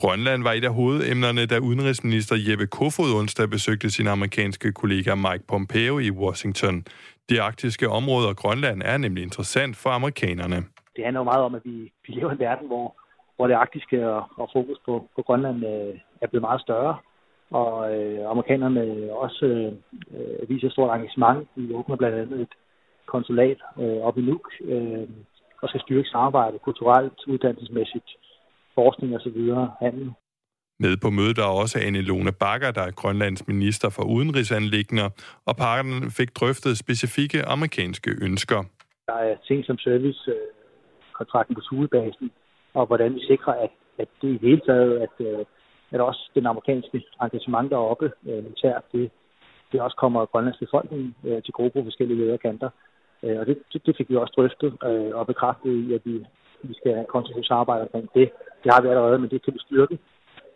Grønland 0.00 0.42
var 0.42 0.52
et 0.52 0.64
af 0.64 0.74
hovedemnerne, 0.74 1.46
da 1.46 1.58
udenrigsminister 1.58 2.36
Jeppe 2.48 2.66
Kofod 2.66 3.14
onsdag 3.14 3.50
besøgte 3.50 3.90
sin 3.90 4.06
amerikanske 4.06 4.72
kollega 4.72 5.14
Mike 5.14 5.44
Pompeo 5.48 5.98
i 5.98 6.10
Washington. 6.10 6.84
Det 7.28 7.38
arktiske 7.38 7.88
område 7.88 8.28
og 8.28 8.36
Grønland 8.36 8.82
er 8.84 8.98
nemlig 8.98 9.22
interessant 9.22 9.76
for 9.76 9.90
amerikanerne. 9.90 10.56
Det 10.96 11.04
handler 11.04 11.20
jo 11.20 11.24
meget 11.24 11.42
om, 11.42 11.54
at 11.54 11.62
vi, 11.64 11.92
vi 12.06 12.12
lever 12.14 12.30
i 12.30 12.32
en 12.32 12.38
verden, 12.38 12.66
hvor 12.66 12.96
hvor 13.38 13.46
det 13.46 13.54
arktiske 13.54 13.98
og, 14.10 14.22
og 14.36 14.50
fokus 14.52 14.78
på, 14.86 15.08
på 15.16 15.22
Grønland 15.22 15.58
øh, 15.72 15.94
er 16.22 16.26
blevet 16.26 16.46
meget 16.48 16.60
større. 16.60 16.96
Og 17.50 17.72
øh, 17.94 18.30
amerikanerne 18.30 18.82
også 19.24 19.46
øh, 20.16 20.48
viser 20.48 20.70
stort 20.70 20.96
engagement. 20.96 21.48
De 21.56 21.76
åbner 21.78 21.96
blandt 21.96 22.18
andet 22.18 22.40
et 22.40 22.54
konsulat 23.06 23.58
øh, 23.82 24.00
op 24.08 24.18
i 24.18 24.20
Nuuk 24.20 24.46
øh, 24.60 25.08
og 25.62 25.68
skal 25.68 25.80
styrke 25.80 26.08
samarbejde 26.08 26.58
kulturelt, 26.58 27.18
uddannelsesmæssigt, 27.26 28.10
forskning 28.74 29.16
osv., 29.16 29.38
handel. 29.84 30.12
Med 30.80 30.96
på 30.96 31.10
mødet 31.10 31.36
der 31.36 31.42
er 31.42 31.60
også 31.62 31.78
Anne 31.86 32.00
Lone 32.00 32.32
Bakker, 32.32 32.70
der 32.70 32.82
er 32.82 32.90
Grønlands 32.90 33.48
minister 33.48 33.88
for 33.90 34.02
udenrigsanlæggende, 34.02 35.04
og 35.46 35.56
parterne 35.56 36.10
fik 36.10 36.30
drøftet 36.36 36.78
specifikke 36.78 37.44
amerikanske 37.54 38.10
ønsker. 38.22 38.60
Der 39.06 39.14
er 39.14 39.36
ting 39.48 39.64
som 39.64 39.78
service, 39.78 40.30
øh, 40.30 40.48
kontrakten 41.18 41.54
på 41.54 41.60
Thulebasen, 41.66 42.30
og 42.78 42.86
hvordan 42.86 43.14
vi 43.14 43.20
sikrer, 43.20 43.52
at, 43.52 43.70
at 43.98 44.08
det 44.22 44.28
i 44.28 44.46
hele 44.46 44.60
taget, 44.68 44.98
at, 45.06 45.26
øh, 45.26 45.44
at 45.90 46.00
også 46.00 46.30
den 46.34 46.46
amerikanske 46.46 47.02
engagement 47.22 47.70
deroppe 47.70 48.12
øh, 48.28 48.44
militært, 48.44 48.82
det, 48.92 49.10
det 49.72 49.80
også 49.80 49.96
kommer 49.96 50.26
Grønlands 50.26 50.58
befolkning 50.58 51.16
øh, 51.24 51.42
til 51.42 51.52
gode 51.52 51.70
på 51.70 51.82
forskellige 51.82 52.20
lederkanter. 52.24 52.70
Og 53.22 53.46
det, 53.46 53.58
det, 53.72 53.86
det 53.86 53.96
fik 53.96 54.10
vi 54.10 54.16
også 54.16 54.34
drøftet 54.36 54.82
og 55.14 55.26
bekræftet 55.26 55.72
i, 55.72 55.94
at 55.94 56.00
vi, 56.04 56.26
vi 56.62 56.74
skal 56.74 57.04
konstruktivt 57.08 57.46
samarbejde 57.46 57.82
omkring 57.82 58.08
det. 58.14 58.30
Det 58.64 58.72
har 58.72 58.82
vi 58.82 58.88
allerede, 58.88 59.18
men 59.18 59.30
det 59.30 59.42
kan 59.44 59.54
vi 59.54 59.58
styrke. 59.58 59.98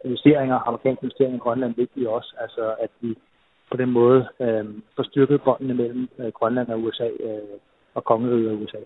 Investeringer, 0.05 0.69
amerikanske 0.69 1.05
investeringer 1.05 1.37
i 1.37 1.45
Grønland, 1.45 1.75
vigtige 1.75 2.11
også. 2.11 2.35
Altså, 2.41 2.75
at 2.81 2.91
vi 3.01 3.15
på 3.71 3.77
den 3.77 3.91
måde 3.91 4.29
øh, 4.41 4.65
får 4.97 5.03
styrket 5.03 5.43
båndene 5.43 5.75
mellem 5.75 6.09
øh, 6.19 6.33
Grønland 6.33 6.69
og 6.69 6.81
USA 6.83 7.09
øh, 7.21 7.57
og 7.95 8.05
kongeriget 8.05 8.51
og 8.51 8.57
USA. 8.63 8.79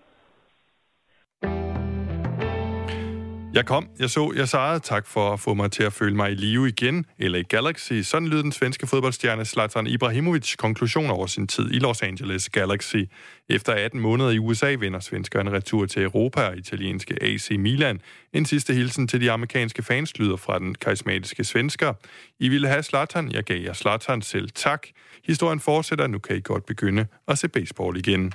Jeg 3.57 3.65
kom, 3.65 3.89
jeg 3.99 4.09
så, 4.09 4.33
jeg 4.35 4.49
sagde 4.49 4.79
tak 4.79 5.07
for 5.07 5.33
at 5.33 5.39
få 5.39 5.53
mig 5.53 5.71
til 5.71 5.83
at 5.83 5.93
føle 5.93 6.15
mig 6.15 6.31
i 6.31 6.35
live 6.35 6.67
igen, 6.67 7.05
eller 7.17 7.39
i 7.39 7.43
Galaxy. 7.43 7.93
Sådan 7.93 8.27
lød 8.27 8.43
den 8.43 8.51
svenske 8.51 8.87
fodboldstjerne 8.87 9.45
Zlatan 9.45 9.87
Ibrahimovic 9.87 10.55
konklusion 10.55 11.09
over 11.09 11.27
sin 11.27 11.47
tid 11.47 11.71
i 11.71 11.79
Los 11.79 12.01
Angeles 12.01 12.49
Galaxy. 12.49 12.95
Efter 13.49 13.73
18 13.73 13.99
måneder 13.99 14.29
i 14.29 14.39
USA 14.39 14.75
vender 14.79 14.99
svenskerne 14.99 15.51
retur 15.51 15.85
til 15.85 16.03
Europa 16.03 16.41
og 16.41 16.57
italienske 16.57 17.23
AC 17.23 17.49
Milan. 17.59 18.01
En 18.33 18.45
sidste 18.45 18.73
hilsen 18.73 19.07
til 19.07 19.21
de 19.21 19.31
amerikanske 19.31 19.83
fans 19.83 20.17
lyder 20.17 20.37
fra 20.37 20.59
den 20.59 20.75
karismatiske 20.75 21.43
svensker. 21.43 21.93
I 22.39 22.49
ville 22.49 22.67
have 22.67 22.83
Zlatan, 22.83 23.31
jeg 23.31 23.43
gav 23.43 23.61
jer 23.61 23.73
Zlatan 23.73 24.21
selv 24.21 24.49
tak. 24.49 24.87
Historien 25.25 25.59
fortsætter, 25.59 26.07
nu 26.07 26.19
kan 26.19 26.35
I 26.35 26.41
godt 26.41 26.65
begynde 26.65 27.05
at 27.27 27.37
se 27.37 27.47
baseball 27.47 27.97
igen. 27.97 28.33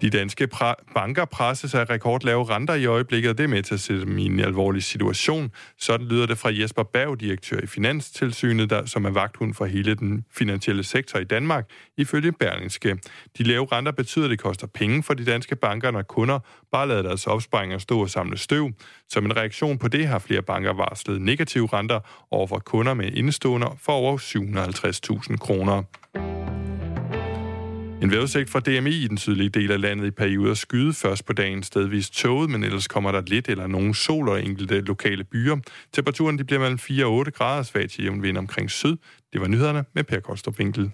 De 0.00 0.10
danske 0.10 0.48
pra- 0.54 0.92
banker 0.94 1.24
presses 1.24 1.74
af 1.74 1.90
rekordlave 1.90 2.44
renter 2.44 2.74
i 2.74 2.86
øjeblikket, 2.86 3.30
og 3.30 3.38
det 3.38 3.44
er 3.44 3.48
med 3.48 3.62
til 3.62 3.74
at 3.74 3.80
sætte 3.80 4.04
dem 4.04 4.18
i 4.18 4.24
en 4.24 4.40
alvorlig 4.40 4.82
situation. 4.82 5.50
Sådan 5.78 6.06
lyder 6.06 6.26
det 6.26 6.38
fra 6.38 6.50
Jesper 6.52 6.82
Berg, 6.82 7.20
direktør 7.20 7.60
i 7.60 7.66
Finanstilsynet, 7.66 8.70
der, 8.70 8.86
som 8.86 9.04
er 9.04 9.10
vagthund 9.10 9.54
for 9.54 9.66
hele 9.66 9.94
den 9.94 10.24
finansielle 10.32 10.84
sektor 10.84 11.18
i 11.18 11.24
Danmark, 11.24 11.70
ifølge 11.96 12.32
Berlingske. 12.32 12.98
De 13.38 13.42
lave 13.42 13.66
renter 13.72 13.92
betyder, 13.92 14.24
at 14.24 14.30
det 14.30 14.38
koster 14.38 14.66
penge 14.66 15.02
for 15.02 15.14
de 15.14 15.24
danske 15.24 15.56
banker, 15.56 15.90
når 15.90 16.02
kunder 16.02 16.38
bare 16.72 16.88
lader 16.88 17.02
deres 17.02 17.26
opsparinger 17.26 17.78
stå 17.78 18.00
og 18.00 18.10
samle 18.10 18.38
støv. 18.38 18.70
Som 19.08 19.24
en 19.24 19.36
reaktion 19.36 19.78
på 19.78 19.88
det 19.88 20.06
har 20.06 20.18
flere 20.18 20.42
banker 20.42 20.72
varslet 20.72 21.22
negative 21.22 21.68
renter 21.72 22.00
over 22.30 22.46
for 22.46 22.58
kunder 22.58 22.94
med 22.94 23.12
indestående 23.12 23.66
for 23.80 23.92
over 23.92 24.18
750.000 24.18 25.36
kroner. 25.36 25.82
En 28.02 28.10
vejrudsigt 28.10 28.50
fra 28.50 28.60
DMI 28.60 28.90
i 28.90 29.08
den 29.08 29.18
sydlige 29.18 29.48
del 29.48 29.72
af 29.72 29.80
landet 29.80 30.06
i 30.06 30.10
perioder 30.10 30.54
skyde 30.54 30.92
først 30.92 31.24
på 31.24 31.32
dagen 31.32 31.62
stedvis 31.62 32.10
tåget, 32.10 32.50
men 32.50 32.64
ellers 32.64 32.88
kommer 32.88 33.12
der 33.12 33.22
lidt 33.26 33.48
eller 33.48 33.66
nogen 33.66 33.94
sol 33.94 34.28
og 34.28 34.44
enkelte 34.44 34.80
lokale 34.80 35.24
byer. 35.24 35.56
Temperaturen 35.92 36.38
de 36.38 36.44
bliver 36.44 36.60
mellem 36.60 36.78
4 36.78 37.04
og 37.04 37.12
8 37.12 37.30
grader, 37.30 37.62
svag 37.62 37.90
til 37.90 38.04
jævn 38.04 38.22
vind 38.22 38.38
omkring 38.38 38.70
syd. 38.70 38.96
Det 39.32 39.40
var 39.40 39.46
nyhederne 39.46 39.84
med 39.94 40.04
Per 40.04 40.20
Kostrup 40.20 40.58
Winkel. 40.58 40.90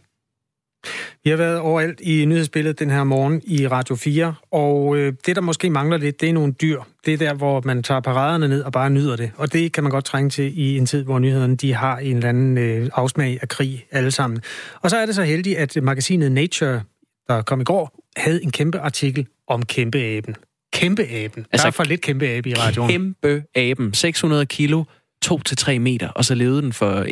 Vi 1.25 1.31
har 1.31 1.37
været 1.37 1.59
overalt 1.59 2.01
i 2.01 2.25
nyhedsbilledet 2.25 2.79
den 2.79 2.91
her 2.91 3.05
morgen 3.05 3.43
i 3.45 3.69
Radio 3.69 3.95
4, 3.95 4.35
og 4.51 4.97
øh, 4.97 5.13
det, 5.27 5.37
der 5.37 5.43
måske 5.43 5.71
mangler 5.71 5.97
lidt, 5.97 6.21
det 6.21 6.29
er 6.29 6.33
nogle 6.33 6.53
dyr. 6.53 6.81
Det 7.07 7.15
er 7.15 7.19
der, 7.19 7.35
hvor 7.35 7.63
man 7.65 7.83
tager 7.83 8.01
paraderne 8.01 8.49
ned 8.49 8.63
og 8.63 8.73
bare 8.73 8.91
nyder 8.91 9.17
det. 9.17 9.31
Og 9.37 9.53
det 9.53 9.73
kan 9.73 9.85
man 9.85 9.91
godt 9.91 10.05
trænge 10.05 10.31
til 10.31 10.59
i 10.59 10.79
en 10.79 10.87
tid, 10.87 11.05
hvor 11.05 11.19
nyhederne 11.19 11.57
de 11.57 11.75
har 11.75 11.99
en 11.99 12.17
eller 12.17 12.29
anden 12.29 12.59
øh, 12.59 12.89
afsmag 12.95 13.39
af 13.43 13.49
krig 13.49 13.87
alle 13.91 14.11
sammen. 14.11 14.43
Og 14.81 14.91
så 14.91 14.97
er 14.97 15.07
det 15.07 15.15
så 15.15 15.23
heldigt, 15.23 15.59
at 15.59 15.83
magasinet 15.83 16.33
Nature 16.33 16.83
der 17.29 17.43
kom 17.43 17.61
i 17.61 17.65
går, 17.65 18.01
havde 18.17 18.43
en 18.43 18.51
kæmpe 18.51 18.79
artikel 18.79 19.27
om 19.49 19.63
kæmpeaben. 19.63 20.37
Kæmpeaben. 20.73 21.47
Altså, 21.53 21.65
der 21.65 21.69
er 21.69 21.71
for 21.71 21.85
lidt 21.85 22.01
kæmpeabe 22.01 22.51
i 22.51 22.55
radioen. 22.55 22.91
Kæmpeaben. 22.91 23.95
600 23.95 24.47
kilo, 24.47 24.85
2-3 25.25 25.79
meter, 25.79 26.09
og 26.09 26.25
så 26.25 26.35
levede 26.35 26.63
den 26.63 26.73
for 26.73 27.05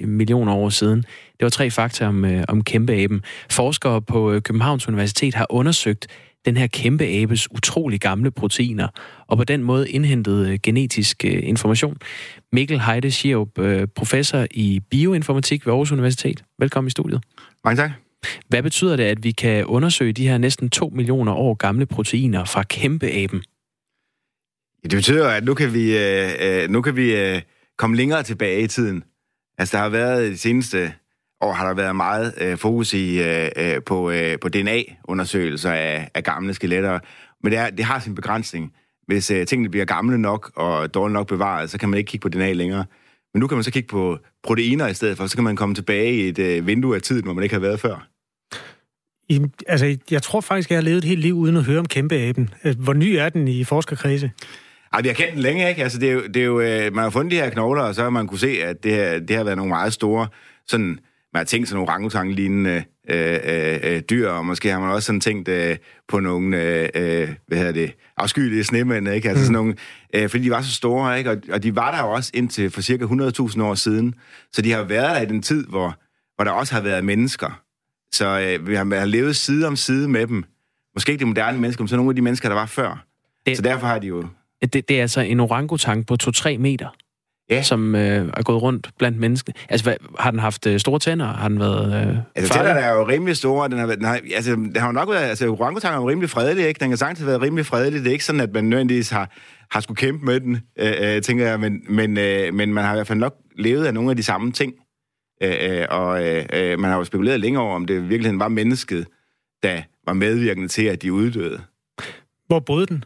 1,9 0.00 0.06
millioner 0.06 0.54
år 0.54 0.68
siden. 0.68 0.98
Det 0.98 1.42
var 1.42 1.48
tre 1.48 1.70
fakta 1.70 2.06
om, 2.06 2.24
øh, 2.24 2.44
om 2.48 2.64
kæmpeaben. 2.64 3.22
Forskere 3.50 4.02
på 4.02 4.32
øh, 4.32 4.42
Københavns 4.42 4.88
Universitet 4.88 5.34
har 5.34 5.46
undersøgt 5.50 6.06
den 6.44 6.56
her 6.56 6.66
kæmpe 6.66 7.04
abes 7.04 7.50
utrolig 7.50 8.00
gamle 8.00 8.30
proteiner, 8.30 8.88
og 9.26 9.36
på 9.36 9.44
den 9.44 9.62
måde 9.62 9.90
indhentede 9.90 10.58
genetisk 10.58 11.24
information. 11.24 11.96
Mikkel 12.52 12.80
Heide 12.80 13.10
Schierup, 13.10 13.48
professor 13.96 14.46
i 14.50 14.80
bioinformatik 14.90 15.66
ved 15.66 15.72
Aarhus 15.72 15.92
Universitet. 15.92 16.44
Velkommen 16.58 16.86
i 16.86 16.90
studiet. 16.90 17.22
Mange 17.64 17.82
tak. 17.82 18.09
Hvad 18.48 18.62
betyder 18.62 18.96
det, 18.96 19.04
at 19.04 19.24
vi 19.24 19.30
kan 19.30 19.64
undersøge 19.64 20.12
de 20.12 20.28
her 20.28 20.38
næsten 20.38 20.70
2 20.70 20.88
millioner 20.88 21.32
år 21.32 21.54
gamle 21.54 21.86
proteiner 21.86 22.44
fra 22.44 22.62
kæmpeaben? 22.62 23.42
Det 24.82 24.90
betyder, 24.90 25.28
at 25.28 25.44
nu 25.44 25.54
kan 25.54 25.74
vi, 25.74 25.98
øh, 25.98 26.30
øh, 26.40 26.70
nu 26.70 26.82
kan 26.82 26.96
vi 26.96 27.16
øh, 27.16 27.42
komme 27.78 27.96
længere 27.96 28.22
tilbage 28.22 28.62
i 28.62 28.66
tiden. 28.66 29.04
Altså, 29.58 29.76
der 29.76 29.82
har 29.82 29.90
været 29.90 30.32
de 30.32 30.38
seneste 30.38 30.92
år, 31.40 31.52
har 31.52 31.66
der 31.66 31.74
været 31.74 31.96
meget 31.96 32.34
øh, 32.40 32.58
fokus 32.58 32.94
i, 32.94 33.22
øh, 33.22 33.48
øh 33.56 33.82
på, 33.82 34.10
øh, 34.10 34.38
på 34.38 34.48
DNA-undersøgelser 34.48 35.72
af, 35.72 36.10
af 36.14 36.24
gamle 36.24 36.54
skeletter. 36.54 36.98
Men 37.42 37.52
det, 37.52 37.58
er, 37.58 37.70
det 37.70 37.84
har 37.84 37.98
sin 38.00 38.14
begrænsning. 38.14 38.72
Hvis 39.06 39.30
øh, 39.30 39.46
tingene 39.46 39.68
bliver 39.68 39.84
gamle 39.84 40.18
nok 40.18 40.52
og 40.56 40.94
dårligt 40.94 41.12
nok 41.12 41.28
bevaret, 41.28 41.70
så 41.70 41.78
kan 41.78 41.88
man 41.88 41.98
ikke 41.98 42.08
kigge 42.08 42.22
på 42.22 42.28
DNA 42.28 42.52
længere. 42.52 42.84
Men 43.34 43.40
nu 43.40 43.46
kan 43.46 43.56
man 43.56 43.64
så 43.64 43.70
kigge 43.70 43.88
på 43.88 44.18
proteiner 44.42 44.86
i 44.86 44.94
stedet 44.94 45.16
for, 45.16 45.26
så 45.26 45.36
kan 45.36 45.44
man 45.44 45.56
komme 45.56 45.74
tilbage 45.74 46.14
i 46.14 46.28
et 46.28 46.38
øh, 46.38 46.66
vindue 46.66 46.94
af 46.94 47.02
tiden, 47.02 47.24
hvor 47.24 47.32
man 47.32 47.42
ikke 47.42 47.54
har 47.54 47.60
været 47.60 47.80
før. 47.80 48.09
I, 49.30 49.40
altså, 49.68 49.96
jeg 50.10 50.22
tror 50.22 50.40
faktisk, 50.40 50.70
jeg 50.70 50.76
har 50.76 50.82
levet 50.82 50.98
et 50.98 51.04
helt 51.04 51.20
liv 51.20 51.34
uden 51.34 51.56
at 51.56 51.64
høre 51.64 51.78
om 51.78 51.86
kæmpeaben. 51.86 52.50
Hvor 52.78 52.92
ny 52.92 53.04
er 53.04 53.28
den 53.28 53.48
i 53.48 53.64
forskerkredse? 53.64 54.30
Ej, 54.92 55.00
vi 55.00 55.08
har 55.08 55.14
kendt 55.14 55.32
den 55.32 55.42
længe, 55.42 55.68
ikke? 55.68 55.82
Altså, 55.82 55.98
det 55.98 56.08
er 56.08 56.12
jo, 56.12 56.22
det 56.26 56.36
er 56.36 56.46
jo, 56.46 56.60
øh, 56.60 56.94
man 56.94 57.02
har 57.02 57.10
fundet 57.10 57.30
de 57.30 57.36
her 57.36 57.50
knogler, 57.50 57.82
og 57.82 57.94
så 57.94 58.02
har 58.02 58.10
man 58.10 58.26
kunne 58.26 58.38
se, 58.38 58.62
at 58.64 58.84
det, 58.84 58.92
her, 58.92 59.18
det 59.18 59.36
har 59.36 59.44
været 59.44 59.56
nogle 59.56 59.68
meget 59.68 59.92
store, 59.92 60.26
sådan, 60.66 60.98
man 61.32 61.40
har 61.40 61.44
tænkt 61.44 61.68
sådan 61.68 61.76
nogle 61.76 61.90
orangutang-lignende 61.90 62.84
øh, 63.10 63.38
øh, 63.44 63.78
øh, 63.82 64.00
dyr, 64.10 64.28
og 64.28 64.46
måske 64.46 64.68
har 64.68 64.80
man 64.80 64.90
også 64.90 65.06
sådan 65.06 65.20
tænkt 65.20 65.48
øh, 65.48 65.76
på 66.08 66.20
nogle, 66.20 66.62
øh, 66.62 66.88
øh 66.94 67.28
hvad 67.46 67.58
hedder 67.58 67.72
det, 67.72 67.92
afskyelige 68.16 68.64
snemænd, 68.64 69.08
ikke? 69.08 69.28
Altså 69.28 69.42
mm. 69.42 69.44
sådan 69.44 69.52
nogle, 69.52 69.74
øh, 70.14 70.28
fordi 70.28 70.44
de 70.44 70.50
var 70.50 70.62
så 70.62 70.72
store, 70.72 71.18
ikke? 71.18 71.30
Og, 71.30 71.36
og 71.52 71.62
de 71.62 71.76
var 71.76 71.90
der 71.90 72.02
jo 72.02 72.10
også 72.10 72.30
indtil 72.34 72.70
for 72.70 72.80
cirka 72.80 73.04
100.000 73.04 73.62
år 73.62 73.74
siden, 73.74 74.14
så 74.52 74.62
de 74.62 74.72
har 74.72 74.82
været 74.82 75.16
der 75.16 75.22
i 75.22 75.26
den 75.26 75.42
tid, 75.42 75.66
hvor, 75.66 75.98
hvor 76.36 76.44
der 76.44 76.50
også 76.50 76.74
har 76.74 76.82
været 76.82 77.04
mennesker. 77.04 77.62
Så 78.12 78.40
øh, 78.40 78.68
vi 78.68 78.74
har, 78.74 78.98
har 78.98 79.04
levet 79.04 79.36
side 79.36 79.66
om 79.66 79.76
side 79.76 80.08
med 80.08 80.26
dem. 80.26 80.44
Måske 80.94 81.12
ikke 81.12 81.20
de 81.20 81.26
moderne 81.26 81.58
mennesker, 81.58 81.82
men 81.82 81.88
så 81.88 81.96
nogle 81.96 82.10
af 82.10 82.16
de 82.16 82.22
mennesker, 82.22 82.48
der 82.48 82.56
var 82.56 82.66
før. 82.66 83.04
Det, 83.46 83.56
så 83.56 83.62
derfor 83.62 83.86
har 83.86 83.98
de 83.98 84.06
jo... 84.06 84.24
Det, 84.62 84.88
det 84.88 84.90
er 84.90 85.02
altså 85.02 85.20
en 85.20 85.40
orangutang 85.40 86.06
på 86.06 86.16
2-3 86.22 86.58
meter, 86.58 86.88
ja. 87.50 87.62
som 87.62 87.94
øh, 87.94 88.32
er 88.36 88.42
gået 88.42 88.62
rundt 88.62 88.90
blandt 88.98 89.18
mennesker. 89.18 89.52
Altså, 89.68 89.84
hvad, 89.84 89.94
har 90.18 90.30
den 90.30 90.40
haft 90.40 90.66
øh, 90.66 90.80
store 90.80 90.98
tænder? 90.98 91.26
Har 91.26 91.48
den 91.48 91.60
været 91.60 92.08
øh, 92.08 92.16
Altså, 92.34 92.54
tænderne 92.54 92.80
er 92.80 92.92
jo 92.92 93.08
rimelig 93.08 93.36
store. 93.36 93.68
Den 93.68 93.78
har, 93.78 93.86
den 93.86 94.04
har, 94.04 94.20
altså, 94.34 94.50
den 94.50 94.76
har 94.76 94.86
jo 94.86 94.92
nok 94.92 95.08
været... 95.10 95.22
Altså, 95.22 95.48
orangutang 95.48 95.94
er 95.94 95.98
jo 95.98 96.08
rimelig 96.08 96.30
fredelig, 96.30 96.66
ikke? 96.66 96.80
Den 96.80 96.88
kan 96.88 96.98
sagtens 96.98 97.18
have 97.18 97.26
været 97.26 97.42
rimelig 97.42 97.66
fredelig. 97.66 98.00
Det 98.00 98.08
er 98.08 98.12
ikke 98.12 98.24
sådan, 98.24 98.40
at 98.40 98.52
man 98.52 98.64
nødvendigvis 98.64 99.10
har, 99.10 99.30
har 99.70 99.80
skulle 99.80 99.96
kæmpe 99.96 100.24
med 100.26 100.40
den, 100.40 100.60
øh, 100.78 100.92
øh, 101.00 101.22
tænker 101.22 101.48
jeg. 101.48 101.60
Men, 101.60 101.80
men, 101.88 102.18
øh, 102.18 102.54
men 102.54 102.74
man 102.74 102.84
har 102.84 102.92
i 102.92 102.96
hvert 102.96 103.06
fald 103.06 103.18
nok 103.18 103.34
levet 103.58 103.84
af 103.84 103.94
nogle 103.94 104.10
af 104.10 104.16
de 104.16 104.22
samme 104.22 104.52
ting. 104.52 104.72
Øh, 105.42 105.56
øh, 105.60 105.86
og 105.90 106.26
øh, 106.26 106.46
øh, 106.52 106.78
man 106.78 106.90
har 106.90 106.98
jo 106.98 107.04
spekuleret 107.04 107.40
længe 107.40 107.60
over, 107.60 107.74
om 107.74 107.86
det 107.86 108.08
virkelig 108.08 108.38
var 108.38 108.48
mennesket, 108.48 109.06
der 109.62 109.82
var 110.06 110.12
medvirkende 110.12 110.68
til, 110.68 110.84
at 110.84 111.02
de 111.02 111.12
uddøde. 111.12 111.60
Hvor 112.46 112.60
boede 112.60 112.86
den? 112.86 113.04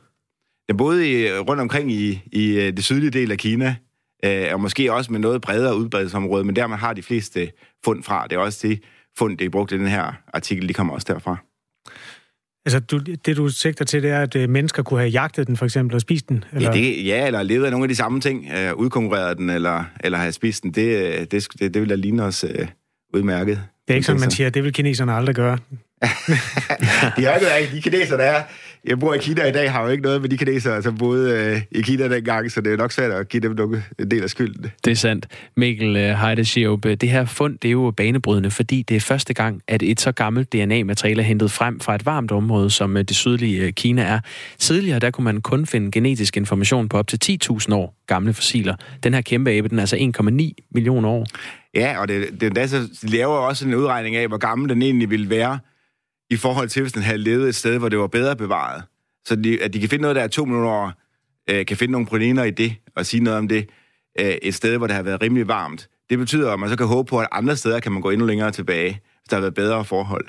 Den 0.69 0.77
boede 0.77 1.11
i, 1.11 1.31
rundt 1.31 1.63
omkring 1.63 1.93
i, 1.93 2.23
i 2.33 2.61
øh, 2.61 2.77
det 2.77 2.85
sydlige 2.85 3.11
del 3.11 3.33
af 3.33 3.39
Kina, 3.39 3.77
øh, 4.25 4.47
og 4.53 4.61
måske 4.61 4.93
også 4.93 5.13
med 5.13 5.21
noget 5.21 5.41
bredere 5.41 5.77
udbredelsesområde, 5.77 6.45
men 6.45 6.57
der 6.57 6.67
man 6.67 6.79
har 6.79 6.93
de 6.93 7.03
fleste 7.03 7.51
fund 7.85 8.03
fra. 8.03 8.27
Det 8.27 8.37
er 8.37 8.41
også 8.41 8.69
det 8.69 8.83
fund, 9.19 9.39
det 9.39 9.45
er 9.45 9.51
brugt 9.51 9.73
i 9.73 9.79
den 9.79 9.87
her 9.87 10.13
artikel, 10.33 10.69
de 10.69 10.75
kommer 10.75 10.95
også 10.95 11.13
derfra. 11.13 11.37
Altså, 12.67 12.81
du, 12.81 12.99
det 12.99 13.37
du 13.37 13.49
sigter 13.49 13.85
til, 13.85 14.03
det 14.03 14.11
er, 14.11 14.21
at 14.21 14.37
øh, 14.37 14.49
mennesker 14.49 14.83
kunne 14.83 15.01
have 15.01 15.11
jagtet 15.11 15.47
den, 15.47 15.57
for 15.57 15.65
eksempel, 15.65 15.95
og 15.95 16.01
spist 16.01 16.29
den? 16.29 16.45
Eller? 16.53 16.69
Ja, 16.69 16.77
det, 16.77 17.07
ja, 17.07 17.27
eller 17.27 17.43
levet 17.43 17.65
af 17.65 17.71
nogle 17.71 17.85
af 17.85 17.89
de 17.89 17.95
samme 17.95 18.21
ting, 18.21 18.49
øh, 18.57 18.75
udkonkurreret 18.75 19.39
den, 19.39 19.51
eller, 19.51 19.85
eller 20.01 20.19
have 20.19 20.33
spist 20.33 20.63
den. 20.63 20.73
Det, 20.73 20.83
øh, 20.83 21.27
det, 21.31 21.33
det, 21.33 21.75
det 21.75 21.83
vil 21.83 21.89
da 21.89 21.95
ligne 21.95 22.23
os 22.23 22.45
øh, 22.45 22.67
udmærket. 23.15 23.63
Det 23.89 23.95
er 23.95 23.95
ikke 23.95 24.07
sådan, 24.07 24.21
man 24.21 24.31
siger, 24.31 24.51
det 24.51 24.65
vil 24.65 24.73
kineserne 24.73 25.13
aldrig 25.13 25.35
gøre. 25.35 25.59
de 27.17 27.25
er 27.25 27.41
jo 27.41 27.63
ikke. 27.63 27.77
De 27.77 27.83
kinesere, 27.83 28.19
der 28.19 28.25
er, 28.25 28.43
jeg 28.87 28.99
bor 28.99 29.15
i 29.15 29.19
Kina 29.19 29.45
i 29.45 29.53
dag, 29.53 29.73
har 29.73 29.83
jo 29.83 29.89
ikke 29.89 30.03
noget 30.03 30.21
med 30.21 30.29
de 30.29 30.39
kinesere, 30.39 30.83
som 30.83 30.99
boede 30.99 31.39
øh, 31.39 31.63
i 31.71 31.83
Kina 31.83 32.09
dengang, 32.09 32.51
så 32.51 32.61
det 32.61 32.73
er 32.73 32.77
nok 32.77 32.93
svært 32.93 33.11
at 33.11 33.29
give 33.29 33.41
dem 33.41 33.53
nogle, 33.53 33.85
en 33.99 34.11
del 34.11 34.23
af 34.23 34.31
skylden. 34.31 34.67
Det 34.85 34.91
er 34.91 34.95
sandt. 34.95 35.27
Mikkel 35.57 35.97
øh, 35.97 36.03
Heide 36.03 36.97
det 36.97 37.09
her 37.09 37.25
fund, 37.25 37.59
det 37.59 37.69
er 37.69 37.73
jo 37.73 37.93
banebrydende, 37.97 38.51
fordi 38.51 38.83
det 38.83 38.97
er 38.97 39.01
første 39.01 39.35
gang, 39.35 39.63
at 39.69 39.83
et 39.83 40.01
så 40.01 40.13
gammelt 40.13 40.53
DNA-materiale 40.53 41.23
er 41.23 41.27
hentet 41.27 41.51
frem 41.51 41.81
fra 41.81 41.95
et 41.95 42.07
varmt 42.07 42.33
område, 42.33 42.71
som 42.71 42.97
øh, 42.97 43.03
det 43.03 43.17
sydlige 43.17 43.67
øh, 43.67 43.73
Kina 43.73 44.03
er. 44.03 44.21
Tidligere, 44.59 44.99
der 44.99 45.11
kunne 45.11 45.25
man 45.25 45.41
kun 45.41 45.67
finde 45.67 45.91
genetisk 45.91 46.37
information 46.37 46.89
på 46.89 46.99
op 46.99 47.07
til 47.09 47.39
10.000 47.51 47.75
år 47.75 47.95
gamle 48.07 48.35
fossiler. 48.35 48.75
Den 49.03 49.15
her 49.15 49.21
kæmpe 49.21 49.51
abe, 49.51 49.69
den 49.69 49.79
er 49.79 49.83
altså 49.83 49.97
1,9 49.97 50.69
millioner 50.75 51.09
år. 51.09 51.27
Ja, 51.75 52.01
og 52.01 52.09
det, 52.09 52.41
det, 52.41 52.57
det, 52.57 52.71
så 52.71 52.89
laver 53.03 53.35
også 53.35 53.67
en 53.67 53.75
udregning 53.75 54.17
af, 54.17 54.29
hvor 54.29 54.37
gammel 54.37 54.69
den 54.69 54.83
egentlig 54.83 55.11
ville 55.11 55.31
være, 55.31 55.59
i 56.31 56.37
forhold 56.37 56.69
til, 56.69 56.83
hvis 56.83 56.93
den 56.93 57.03
havde 57.03 57.19
levet 57.19 57.49
et 57.49 57.55
sted, 57.55 57.79
hvor 57.79 57.89
det 57.89 57.99
var 57.99 58.07
bedre 58.07 58.37
bevaret. 58.37 58.83
Så 59.25 59.37
de, 59.37 59.63
at 59.63 59.75
de 59.75 59.81
kan 59.81 59.89
finde 59.89 60.03
noget, 60.03 60.17
der 60.17 60.23
er 60.23 60.29
to 60.29 60.45
millioner 60.45 60.71
år, 60.71 60.93
øh, 61.51 61.67
kan 61.67 61.77
finde 61.77 61.93
nogle 61.93 62.07
proteiner 62.07 62.45
i 62.45 62.51
det, 62.51 62.75
og 62.97 63.07
sige 63.07 63.23
noget 63.25 63.39
om 63.39 63.49
det, 63.49 63.69
øh, 64.21 64.27
et 64.27 64.55
sted, 64.55 64.77
hvor 64.79 64.87
det 64.87 64.97
har 64.97 65.03
været 65.03 65.23
rimelig 65.23 65.49
varmt. 65.49 65.89
Det 66.11 66.19
betyder, 66.19 66.53
at 66.53 66.61
man 66.61 66.69
så 66.69 66.77
kan 66.77 66.87
håbe 66.87 67.09
på, 67.09 67.21
at 67.21 67.29
andre 67.33 67.57
steder 67.57 67.81
kan 67.81 67.93
man 67.93 68.03
gå 68.03 68.11
endnu 68.11 68.27
længere 68.27 68.51
tilbage, 68.51 68.91
hvis 68.91 69.29
der 69.31 69.37
har 69.37 69.41
været 69.41 69.55
bedre 69.55 69.85
forhold. 69.85 70.29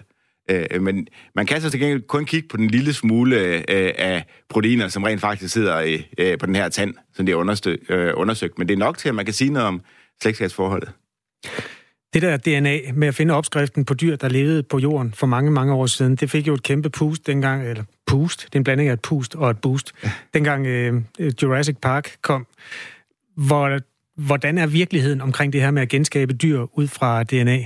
Øh, 0.49 0.81
men 0.81 1.07
man 1.35 1.45
kan 1.45 1.61
så 1.61 1.69
til 1.69 1.79
gengæld 1.79 2.01
kun 2.07 2.25
kigge 2.25 2.47
på 2.47 2.57
den 2.57 2.67
lille 2.67 2.93
smule 2.93 3.35
øh, 3.37 3.93
af 3.97 4.25
proteiner, 4.49 4.87
som 4.87 5.03
rent 5.03 5.21
faktisk 5.21 5.53
sidder 5.53 5.79
i, 5.79 6.07
øh, 6.17 6.37
på 6.37 6.45
den 6.45 6.55
her 6.55 6.69
tand, 6.69 6.93
som 7.13 7.25
det 7.25 7.33
er 7.33 7.75
øh, 7.89 8.13
undersøgt. 8.15 8.57
Men 8.57 8.67
det 8.67 8.73
er 8.73 8.77
nok 8.77 8.97
til, 8.97 9.09
at 9.09 9.15
man 9.15 9.25
kan 9.25 9.33
sige 9.33 9.49
noget 9.49 9.67
om 9.67 9.81
slægtskabsforholdet. 10.21 10.91
Det 12.15 12.21
der 12.21 12.37
DNA 12.37 12.79
med 12.93 13.07
at 13.07 13.15
finde 13.15 13.33
opskriften 13.33 13.85
på 13.85 13.93
dyr, 13.93 14.15
der 14.15 14.29
levede 14.29 14.63
på 14.63 14.79
jorden 14.79 15.13
for 15.13 15.27
mange, 15.27 15.51
mange 15.51 15.73
år 15.73 15.85
siden, 15.85 16.15
det 16.15 16.31
fik 16.31 16.47
jo 16.47 16.53
et 16.53 16.63
kæmpe 16.63 16.89
pust 16.89 17.27
dengang, 17.27 17.67
eller 17.67 17.83
pust, 18.05 18.45
det 18.45 18.55
er 18.55 18.59
en 18.59 18.63
blanding 18.63 18.89
af 18.89 18.93
et 18.93 19.01
pust 19.01 19.35
og 19.35 19.49
et 19.49 19.57
boost, 19.57 19.93
ja. 20.03 20.11
dengang 20.33 20.67
øh, 20.67 21.01
Jurassic 21.43 21.75
Park 21.81 22.15
kom. 22.21 22.47
Hvor, 23.37 23.79
hvordan 24.17 24.57
er 24.57 24.67
virkeligheden 24.67 25.21
omkring 25.21 25.53
det 25.53 25.61
her 25.61 25.71
med 25.71 25.81
at 25.81 25.89
genskabe 25.89 26.33
dyr 26.33 26.65
ud 26.73 26.87
fra 26.87 27.23
DNA? 27.23 27.63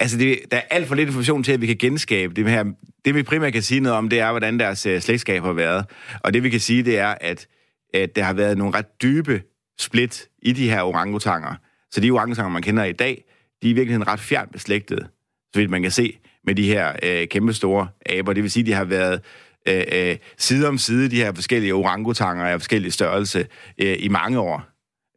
Altså, 0.00 0.18
det, 0.18 0.38
der 0.50 0.56
er 0.56 0.62
alt 0.70 0.88
for 0.88 0.94
lidt 0.94 1.08
information 1.08 1.42
til, 1.42 1.52
at 1.52 1.60
vi 1.60 1.66
kan 1.66 1.76
genskabe 1.76 2.34
det 2.34 2.50
her. 2.50 2.64
Det, 3.04 3.14
vi 3.14 3.22
primært 3.22 3.52
kan 3.52 3.62
sige 3.62 3.80
noget 3.80 3.98
om, 3.98 4.08
det 4.08 4.20
er, 4.20 4.30
hvordan 4.30 4.58
deres 4.58 4.86
uh, 4.86 4.98
slægtskab 4.98 5.42
har 5.42 5.52
været. 5.52 5.84
Og 6.20 6.34
det, 6.34 6.42
vi 6.42 6.50
kan 6.50 6.60
sige, 6.60 6.82
det 6.82 6.98
er, 6.98 7.14
at, 7.20 7.46
at 7.94 8.16
der 8.16 8.22
har 8.22 8.32
været 8.32 8.58
nogle 8.58 8.74
ret 8.74 9.02
dybe 9.02 9.42
split 9.78 10.28
i 10.42 10.52
de 10.52 10.70
her 10.70 10.82
orangutanger. 10.82 11.54
Så 11.90 12.00
de 12.00 12.10
orangutanger, 12.10 12.50
man 12.50 12.62
kender 12.62 12.84
i 12.84 12.92
dag, 12.92 13.24
de 13.62 13.66
er 13.66 13.70
i 13.70 13.72
virkeligheden 13.72 14.06
ret 14.08 14.20
fjernt 14.20 14.52
beslægtede, 14.52 15.08
så 15.52 15.58
vidt 15.60 15.70
man 15.70 15.82
kan 15.82 15.90
se, 15.90 16.18
med 16.44 16.54
de 16.54 16.66
her 16.66 16.96
øh, 17.02 17.28
kæmpe 17.28 17.52
store 17.52 17.88
aber. 18.06 18.32
Det 18.32 18.42
vil 18.42 18.50
sige, 18.50 18.66
de 18.66 18.72
har 18.72 18.84
været 18.84 19.20
øh, 19.68 19.84
øh, 19.92 20.16
side 20.38 20.68
om 20.68 20.78
side, 20.78 21.10
de 21.10 21.16
her 21.16 21.32
forskellige 21.34 21.74
orangutanger 21.74 22.44
af 22.44 22.60
forskellige 22.60 22.92
størrelse, 22.92 23.46
øh, 23.78 23.96
i 23.98 24.08
mange 24.08 24.40
år. 24.40 24.64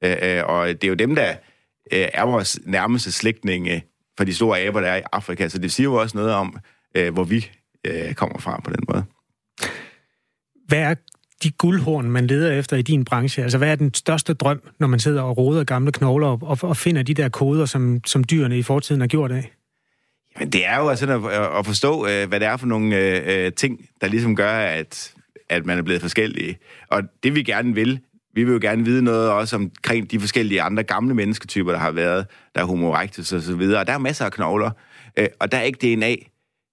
Øh, 0.03 0.37
øh, 0.37 0.43
og 0.45 0.67
det 0.67 0.83
er 0.83 0.87
jo 0.87 0.93
dem, 0.93 1.15
der 1.15 1.29
øh, 1.93 2.07
er 2.13 2.23
vores 2.23 2.59
nærmeste 2.65 3.11
slægtninge 3.11 3.75
øh, 3.75 3.81
for 4.17 4.23
de 4.23 4.33
store 4.33 4.59
aber, 4.59 4.81
der 4.81 4.87
er 4.87 4.97
i 4.97 5.01
Afrika. 5.11 5.47
Så 5.47 5.57
det 5.57 5.71
siger 5.71 5.85
jo 5.85 5.93
også 5.93 6.17
noget 6.17 6.33
om, 6.33 6.57
øh, 6.95 7.13
hvor 7.13 7.23
vi 7.23 7.51
øh, 7.87 8.13
kommer 8.13 8.39
fra 8.39 8.61
på 8.63 8.69
den 8.69 8.83
måde. 8.89 9.05
Hvad 10.67 10.79
er 10.79 10.95
de 11.43 11.51
guldhorn, 11.51 12.11
man 12.11 12.27
leder 12.27 12.51
efter 12.51 12.77
i 12.77 12.81
din 12.81 13.05
branche? 13.05 13.43
Altså, 13.43 13.57
hvad 13.57 13.71
er 13.71 13.75
den 13.75 13.93
største 13.93 14.33
drøm, 14.33 14.61
når 14.79 14.87
man 14.87 14.99
sidder 14.99 15.21
og 15.21 15.37
roder 15.37 15.63
gamle 15.63 15.91
knogler 15.91 16.27
op 16.27 16.43
og, 16.43 16.57
og 16.61 16.77
finder 16.77 17.03
de 17.03 17.13
der 17.13 17.29
koder, 17.29 17.65
som, 17.65 18.01
som 18.05 18.23
dyrene 18.23 18.57
i 18.57 18.63
fortiden 18.63 19.01
har 19.01 19.07
gjort 19.07 19.31
af? 19.31 19.51
Jamen, 20.39 20.51
det 20.51 20.67
er 20.67 20.77
jo 20.77 20.89
altså 20.89 21.29
at, 21.29 21.57
at 21.59 21.65
forstå, 21.65 22.07
øh, 22.07 22.27
hvad 22.27 22.39
det 22.39 22.47
er 22.47 22.57
for 22.57 22.67
nogle 22.67 22.97
øh, 22.97 23.45
øh, 23.45 23.51
ting, 23.53 23.85
der 24.01 24.07
ligesom 24.07 24.35
gør, 24.35 24.51
at, 24.51 25.13
at 25.49 25.65
man 25.65 25.77
er 25.77 25.81
blevet 25.81 26.01
forskellige. 26.01 26.57
Og 26.87 27.03
det 27.23 27.35
vi 27.35 27.43
gerne 27.43 27.75
vil, 27.75 27.99
vi 28.33 28.43
vil 28.43 28.53
jo 28.53 28.59
gerne 28.61 28.85
vide 28.85 29.01
noget 29.01 29.29
også 29.29 29.55
omkring 29.55 30.11
de 30.11 30.19
forskellige 30.19 30.61
andre 30.61 30.83
gamle 30.83 31.13
mennesketyper, 31.13 31.71
der 31.71 31.79
har 31.79 31.91
været. 31.91 32.27
Der 32.55 32.61
er 32.61 32.65
homo 32.65 32.91
erectus 32.91 33.33
og 33.33 33.41
så 33.41 33.55
videre. 33.55 33.79
Og 33.79 33.87
der 33.87 33.93
er 33.93 33.97
masser 33.97 34.25
af 34.25 34.31
knogler. 34.31 34.71
Øh, 35.17 35.27
og 35.39 35.51
der 35.51 35.57
er 35.57 35.61
ikke 35.61 35.95
DNA, 35.95 36.15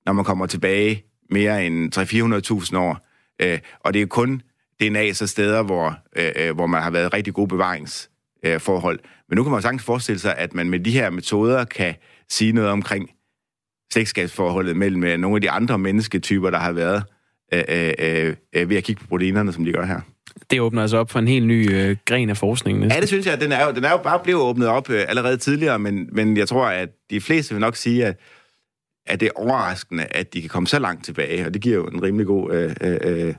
når 0.06 0.12
man 0.12 0.24
kommer 0.24 0.46
tilbage 0.46 1.04
mere 1.30 1.66
end 1.66 1.96
300-400.000 2.72 2.76
år. 2.76 3.06
Øh, 3.42 3.58
og 3.80 3.94
det 3.94 4.02
er 4.02 4.06
kun 4.06 4.42
DNA 4.82 5.12
så 5.12 5.26
steder, 5.26 5.62
hvor, 5.62 5.98
øh, 6.16 6.30
øh, 6.36 6.54
hvor 6.54 6.66
man 6.66 6.82
har 6.82 6.90
været 6.90 7.14
rigtig 7.14 7.34
gode 7.34 7.48
bevaringsforhold. 7.48 8.98
Øh, 9.02 9.08
Men 9.28 9.36
nu 9.36 9.42
kan 9.42 9.52
man 9.52 9.62
sagtens 9.62 9.82
forestille 9.82 10.18
sig, 10.18 10.34
at 10.38 10.54
man 10.54 10.70
med 10.70 10.80
de 10.80 10.90
her 10.90 11.10
metoder 11.10 11.64
kan 11.64 11.94
sige 12.28 12.52
noget 12.52 12.70
omkring 12.70 13.10
slægtskabsforholdet 13.92 14.76
mellem 14.76 15.04
øh, 15.04 15.18
nogle 15.18 15.36
af 15.36 15.40
de 15.40 15.50
andre 15.50 15.78
mennesketyper, 15.78 16.50
der 16.50 16.58
har 16.58 16.72
været 16.72 17.02
øh, 17.52 17.62
øh, 17.68 18.34
øh, 18.54 18.70
ved 18.70 18.76
at 18.76 18.84
kigge 18.84 19.00
på 19.00 19.06
proteinerne, 19.06 19.52
som 19.52 19.64
de 19.64 19.72
gør 19.72 19.84
her. 19.84 20.00
Det 20.50 20.60
åbner 20.60 20.82
altså 20.82 20.96
op 20.96 21.10
for 21.10 21.18
en 21.18 21.28
helt 21.28 21.46
ny 21.46 21.72
øh, 21.72 21.96
gren 22.04 22.30
af 22.30 22.36
forskningen. 22.36 22.90
Ja, 22.90 23.00
det 23.00 23.08
synes 23.08 23.26
jeg. 23.26 23.40
Den 23.40 23.52
er 23.52 23.66
jo, 23.66 23.72
den 23.72 23.84
er 23.84 23.90
jo 23.90 23.96
bare 23.96 24.20
blevet 24.24 24.42
åbnet 24.42 24.68
op 24.68 24.90
øh, 24.90 25.04
allerede 25.08 25.36
tidligere, 25.36 25.78
men, 25.78 26.08
men 26.12 26.36
jeg 26.36 26.48
tror, 26.48 26.66
at 26.66 26.88
de 27.10 27.20
fleste 27.20 27.54
vil 27.54 27.60
nok 27.60 27.76
sige, 27.76 28.06
at 28.06 28.20
er 29.06 29.16
det 29.16 29.30
overraskende, 29.34 30.04
at 30.04 30.34
de 30.34 30.40
kan 30.40 30.50
komme 30.50 30.66
så 30.66 30.78
langt 30.78 31.04
tilbage, 31.04 31.46
og 31.46 31.54
det 31.54 31.62
giver 31.62 31.76
jo 31.76 31.86
en 31.86 32.02
rimelig 32.02 32.26
god 32.26 32.54
øh, 32.54 32.74
øh, 32.80 32.98
øh 33.02 33.34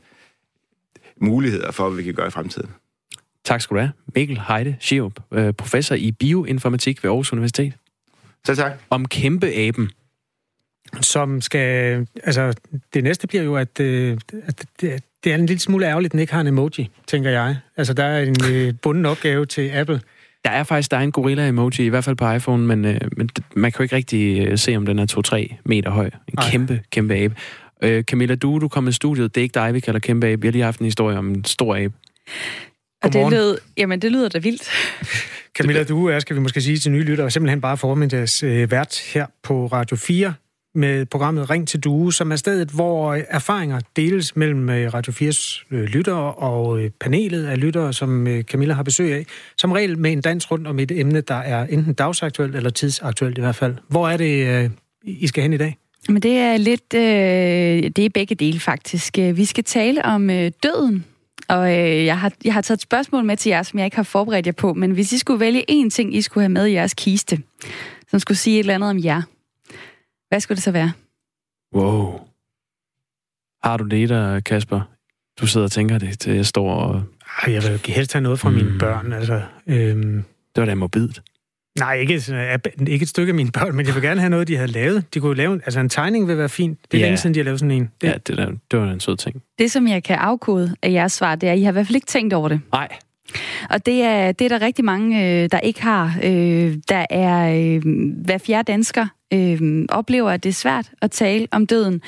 muligheder 1.17 1.71
for, 1.71 1.89
hvad 1.89 1.97
vi 1.97 2.03
kan 2.03 2.13
gøre 2.13 2.27
i 2.27 2.31
fremtiden. 2.31 2.69
Tak 3.43 3.61
skal 3.61 3.75
du 3.75 3.79
have. 3.79 3.91
Mikkel 4.15 4.41
Heide 4.47 4.75
Schiop, 4.79 5.13
øh, 5.31 5.53
professor 5.53 5.95
i 5.95 6.11
bioinformatik 6.11 7.03
ved 7.03 7.09
Aarhus 7.09 7.33
Universitet. 7.33 7.73
Selv 8.45 8.57
tak. 8.57 8.71
Om 8.89 9.05
kæmpeaben. 9.05 9.89
Som 11.01 11.41
skal... 11.41 12.07
Altså, 12.23 12.53
det 12.93 13.03
næste 13.03 13.27
bliver 13.27 13.43
jo, 13.43 13.55
at, 13.55 13.79
øh, 13.79 14.17
at 14.45 14.65
det, 14.81 15.03
det 15.23 15.31
er 15.31 15.35
en 15.35 15.45
lille 15.45 15.59
smule 15.59 15.85
ærgerligt, 15.85 16.09
at 16.09 16.11
den 16.11 16.19
ikke 16.19 16.33
har 16.33 16.41
en 16.41 16.47
emoji, 16.47 16.89
tænker 17.07 17.29
jeg. 17.29 17.57
Altså, 17.77 17.93
der 17.93 18.03
er 18.03 18.23
en 18.23 18.35
øh, 18.51 18.73
bunden 18.81 19.05
opgave 19.05 19.45
til 19.45 19.69
Apple. 19.69 20.01
Der 20.45 20.51
er 20.51 20.63
faktisk 20.63 20.91
der 20.91 20.97
er 20.97 21.01
en 21.01 21.11
gorilla-emoji, 21.11 21.85
i 21.85 21.89
hvert 21.89 22.03
fald 22.03 22.15
på 22.15 22.31
iPhone, 22.31 22.67
men, 22.67 22.85
øh, 22.85 22.99
men 23.17 23.29
man 23.55 23.71
kan 23.71 23.79
jo 23.79 23.83
ikke 23.83 23.95
rigtig 23.95 24.59
se, 24.59 24.75
om 24.75 24.85
den 24.85 24.99
er 24.99 25.49
2-3 25.51 25.61
meter 25.65 25.89
høj. 25.89 26.05
En 26.05 26.11
Ej. 26.37 26.49
kæmpe, 26.51 26.81
kæmpe 26.91 27.15
abe. 27.15 27.35
Øh, 27.83 28.03
Camilla, 28.03 28.35
du, 28.35 28.59
du 28.59 28.67
kom 28.67 28.87
i 28.87 28.91
studiet. 28.91 29.35
Det 29.35 29.41
er 29.41 29.43
ikke 29.43 29.53
dig, 29.53 29.73
vi 29.73 29.79
kalder 29.79 29.99
kæmpe 29.99 30.27
abe. 30.27 30.41
Vi 30.41 30.47
har 30.47 30.51
lige 30.51 30.63
haft 30.63 30.79
en 30.79 30.85
historie 30.85 31.17
om 31.17 31.29
en 31.29 31.45
stor 31.45 31.75
abe. 31.75 31.93
Og 33.03 33.13
det 33.13 33.31
lyder, 33.31 33.55
jamen, 33.77 34.01
det 34.01 34.11
lyder 34.11 34.29
da 34.29 34.39
vildt. 34.39 34.69
Camilla, 35.57 35.83
du 35.83 36.07
er, 36.07 36.19
skal 36.19 36.35
vi 36.35 36.41
måske 36.41 36.61
sige 36.61 36.77
til 36.77 36.91
nye 36.91 37.03
lyttere, 37.03 37.31
simpelthen 37.31 37.61
bare 37.61 37.77
formiddags 37.77 38.43
øh, 38.43 38.71
vært 38.71 38.99
her 39.13 39.25
på 39.43 39.65
Radio 39.65 39.97
4 39.97 40.33
med 40.75 41.05
programmet 41.05 41.49
Ring 41.49 41.67
til 41.67 41.79
Due, 41.79 42.13
som 42.13 42.31
er 42.31 42.35
stedet, 42.35 42.69
hvor 42.69 43.17
erfaringer 43.29 43.79
deles 43.95 44.35
mellem 44.35 44.69
øh, 44.69 44.93
Radio 44.93 45.13
4's 45.13 45.65
øh, 45.71 45.83
lyttere 45.83 46.33
og 46.33 46.79
øh, 46.79 46.89
panelet 46.99 47.45
af 47.45 47.59
lyttere, 47.59 47.93
som 47.93 48.27
Camilla 48.41 48.73
har 48.73 48.83
besøg 48.83 49.13
af. 49.13 49.25
Som 49.57 49.71
regel 49.71 49.97
med 49.97 50.11
en 50.11 50.21
dans 50.21 50.51
rundt 50.51 50.67
om 50.67 50.79
et 50.79 50.91
emne, 50.91 51.21
der 51.21 51.35
er 51.35 51.65
enten 51.65 51.93
dagsaktuelt 51.93 52.55
eller 52.55 52.69
tidsaktuelt 52.69 53.37
i 53.37 53.41
hvert 53.41 53.55
fald. 53.55 53.75
Hvor 53.87 54.09
er 54.09 54.17
det, 54.17 54.71
I 55.03 55.27
skal 55.27 55.43
hen 55.43 55.53
i 55.53 55.57
dag? 55.57 55.77
Men 56.09 56.21
det 56.21 56.37
er 56.37 56.57
lidt, 56.57 56.93
øh, 56.93 57.91
det 57.95 58.05
er 58.05 58.09
begge 58.09 58.35
dele 58.35 58.59
faktisk. 58.59 59.17
Vi 59.17 59.45
skal 59.45 59.63
tale 59.63 60.05
om 60.05 60.29
øh, 60.29 60.51
døden, 60.63 61.05
og 61.47 61.71
øh, 61.71 62.05
jeg, 62.05 62.19
har, 62.19 62.31
jeg 62.45 62.53
har 62.53 62.61
taget 62.61 62.77
et 62.77 62.81
spørgsmål 62.81 63.25
med 63.25 63.37
til 63.37 63.49
jer, 63.49 63.63
som 63.63 63.79
jeg 63.79 63.85
ikke 63.85 63.95
har 63.95 64.03
forberedt 64.03 64.45
jer 64.45 64.53
på, 64.53 64.73
men 64.73 64.91
hvis 64.91 65.11
I 65.11 65.17
skulle 65.17 65.39
vælge 65.39 65.65
én 65.71 65.89
ting, 65.89 66.15
I 66.15 66.21
skulle 66.21 66.41
have 66.41 66.49
med 66.49 66.67
i 66.67 66.71
jeres 66.71 66.93
kiste, 66.93 67.39
som 68.07 68.19
skulle 68.19 68.37
sige 68.37 68.55
et 68.55 68.59
eller 68.59 68.75
andet 68.75 68.89
om 68.89 69.03
jer, 69.03 69.21
hvad 70.29 70.39
skulle 70.39 70.55
det 70.55 70.63
så 70.63 70.71
være? 70.71 70.91
Wow. 71.75 72.19
Har 73.63 73.77
du 73.77 73.85
det 73.85 74.09
der, 74.09 74.39
Kasper? 74.39 74.81
Du 75.39 75.47
sidder 75.47 75.65
og 75.65 75.71
tænker 75.71 75.97
det, 75.97 76.19
til 76.19 76.35
jeg 76.35 76.45
står 76.45 76.73
og... 76.73 77.03
Jeg 77.47 77.63
vil 77.63 77.81
helst 77.87 78.13
have 78.13 78.23
noget 78.23 78.39
fra 78.39 78.49
mm. 78.49 78.55
mine 78.55 78.79
børn, 78.79 79.13
altså. 79.13 79.41
Øhm... 79.67 80.23
Det 80.55 80.61
var 80.61 80.65
da 80.65 80.75
morbidt. 80.75 81.21
Nej, 81.79 81.93
ikke, 81.93 82.21
ikke 82.87 83.03
et 83.03 83.09
stykke 83.09 83.29
af 83.29 83.35
mine 83.35 83.51
børn, 83.51 83.75
men 83.75 83.85
jeg 83.85 83.95
vil 83.95 84.03
gerne 84.03 84.19
have 84.19 84.29
noget, 84.29 84.47
de 84.47 84.55
havde 84.55 84.71
lavet. 84.71 85.13
De 85.13 85.19
kunne 85.19 85.37
lave, 85.37 85.61
altså 85.65 85.79
en 85.79 85.89
tegning 85.89 86.27
vil 86.27 86.37
være 86.37 86.49
fint. 86.49 86.79
Det 86.91 86.97
er 86.97 86.99
ja. 86.99 87.05
længe 87.05 87.17
siden, 87.17 87.33
de 87.33 87.39
har 87.39 87.43
lavet 87.43 87.59
sådan 87.59 87.71
en. 87.71 87.89
Det... 88.01 88.07
Ja, 88.07 88.13
det, 88.27 88.37
der, 88.37 88.51
det 88.71 88.79
var 88.79 88.91
en 88.91 88.99
sød 88.99 89.17
ting. 89.17 89.41
Det, 89.59 89.71
som 89.71 89.87
jeg 89.87 90.03
kan 90.03 90.15
afkode 90.15 90.75
af 90.81 90.91
jeres 90.91 91.13
svar, 91.13 91.35
det 91.35 91.49
er, 91.49 91.53
at 91.53 91.59
I 91.59 91.63
har 91.63 91.71
i 91.71 91.73
hvert 91.73 91.87
fald 91.87 91.95
ikke 91.95 92.07
tænkt 92.07 92.33
over 92.33 92.49
det. 92.49 92.61
Nej. 92.71 92.87
Og 93.69 93.85
det 93.85 94.01
er, 94.03 94.31
det 94.31 94.45
er 94.45 94.49
der 94.49 94.65
rigtig 94.65 94.85
mange, 94.85 95.43
øh, 95.43 95.49
der 95.51 95.59
ikke 95.59 95.81
har. 95.81 96.19
Øh, 96.23 96.77
der 96.89 97.05
er 97.09 97.55
øh, 97.55 97.81
hver 98.25 98.37
fjerde 98.37 98.71
dansker 98.71 99.07
øh, 99.33 99.85
oplever, 99.89 100.31
at 100.31 100.43
det 100.43 100.49
er 100.49 100.53
svært 100.53 100.91
at 101.01 101.11
tale 101.11 101.47
om 101.51 101.67
døden, 101.67 102.01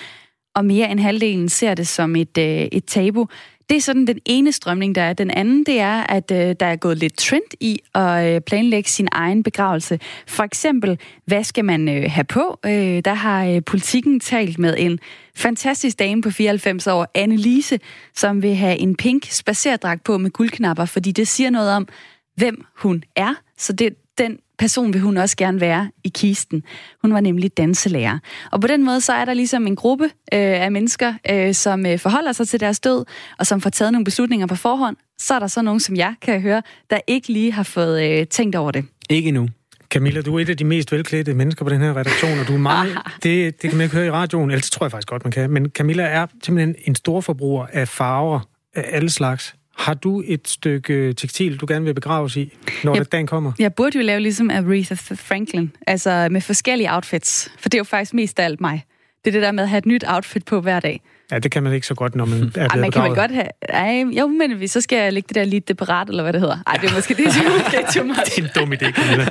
og 0.55 0.65
mere 0.65 0.91
end 0.91 0.99
halvdelen 0.99 1.49
ser 1.49 1.73
det 1.73 1.87
som 1.87 2.15
et, 2.15 2.37
øh, 2.37 2.45
et 2.71 2.85
tabu. 2.85 3.27
Det 3.69 3.77
er 3.77 3.81
sådan 3.81 4.07
den 4.07 4.19
ene 4.25 4.51
strømning, 4.51 4.95
der 4.95 5.01
er. 5.01 5.13
Den 5.13 5.31
anden, 5.31 5.63
det 5.63 5.79
er, 5.79 6.03
at 6.03 6.31
øh, 6.31 6.55
der 6.59 6.65
er 6.65 6.75
gået 6.75 6.97
lidt 6.97 7.17
trend 7.17 7.43
i 7.59 7.79
at 7.95 8.35
øh, 8.35 8.41
planlægge 8.41 8.89
sin 8.89 9.07
egen 9.11 9.43
begravelse. 9.43 9.99
For 10.27 10.43
eksempel, 10.43 10.99
hvad 11.25 11.43
skal 11.43 11.65
man 11.65 11.89
øh, 11.89 12.11
have 12.11 12.23
på? 12.23 12.59
Øh, 12.65 13.01
der 13.05 13.13
har 13.13 13.45
øh, 13.45 13.61
politikken 13.65 14.19
talt 14.19 14.59
med 14.59 14.75
en 14.77 14.99
fantastisk 15.35 15.99
dame 15.99 16.21
på 16.21 16.29
94 16.29 16.87
år, 16.87 17.07
Anne-Lise, 17.17 17.77
som 18.15 18.41
vil 18.41 18.55
have 18.55 18.77
en 18.77 18.95
pink 18.95 19.25
spacerdragt 19.29 20.03
på 20.03 20.17
med 20.17 20.31
guldknapper, 20.31 20.85
fordi 20.85 21.11
det 21.11 21.27
siger 21.27 21.49
noget 21.49 21.71
om, 21.71 21.87
hvem 22.35 22.65
hun 22.75 23.03
er. 23.15 23.33
Så 23.57 23.73
det, 23.73 23.95
den 24.17 24.37
person 24.57 24.93
vil 24.93 25.01
hun 25.01 25.17
også 25.17 25.37
gerne 25.37 25.61
være 25.61 25.91
i 26.03 26.09
kisten. 26.09 26.63
Hun 27.01 27.13
var 27.13 27.19
nemlig 27.19 27.57
danselærer. 27.57 28.19
Og 28.51 28.61
på 28.61 28.67
den 28.67 28.83
måde 28.83 29.01
så 29.01 29.13
er 29.13 29.25
der 29.25 29.33
ligesom 29.33 29.67
en 29.67 29.75
gruppe 29.75 30.05
øh, 30.05 30.11
af 30.31 30.71
mennesker, 30.71 31.13
øh, 31.31 31.53
som 31.53 31.85
øh, 31.85 31.99
forholder 31.99 32.31
sig 32.31 32.47
til 32.47 32.59
deres 32.59 32.79
død, 32.79 33.05
og 33.39 33.47
som 33.47 33.61
får 33.61 33.69
taget 33.69 33.91
nogle 33.91 34.05
beslutninger 34.05 34.47
på 34.47 34.55
forhånd. 34.55 34.97
Så 35.17 35.33
er 35.33 35.39
der 35.39 35.47
så 35.47 35.61
nogen, 35.61 35.79
som 35.79 35.95
jeg 35.95 36.15
kan 36.21 36.41
høre, 36.41 36.61
der 36.89 36.99
ikke 37.07 37.33
lige 37.33 37.51
har 37.51 37.63
fået 37.63 38.03
øh, 38.03 38.27
tænkt 38.27 38.55
over 38.55 38.71
det. 38.71 38.85
Ikke 39.09 39.27
endnu. 39.27 39.47
Camilla, 39.89 40.21
du 40.21 40.35
er 40.35 40.39
et 40.39 40.49
af 40.49 40.57
de 40.57 40.63
mest 40.63 40.91
velklædte 40.91 41.33
mennesker 41.33 41.65
på 41.65 41.69
den 41.69 41.81
her 41.81 41.97
redaktion, 41.97 42.39
og 42.39 42.47
du 42.47 42.53
er 42.53 42.57
meget... 42.57 42.97
det, 43.23 43.61
det 43.61 43.69
kan 43.69 43.77
man 43.77 43.83
ikke 43.83 43.95
høre 43.95 44.05
i 44.05 44.11
radioen, 44.11 44.51
ellers 44.51 44.69
tror 44.69 44.85
jeg 44.85 44.91
faktisk 44.91 45.07
godt, 45.07 45.23
man 45.23 45.31
kan. 45.31 45.49
Men 45.49 45.69
Camilla 45.69 46.03
er 46.03 46.27
simpelthen 46.43 46.75
en 46.87 46.95
stor 46.95 47.21
forbruger 47.21 47.65
af 47.73 47.87
farver 47.87 48.39
af 48.75 48.85
alle 48.91 49.09
slags. 49.09 49.55
Har 49.75 49.93
du 49.93 50.23
et 50.25 50.47
stykke 50.47 51.13
tekstil, 51.13 51.57
du 51.57 51.65
gerne 51.69 51.85
vil 51.85 51.93
begraves 51.93 52.35
i, 52.35 52.53
når 52.83 52.95
jeg, 52.95 53.11
dagen 53.11 53.27
kommer? 53.27 53.51
Jeg 53.59 53.73
burde 53.73 53.97
jo 53.97 54.03
lave 54.03 54.19
ligesom 54.19 54.49
Aretha 54.49 54.95
Franklin, 55.15 55.71
altså 55.87 56.27
med 56.31 56.41
forskellige 56.41 56.93
outfits, 56.93 57.51
for 57.59 57.69
det 57.69 57.77
er 57.77 57.79
jo 57.79 57.83
faktisk 57.83 58.13
mest 58.13 58.39
af 58.39 58.45
alt 58.45 58.61
mig. 58.61 58.85
Det 59.25 59.31
er 59.31 59.31
det 59.31 59.41
der 59.41 59.51
med 59.51 59.63
at 59.63 59.69
have 59.69 59.77
et 59.77 59.85
nyt 59.85 60.03
outfit 60.07 60.45
på 60.45 60.61
hver 60.61 60.79
dag. 60.79 61.01
Ja, 61.31 61.39
det 61.39 61.51
kan 61.51 61.63
man 61.63 61.73
ikke 61.73 61.87
så 61.87 61.95
godt, 61.95 62.15
når 62.15 62.25
man 62.25 62.37
er 62.43 62.49
blevet 62.49 62.71
Ej, 62.71 62.77
man 62.77 62.91
kan 62.91 63.01
man 63.01 63.15
godt 63.15 63.31
have... 63.31 63.47
Ej, 63.61 64.05
jo, 64.19 64.27
men 64.27 64.67
så 64.67 64.81
skal 64.81 64.97
jeg 64.97 65.13
lægge 65.13 65.27
det 65.27 65.35
der 65.35 65.43
lidt 65.43 65.67
deparat, 65.67 66.09
eller 66.09 66.23
hvad 66.23 66.33
det 66.33 66.41
hedder. 66.41 66.57
Ej, 66.67 66.73
det 66.73 66.89
er 66.89 66.95
måske 66.95 67.13
det, 67.13 67.33
som 67.33 67.45
er 67.45 67.91
too 67.93 68.03
much. 68.03 68.19
det 68.25 68.37
er 68.37 68.43
en 68.43 68.49
dum 68.55 68.73
idé, 68.73 68.91
Camilla. 68.91 69.25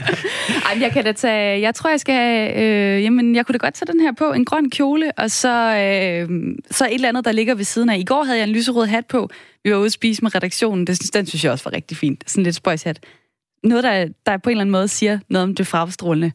Ej, 0.65 0.79
jeg 0.81 0.93
kan 0.93 1.05
da 1.05 1.13
tage... 1.13 1.61
Jeg 1.61 1.75
tror, 1.75 1.91
jeg 1.91 2.01
skal 2.01 2.15
have... 2.15 2.55
Øh, 2.63 3.03
jamen, 3.03 3.35
jeg 3.35 3.47
kunne 3.47 3.53
da 3.53 3.59
godt 3.59 3.75
tage 3.75 3.93
den 3.93 4.01
her 4.01 4.13
på. 4.13 4.33
En 4.33 4.45
grøn 4.45 4.71
kjole, 4.71 5.13
og 5.13 5.31
så, 5.31 5.77
øh, 5.77 6.29
så 6.71 6.87
et 6.87 6.95
eller 6.95 7.09
andet, 7.09 7.25
der 7.25 7.33
ligger 7.33 7.55
ved 7.55 7.65
siden 7.65 7.91
af. 7.91 7.99
I 7.99 8.05
går 8.05 8.25
havde 8.25 8.39
jeg 8.39 8.49
en 8.49 8.55
lyserød 8.55 8.87
hat 8.87 9.07
på. 9.07 9.29
Vi 9.65 9.71
var 9.71 9.77
ude 9.77 9.87
at 9.87 9.93
spise 9.93 10.23
med 10.23 10.35
redaktionen. 10.35 10.87
Det, 10.87 11.15
den 11.15 11.27
synes 11.27 11.45
jeg 11.45 11.53
også 11.53 11.65
var 11.65 11.77
rigtig 11.77 11.97
fint. 11.97 12.25
Sådan 12.27 12.45
lidt 12.45 12.57
spøjshat. 12.57 13.01
Noget, 13.65 13.85
der, 13.85 14.07
der 14.27 14.37
på 14.37 14.51
en 14.51 14.53
eller 14.53 14.61
anden 14.61 14.73
måde 14.73 14.89
siger 14.89 15.19
noget 15.29 15.43
om 15.43 15.55
det 15.55 15.67
frastrålende 15.67 16.33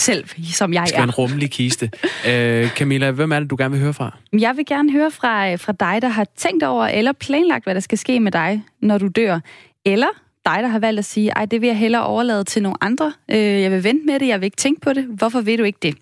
selv, 0.00 0.24
som 0.52 0.72
jeg 0.72 0.80
er. 0.80 0.84
Det 0.84 0.88
skal 0.88 1.02
en 1.02 1.10
rummelig 1.10 1.50
kiste. 1.50 1.90
Øh, 2.28 2.68
Camilla, 2.68 3.10
hvem 3.10 3.32
er 3.32 3.40
det, 3.40 3.50
du 3.50 3.56
gerne 3.58 3.70
vil 3.70 3.80
høre 3.80 3.94
fra? 3.94 4.16
Jeg 4.32 4.56
vil 4.56 4.66
gerne 4.66 4.92
høre 4.92 5.10
fra, 5.10 5.54
fra 5.54 5.72
dig, 5.72 6.02
der 6.02 6.08
har 6.08 6.26
tænkt 6.36 6.62
over 6.62 6.86
eller 6.86 7.12
planlagt, 7.12 7.64
hvad 7.64 7.74
der 7.74 7.80
skal 7.80 7.98
ske 7.98 8.20
med 8.20 8.32
dig, 8.32 8.62
når 8.82 8.98
du 8.98 9.08
dør. 9.08 9.40
Eller 9.84 10.06
dig, 10.46 10.58
der 10.62 10.66
har 10.66 10.78
valgt 10.78 10.98
at 10.98 11.04
sige, 11.04 11.30
ej, 11.30 11.44
det 11.44 11.60
vil 11.60 11.66
jeg 11.66 11.78
hellere 11.78 12.04
overlade 12.04 12.44
til 12.44 12.62
nogle 12.62 12.76
andre. 12.80 13.12
Øh, 13.30 13.38
jeg 13.38 13.70
vil 13.70 13.84
vente 13.84 14.06
med 14.06 14.20
det, 14.20 14.28
jeg 14.28 14.40
vil 14.40 14.44
ikke 14.44 14.56
tænke 14.56 14.80
på 14.80 14.92
det. 14.92 15.04
Hvorfor 15.04 15.40
vil 15.40 15.58
du 15.58 15.64
ikke 15.64 15.78
det? 15.82 15.94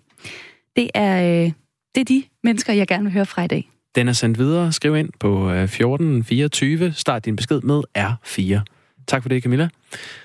Det 0.75 0.89
er, 0.93 1.43
øh, 1.45 1.51
det 1.95 2.01
er 2.01 2.05
de 2.05 2.23
mennesker, 2.43 2.73
jeg 2.73 2.87
gerne 2.87 3.03
vil 3.03 3.13
høre 3.13 3.25
fra 3.25 3.43
i 3.43 3.47
dag. 3.47 3.69
Den 3.95 4.07
er 4.07 4.13
sendt 4.13 4.37
videre. 4.37 4.71
Skriv 4.71 4.95
ind 4.95 5.09
på 5.19 5.49
1424. 5.49 6.85
Øh, 6.85 6.93
Start 6.93 7.25
din 7.25 7.35
besked 7.35 7.61
med 7.61 7.81
R4. 7.97 8.59
Tak 9.07 9.21
for 9.21 9.29
det, 9.29 9.43
Camilla. 9.43 9.69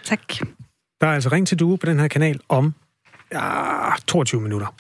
Tak. 0.05 0.21
Der 1.01 1.07
er 1.07 1.15
altså 1.15 1.29
ring 1.29 1.47
til 1.47 1.59
Due 1.59 1.79
på 1.79 1.87
den 1.87 2.01
her 2.01 2.09
kanal 2.09 2.41
om 2.49 2.75
ja, 3.35 3.91
22 4.07 4.41
minutter. 4.41 4.75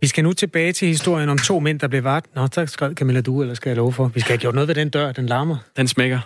Vi 0.00 0.06
skal 0.06 0.24
nu 0.24 0.32
tilbage 0.32 0.72
til 0.72 0.88
historien 0.88 1.28
om 1.28 1.38
to 1.38 1.60
mænd, 1.60 1.80
der 1.80 1.88
blev 1.88 2.04
vart. 2.04 2.24
Nå, 2.34 2.46
tak 2.46 2.68
skrev 2.68 2.94
Camilla 2.94 3.20
du, 3.20 3.40
eller 3.40 3.54
skal 3.54 3.70
jeg 3.70 3.76
love 3.76 3.92
for? 3.92 4.08
Vi 4.08 4.20
skal 4.20 4.32
have 4.32 4.38
gjort 4.38 4.54
noget 4.54 4.68
ved 4.68 4.74
den 4.74 4.88
dør, 4.88 5.12
den 5.12 5.26
larmer. 5.26 5.56
Den 5.76 5.88
smækker. 5.88 6.20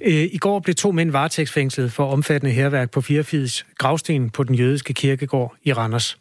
Øh, 0.00 0.12
I 0.12 0.38
går 0.38 0.60
blev 0.60 0.74
to 0.74 0.92
mænd 0.92 1.10
varetægtsfængslet 1.10 1.92
for 1.92 2.12
omfattende 2.12 2.54
herværk 2.54 2.90
på 2.90 3.00
Firefids 3.00 3.66
gravsten 3.78 4.30
på 4.30 4.42
den 4.42 4.54
jødiske 4.54 4.94
kirkegård 4.94 5.54
i 5.64 5.72
Randers. 5.72 6.18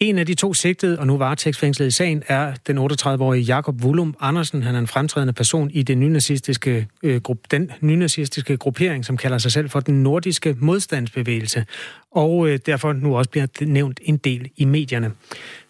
En 0.00 0.18
af 0.18 0.26
de 0.26 0.34
to 0.34 0.54
sigtede 0.54 0.98
og 0.98 1.06
nu 1.06 1.16
varetægtsfængslet 1.16 1.86
i 1.86 1.90
sagen 1.90 2.22
er 2.26 2.54
den 2.66 2.78
38-årige 2.78 3.42
Jakob 3.42 3.84
Wulum 3.84 4.14
Andersen. 4.20 4.62
Han 4.62 4.74
er 4.74 4.78
en 4.78 4.86
fremtrædende 4.86 5.32
person 5.32 5.70
i 5.70 5.82
den 5.82 6.00
nynazistiske, 6.00 6.86
øh, 7.02 7.20
grup, 7.20 7.38
den 7.50 7.70
nynazistiske 7.80 8.56
gruppering, 8.56 9.04
som 9.04 9.16
kalder 9.16 9.38
sig 9.38 9.52
selv 9.52 9.70
for 9.70 9.80
den 9.80 10.02
nordiske 10.02 10.56
modstandsbevægelse, 10.60 11.64
og 12.10 12.48
øh, 12.48 12.58
derfor 12.66 12.92
nu 12.92 13.16
også 13.16 13.30
bliver 13.30 13.46
nævnt 13.60 14.00
en 14.02 14.16
del 14.16 14.50
i 14.56 14.64
medierne. 14.64 15.12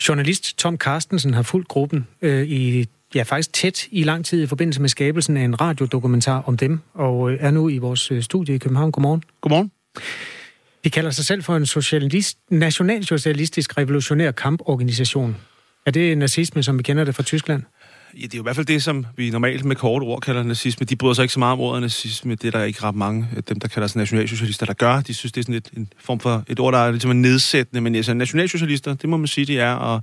Journalist 0.08 0.58
Tom 0.58 0.76
Carstensen 0.76 1.34
har 1.34 1.42
fulgt 1.42 1.68
gruppen 1.68 2.06
øh, 2.22 2.48
i 2.48 2.86
ja, 3.14 3.22
faktisk 3.22 3.52
tæt 3.52 3.86
i 3.90 4.02
lang 4.02 4.24
tid 4.24 4.42
i 4.42 4.46
forbindelse 4.46 4.80
med 4.80 4.88
skabelsen 4.88 5.36
af 5.36 5.42
en 5.42 5.60
radiodokumentar 5.60 6.42
om 6.46 6.56
dem, 6.56 6.80
og 6.94 7.30
øh, 7.30 7.38
er 7.40 7.50
nu 7.50 7.68
i 7.68 7.78
vores 7.78 8.10
øh, 8.10 8.22
studie 8.22 8.54
i 8.54 8.58
København. 8.58 8.92
Godmorgen. 8.92 9.22
Godmorgen. 9.40 9.70
De 10.84 10.90
kalder 10.90 11.10
sig 11.10 11.24
selv 11.24 11.42
for 11.42 11.56
en 11.56 11.66
socialist, 11.66 12.38
nationalsocialistisk 12.50 13.78
revolutionær 13.78 14.30
kamporganisation. 14.30 15.36
Er 15.86 15.90
det 15.90 16.18
nazisme, 16.18 16.62
som 16.62 16.78
vi 16.78 16.82
kender 16.82 17.04
det 17.04 17.14
fra 17.14 17.22
Tyskland? 17.22 17.62
Ja, 18.14 18.22
det 18.22 18.34
er 18.34 18.38
jo 18.38 18.42
i 18.42 18.46
hvert 18.46 18.56
fald 18.56 18.66
det, 18.66 18.82
som 18.82 19.06
vi 19.16 19.30
normalt 19.30 19.64
med 19.64 19.76
kort 19.76 20.02
ord 20.02 20.20
kalder 20.20 20.42
nazisme. 20.42 20.86
De 20.86 20.96
bryder 20.96 21.14
sig 21.14 21.22
ikke 21.22 21.32
så 21.32 21.38
meget 21.38 21.52
om 21.52 21.60
ordet 21.60 21.82
nazisme. 21.82 22.34
Det 22.34 22.44
er 22.44 22.50
der 22.58 22.64
ikke 22.64 22.82
ret 22.82 22.94
mange 22.94 23.28
af 23.36 23.44
dem, 23.44 23.60
der 23.60 23.68
kalder 23.68 23.86
sig 23.86 23.98
nationalsocialister, 23.98 24.66
der 24.66 24.72
gør. 24.72 25.00
De 25.00 25.14
synes, 25.14 25.32
det 25.32 25.40
er 25.40 25.44
sådan 25.44 25.54
et, 25.54 25.70
en 25.76 25.92
form 25.98 26.20
for 26.20 26.44
et 26.48 26.60
ord, 26.60 26.72
der 26.72 26.78
er 26.78 26.90
ligesom 26.90 27.16
nedsættende. 27.16 27.80
Men 27.80 27.94
altså, 27.94 28.14
nationalsocialister, 28.14 28.94
det 28.94 29.08
må 29.08 29.16
man 29.16 29.26
sige, 29.26 29.44
de 29.44 29.58
er. 29.58 29.74
Og 29.74 30.02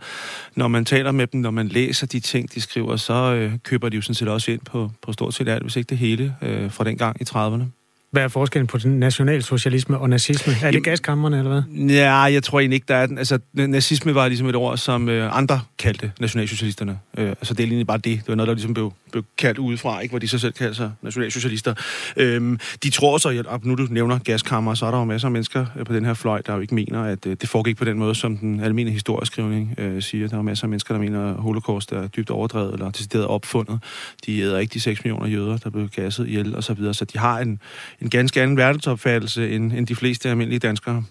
når 0.56 0.68
man 0.68 0.86
taler 0.86 1.12
med 1.12 1.28
dem, 1.28 1.42
når 1.42 1.52
man 1.52 1.68
læser 1.68 2.08
de 2.08 2.20
ting, 2.20 2.54
de 2.54 2.62
skriver, 2.62 2.96
så 2.96 3.14
øh, 3.14 3.54
køber 3.64 3.90
de 3.90 3.96
jo 3.96 4.02
sådan 4.02 4.16
set 4.16 4.28
også 4.28 4.52
ind 4.52 4.62
på, 4.66 4.92
på 5.02 5.14
stort 5.14 5.34
set 5.34 5.50
alt, 5.50 5.64
hvis 5.64 5.76
ikke 5.76 5.90
det 5.90 5.98
hele, 5.98 6.36
øh, 6.42 6.72
fra 6.72 6.84
den 6.84 6.98
gang 6.98 7.22
i 7.22 7.24
30'erne. 7.30 7.85
Hvad 8.16 8.24
er 8.24 8.28
forskellen 8.28 8.68
på 8.68 8.78
den 8.78 9.00
nationalsocialisme 9.00 9.98
og 9.98 10.10
nazisme? 10.10 10.54
Er 10.64 10.72
det 10.72 10.84
gaskammerne, 10.84 11.38
eller 11.38 11.52
hvad? 11.52 11.88
Ja, 11.96 12.16
jeg 12.16 12.44
tror 12.44 12.60
egentlig 12.60 12.76
ikke, 12.76 12.86
der 12.88 12.96
er 12.96 13.06
den. 13.06 13.18
Altså, 13.18 13.40
nazisme 13.54 14.16
var 14.16 14.28
ligesom 14.28 14.48
et 14.48 14.56
ord, 14.56 14.78
som 14.78 15.10
øh, 15.10 15.38
andre 15.38 15.62
kaldte 15.80 16.12
nationalsocialisterne. 16.20 17.00
Øh, 17.18 17.30
altså, 17.30 17.54
det 17.54 17.64
er 17.64 17.68
egentlig 17.68 17.88
bare 17.88 17.98
det. 17.98 18.04
Det 18.20 18.28
var 18.28 18.36
noget, 18.36 18.48
der 18.48 18.54
ligesom 18.54 18.74
blev, 18.74 18.94
blev 19.12 19.26
kaldt 19.38 19.58
udefra, 19.58 20.00
ikke? 20.00 20.12
hvor 20.12 20.20
de 20.20 20.28
så 20.28 20.40
selv 20.40 20.54
kaldte 20.54 20.76
sig 20.76 20.92
nationalsocialister. 21.02 21.74
Øh, 22.18 22.58
de 22.84 22.90
tror 22.90 23.18
så, 23.18 23.44
at 23.50 23.66
nu 23.66 23.76
du 23.76 23.88
nævner 23.90 24.20
gaskammer, 24.20 24.74
så 24.74 24.86
er 24.86 24.92
der 24.92 24.98
jo 24.98 25.04
masser 25.04 25.28
af 25.28 25.32
mennesker 25.32 25.66
øh, 25.76 25.86
på 25.86 25.94
den 25.94 26.06
her 26.06 26.14
fløj, 26.14 26.42
der 26.42 26.54
jo 26.54 26.60
ikke 26.60 26.76
mener, 26.76 27.04
at 27.04 27.26
øh, 27.26 27.38
det 27.42 27.50
foregik 27.50 27.78
på 27.78 27.86
den 27.86 28.00
måde, 28.00 28.16
som 28.16 28.38
den 28.38 28.60
almindelige 28.60 28.94
historieskrivning 28.94 29.76
øh, 29.78 30.02
siger. 30.02 30.28
Der 30.28 30.38
er 30.38 30.42
masser 30.42 30.66
af 30.66 30.70
mennesker, 30.70 30.94
der 30.94 31.02
mener, 31.02 31.30
at 31.30 31.36
holocaust 31.36 31.92
er 31.92 32.08
dybt 32.08 32.30
overdrevet 32.30 32.74
eller 32.74 32.92
decideret 32.92 33.28
opfundet. 33.28 33.80
De 34.26 34.40
æder 34.40 34.60
ikke 34.60 34.74
de 34.74 34.80
6 34.80 35.04
millioner 35.04 35.28
jøder, 35.28 35.58
der 35.58 35.70
blev 35.70 35.90
gasset 35.90 36.28
ihjel 36.28 36.56
og 36.56 36.64
så 36.64 36.74
videre. 36.74 36.94
Så 36.94 37.06
de 37.06 37.18
har 37.18 37.40
en, 37.40 37.60
en 38.02 38.05
ganske 38.10 38.42
anden 38.42 38.58
verdensopfattelse 38.58 39.50
end, 39.50 39.74
end 39.74 39.88
de 39.88 39.96
fleste 39.96 40.30
almindelige 40.30 40.60
danskere. 40.60 41.04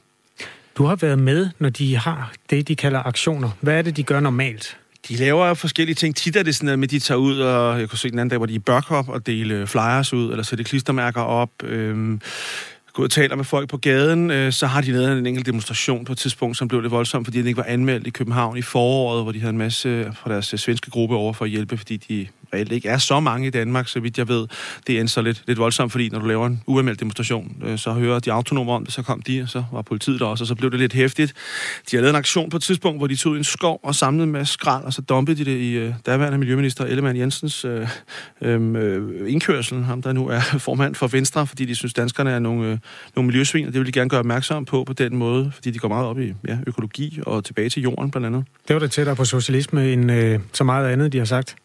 Du 0.79 0.85
har 0.85 0.97
været 0.97 1.19
med, 1.19 1.51
når 1.59 1.69
de 1.69 1.97
har 1.97 2.33
det, 2.51 2.69
de 2.69 2.77
kalder 2.77 3.03
aktioner. 3.03 3.51
Hvad 3.61 3.79
er 3.79 3.83
det, 3.83 3.97
de 3.97 4.03
gør 4.03 4.21
normalt? 4.21 4.77
De 5.09 5.17
laver 5.17 5.55
forskellige 5.55 5.95
ting. 5.95 6.17
Tit 6.17 6.37
er 6.37 6.43
det 6.43 6.55
sådan, 6.55 6.83
at 6.83 6.91
de 6.91 6.99
tager 6.99 7.19
ud, 7.19 7.39
og 7.39 7.81
jeg 7.81 7.89
kunne 7.89 7.99
se 7.99 8.11
den 8.11 8.19
anden 8.19 8.29
dag, 8.29 8.39
hvor 8.39 8.47
de 8.47 8.55
er 8.55 8.59
Børkop 8.59 9.09
og 9.09 9.27
dele 9.27 9.67
flyers 9.67 10.13
ud, 10.13 10.31
eller 10.31 10.43
sætte 10.43 10.65
klistermærker 10.65 11.21
op. 11.21 11.51
Øhm, 11.63 12.21
gå 12.93 13.03
og 13.03 13.11
taler 13.11 13.37
med 13.37 13.45
folk 13.45 13.69
på 13.69 13.77
gaden, 13.77 14.31
øh, 14.31 14.53
så 14.53 14.67
har 14.67 14.81
de 14.81 14.93
lavet 14.93 15.19
en 15.19 15.27
enkelt 15.27 15.47
demonstration 15.47 16.05
på 16.05 16.13
et 16.13 16.19
tidspunkt, 16.19 16.57
som 16.57 16.69
blev 16.69 16.81
lidt 16.81 16.91
voldsomt, 16.91 17.27
fordi 17.27 17.39
den 17.39 17.47
ikke 17.47 17.57
var 17.57 17.65
anmeldt 17.69 18.07
i 18.07 18.11
København 18.11 18.57
i 18.57 18.63
foråret, 18.63 19.23
hvor 19.23 19.33
de 19.33 19.41
havde 19.41 19.51
en 19.51 19.59
masse 19.59 20.13
fra 20.15 20.33
deres 20.33 20.55
svenske 20.57 20.91
gruppe 20.91 21.17
over 21.17 21.33
for 21.33 21.45
at 21.45 21.51
hjælpe, 21.51 21.77
fordi 21.79 21.97
de 21.97 22.27
reelt 22.55 22.73
ikke 22.73 22.89
er 22.89 22.99
så 22.99 23.21
mange 23.21 23.47
i 23.47 23.51
Danmark, 23.51 23.89
så 23.89 24.01
vidt 24.01 24.19
jeg 24.19 24.29
ved. 24.29 24.47
Det 24.87 25.01
er 25.01 25.07
så 25.07 25.23
lidt, 25.23 25.43
lidt 25.47 25.59
voldsomt, 25.59 25.93
fordi 25.93 26.09
når 26.09 26.19
du 26.19 26.27
laver 26.27 26.47
en 26.47 26.63
uanmeldt 26.67 27.01
demonstration, 27.01 27.57
øh, 27.65 27.79
så 27.79 27.93
hører 27.93 28.19
de 28.19 28.33
autonome 28.33 28.73
om 28.73 28.85
det, 28.85 28.95
så 28.95 29.03
kom 29.03 29.23
de, 29.23 29.43
og 29.43 29.49
så 29.49 29.65
var 29.73 29.83
politiet 29.83 30.21
der 30.21 30.27
også, 30.27 30.45
og 30.45 30.49
så 30.49 30.55
blev 30.55 30.71
det 30.71 30.79
lidt 30.79 30.93
hæftigt. 30.93 31.33
De 31.91 31.97
har 31.97 32.01
lavet 32.01 32.11
en 32.11 32.17
aktion 32.17 32.51
på 32.51 32.57
et 32.57 32.63
tidspunkt, 32.63 33.01
hvor 33.01 33.07
de 33.07 33.17
tog 33.17 33.37
en 33.37 33.45
skov 33.45 33.81
og 33.83 33.95
samlede 33.95 34.27
med 34.27 34.45
skrald, 34.45 34.85
og 34.85 34.93
så 34.93 35.03
dumpede 35.03 35.45
de 35.45 35.51
det 35.51 35.59
i 35.59 35.73
øh, 35.73 35.95
daværende 36.07 36.39
miljøminister 36.39 36.85
Ellemann 36.85 37.19
Jensens 37.19 37.65
øh, 37.65 37.89
øhm, 38.43 38.77
øh, 38.77 39.33
indkørsel, 39.33 39.83
ham 39.83 40.03
der 40.03 40.13
nu 40.13 40.29
er 40.29 40.41
formand 40.69 40.95
for 40.95 41.07
Venstre, 41.07 41.47
fordi 41.47 41.65
de 41.65 41.75
synes, 41.75 41.95
danskerne 41.95 42.31
er 42.31 42.39
nogle, 42.39 42.71
øh, 42.71 42.79
nogle 43.17 43.27
miljøsvin, 43.27 43.67
og 43.67 43.73
det 43.73 43.81
vil 43.81 43.87
de 43.87 43.93
gerne 43.93 44.11
gøre 44.11 44.21
opmærksom 44.21 44.65
på 44.65 44.85
på 44.85 44.93
den 44.93 45.17
måde, 45.17 45.51
fordi 45.55 45.71
de 45.71 45.79
går 45.79 45.89
meget 45.89 46.07
op 46.07 46.21
i 46.21 46.33
ja, 46.49 46.59
økologi 46.67 47.21
og 47.27 47.45
tilbage 47.45 47.69
til 47.69 47.83
jorden 47.83 48.11
blandt 48.11 48.27
andet. 48.27 48.45
Det 48.69 48.75
var 48.75 48.81
det 48.81 48.91
tættere 48.91 49.17
på 49.17 49.25
socialisme 49.25 49.93
end 49.93 50.13
øh, 50.13 50.41
så 50.53 50.65
meget 50.65 50.89
andet, 50.89 51.13
de 51.13 51.19
har 51.19 51.25
sagt. 51.25 51.57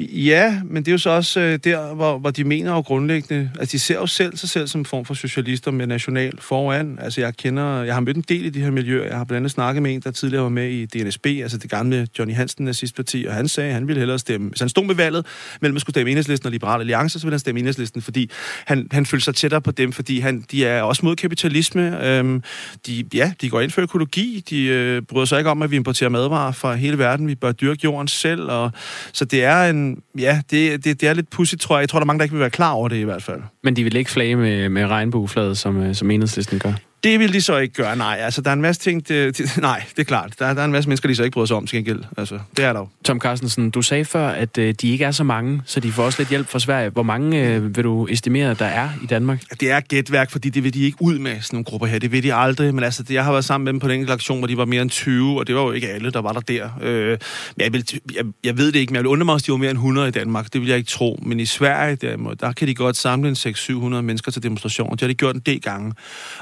Ja, 0.00 0.60
men 0.64 0.82
det 0.82 0.88
er 0.88 0.92
jo 0.92 0.98
så 0.98 1.10
også 1.10 1.40
øh, 1.40 1.58
der, 1.64 1.94
hvor, 1.94 2.18
hvor 2.18 2.30
de 2.30 2.44
mener 2.44 2.72
jo 2.72 2.80
grundlæggende, 2.80 3.50
altså 3.58 3.72
de 3.72 3.78
ser 3.78 3.94
jo 3.94 4.06
selv 4.06 4.36
sig 4.36 4.48
selv 4.48 4.66
som 4.66 4.80
en 4.80 4.84
form 4.84 5.04
for 5.04 5.14
socialister 5.14 5.70
med 5.70 5.86
national 5.86 6.40
foran. 6.40 6.98
Altså 7.00 7.20
jeg 7.20 7.36
kender, 7.36 7.82
jeg 7.82 7.94
har 7.94 8.00
mødt 8.00 8.16
en 8.16 8.24
del 8.28 8.44
i 8.44 8.50
de 8.50 8.60
her 8.60 8.70
miljøer. 8.70 9.06
Jeg 9.06 9.16
har 9.16 9.24
blandt 9.24 9.36
andet 9.40 9.50
snakket 9.50 9.82
med 9.82 9.94
en, 9.94 10.00
der 10.00 10.10
tidligere 10.10 10.42
var 10.42 10.48
med 10.48 10.70
i 10.70 10.86
DNSB, 10.86 11.26
altså 11.26 11.58
det 11.58 11.70
gamle 11.70 12.08
Johnny 12.18 12.34
Hansen 12.34 12.64
nazistparti, 12.64 13.24
og 13.28 13.34
han 13.34 13.48
sagde, 13.48 13.68
at 13.68 13.74
han 13.74 13.88
ville 13.88 13.98
hellere 13.98 14.18
stemme, 14.18 14.48
hvis 14.48 14.60
han 14.60 14.68
stod 14.68 14.84
med 14.84 14.94
valget 14.94 15.26
mellem 15.60 15.76
at 15.76 15.80
skulle 15.80 15.94
stemme 15.94 16.10
Enhedslisten 16.10 16.46
og 16.46 16.52
Liberale 16.52 16.80
Alliance, 16.80 17.18
så 17.18 17.26
ville 17.26 17.34
han 17.34 17.40
stemme 17.40 17.58
Enhedslisten, 17.58 18.02
fordi 18.02 18.30
han, 18.66 18.88
han 18.92 19.06
følte 19.06 19.24
sig 19.24 19.34
tættere 19.34 19.60
på 19.60 19.70
dem, 19.70 19.92
fordi 19.92 20.20
han, 20.20 20.44
de 20.50 20.64
er 20.64 20.82
også 20.82 21.04
mod 21.04 21.16
kapitalisme. 21.16 22.06
Øhm, 22.06 22.42
de, 22.86 23.04
ja, 23.14 23.32
de 23.40 23.50
går 23.50 23.60
ind 23.60 23.70
for 23.70 23.82
økologi, 23.82 24.44
de 24.50 24.64
øh, 24.64 25.02
bryder 25.02 25.26
sig 25.26 25.38
ikke 25.38 25.50
om, 25.50 25.62
at 25.62 25.70
vi 25.70 25.76
importerer 25.76 26.10
madvarer 26.10 26.52
fra 26.52 26.74
hele 26.74 26.98
verden, 26.98 27.28
vi 27.28 27.34
bør 27.34 27.52
dyrke 27.52 27.80
jorden 27.84 28.08
selv, 28.08 28.42
og 28.50 28.70
så 29.12 29.24
det 29.24 29.44
er 29.44 29.70
en 29.70 29.85
ja, 30.18 30.40
det, 30.50 30.84
det, 30.84 31.00
det 31.00 31.08
er 31.08 31.14
lidt 31.14 31.30
pudsigt, 31.30 31.62
tror 31.62 31.76
jeg. 31.76 31.80
Jeg 31.80 31.88
tror, 31.88 31.98
der 31.98 32.04
er 32.04 32.06
mange, 32.06 32.18
der 32.18 32.24
ikke 32.24 32.32
vil 32.32 32.40
være 32.40 32.50
klar 32.50 32.72
over 32.72 32.88
det 32.88 32.96
i 32.96 33.02
hvert 33.02 33.22
fald. 33.22 33.40
Men 33.62 33.76
de 33.76 33.84
vil 33.84 33.96
ikke 33.96 34.10
flage 34.10 34.36
med, 34.36 34.68
med 34.68 34.86
regnbueflaget, 34.86 35.58
som, 35.58 35.82
øh, 35.82 35.94
som 35.94 36.10
enhedslisten 36.10 36.58
gør? 36.58 36.72
Det 37.06 37.20
vil 37.20 37.32
de 37.32 37.40
så 37.40 37.56
ikke 37.56 37.74
gøre, 37.74 37.96
nej. 37.96 38.18
Altså, 38.20 38.40
der 38.40 38.50
er 38.50 38.54
en 38.54 38.60
masse 38.60 38.82
ting... 38.82 39.08
Det, 39.08 39.38
det, 39.38 39.56
nej, 39.60 39.82
det 39.90 39.98
er 39.98 40.04
klart. 40.04 40.34
Der, 40.38 40.54
der 40.54 40.60
er 40.60 40.64
en 40.64 40.72
masse 40.72 40.88
mennesker, 40.88 41.08
de 41.08 41.14
så 41.14 41.22
ikke 41.22 41.34
bryder 41.34 41.46
sig 41.46 41.56
om 41.56 41.66
til 41.66 41.76
gengæld. 41.78 42.04
Altså, 42.16 42.38
det 42.56 42.64
er 42.64 42.72
der 42.72 42.80
jo. 42.80 42.88
Tom 43.04 43.20
Carstensen, 43.20 43.70
du 43.70 43.82
sagde 43.82 44.04
før, 44.04 44.28
at 44.28 44.58
øh, 44.58 44.74
de 44.80 44.88
ikke 44.88 45.04
er 45.04 45.10
så 45.10 45.24
mange, 45.24 45.62
så 45.64 45.80
de 45.80 45.92
får 45.92 46.02
også 46.02 46.20
lidt 46.20 46.28
hjælp 46.28 46.48
fra 46.48 46.58
Sverige. 46.58 46.90
Hvor 46.90 47.02
mange 47.02 47.48
øh, 47.48 47.76
vil 47.76 47.84
du 47.84 48.06
estimere, 48.06 48.54
der 48.54 48.64
er 48.64 48.88
i 49.02 49.06
Danmark? 49.06 49.42
Det 49.60 49.70
er 49.70 49.80
gætværk, 49.80 50.30
fordi 50.30 50.48
det 50.48 50.64
vil 50.64 50.74
de 50.74 50.82
ikke 50.82 50.96
ud 51.00 51.18
med, 51.18 51.40
sådan 51.40 51.56
nogle 51.56 51.64
grupper 51.64 51.86
her. 51.86 51.98
Det 51.98 52.12
vil 52.12 52.22
de 52.22 52.34
aldrig. 52.34 52.74
Men 52.74 52.84
altså, 52.84 53.04
jeg 53.10 53.24
har 53.24 53.32
været 53.32 53.44
sammen 53.44 53.64
med 53.64 53.72
dem 53.72 53.80
på 53.80 53.86
en 53.86 53.92
enkelt 53.92 54.10
aktion, 54.10 54.38
hvor 54.38 54.46
de 54.46 54.56
var 54.56 54.64
mere 54.64 54.82
end 54.82 54.90
20, 54.90 55.38
og 55.38 55.46
det 55.46 55.54
var 55.54 55.62
jo 55.62 55.72
ikke 55.72 55.88
alle, 55.88 56.10
der 56.10 56.20
var 56.20 56.32
der 56.32 56.40
der. 56.40 56.68
Øh, 56.82 57.08
men 57.56 57.64
jeg, 57.64 57.72
vil, 57.72 58.00
jeg, 58.14 58.24
jeg, 58.44 58.58
ved 58.58 58.72
det 58.72 58.78
ikke, 58.78 58.90
men 58.90 58.94
jeg 58.96 59.02
vil 59.02 59.08
undre 59.08 59.24
mig, 59.24 59.34
hvis 59.34 59.42
de 59.42 59.52
var 59.52 59.58
mere 59.58 59.70
end 59.70 59.78
100 59.78 60.08
i 60.08 60.10
Danmark. 60.10 60.52
Det 60.52 60.60
vil 60.60 60.68
jeg 60.68 60.78
ikke 60.78 60.90
tro. 60.90 61.18
Men 61.22 61.40
i 61.40 61.46
Sverige, 61.46 61.96
der, 61.96 62.34
der 62.40 62.52
kan 62.52 62.68
de 62.68 62.74
godt 62.74 62.96
samle 62.96 63.28
en 63.28 63.34
600-700 63.34 63.72
mennesker 64.00 64.32
til 64.32 64.42
demonstrationer. 64.42 64.90
Det 64.90 65.00
har 65.00 65.08
de 65.08 65.14
gjort 65.14 65.34
en 65.34 65.42
del 65.46 65.60
gange. 65.60 65.92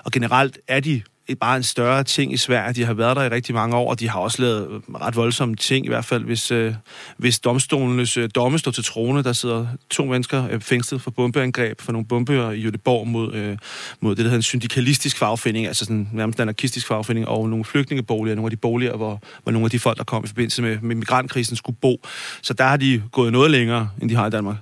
Og 0.05 0.13
generelt 0.13 0.54
er 0.69 0.81
de 0.81 1.03
bare 1.41 1.57
en 1.57 1.63
større 1.63 2.05
ting 2.05 2.33
i 2.33 2.37
Sverige. 2.37 2.73
De 2.73 2.85
har 2.85 2.95
været 2.95 3.17
der 3.17 3.23
i 3.23 3.29
rigtig 3.29 3.55
mange 3.55 3.77
år, 3.77 3.91
og 3.91 4.01
de 4.01 4.09
har 4.09 4.21
også 4.21 4.43
lavet 4.43 4.71
øh, 4.71 4.95
ret 4.95 5.17
voldsomme 5.17 5.57
ting, 5.57 5.87
i 5.87 5.89
hvert 5.89 6.05
fald 6.05 6.25
hvis, 6.25 6.51
øh, 6.51 6.75
hvis 7.17 7.39
domstolenes 7.39 8.17
øh, 8.17 8.29
domme 8.35 8.59
står 8.59 8.71
til 8.71 8.85
trone. 8.85 9.23
Der 9.23 9.33
sidder 9.33 9.67
to 9.91 10.05
mennesker 10.05 10.49
øh, 10.51 10.61
fængslet 10.61 11.03
for 11.03 11.11
bombeangreb 11.11 11.81
for 11.81 11.93
nogle 11.93 12.07
bomber 12.07 12.51
i 12.51 12.67
Göteborg 12.67 13.07
mod, 13.07 13.35
øh, 13.35 13.57
mod 14.01 14.11
det, 14.11 14.19
der 14.19 14.25
hedder 14.25 14.37
en 14.37 14.43
syndikalistisk 14.43 15.19
fagforening, 15.19 15.67
altså 15.67 15.85
sådan 15.85 16.09
nærmest 16.13 16.39
en 16.39 16.43
anarkistisk 16.43 16.87
fagforening, 16.87 17.29
og 17.29 17.49
nogle 17.49 17.65
flygtningeboliger, 17.65 18.35
nogle 18.35 18.47
af 18.47 18.51
de 18.51 18.57
boliger, 18.57 18.97
hvor, 18.97 19.23
hvor 19.43 19.53
nogle 19.53 19.65
af 19.65 19.71
de 19.71 19.79
folk, 19.79 19.99
der 19.99 20.05
kom 20.05 20.25
i 20.25 20.27
forbindelse 20.27 20.63
med, 20.63 20.79
med 20.83 20.97
migrantkrisen, 20.97 21.57
skulle 21.57 21.77
bo. 21.81 22.07
Så 22.43 22.55
der 22.55 22.65
har 22.65 22.77
de 22.77 23.03
gået 23.13 23.33
noget 23.33 23.51
længere, 23.51 23.91
end 24.03 24.11
de 24.11 24.15
har 24.15 24.27
i 24.27 24.31
Danmark. 24.31 24.57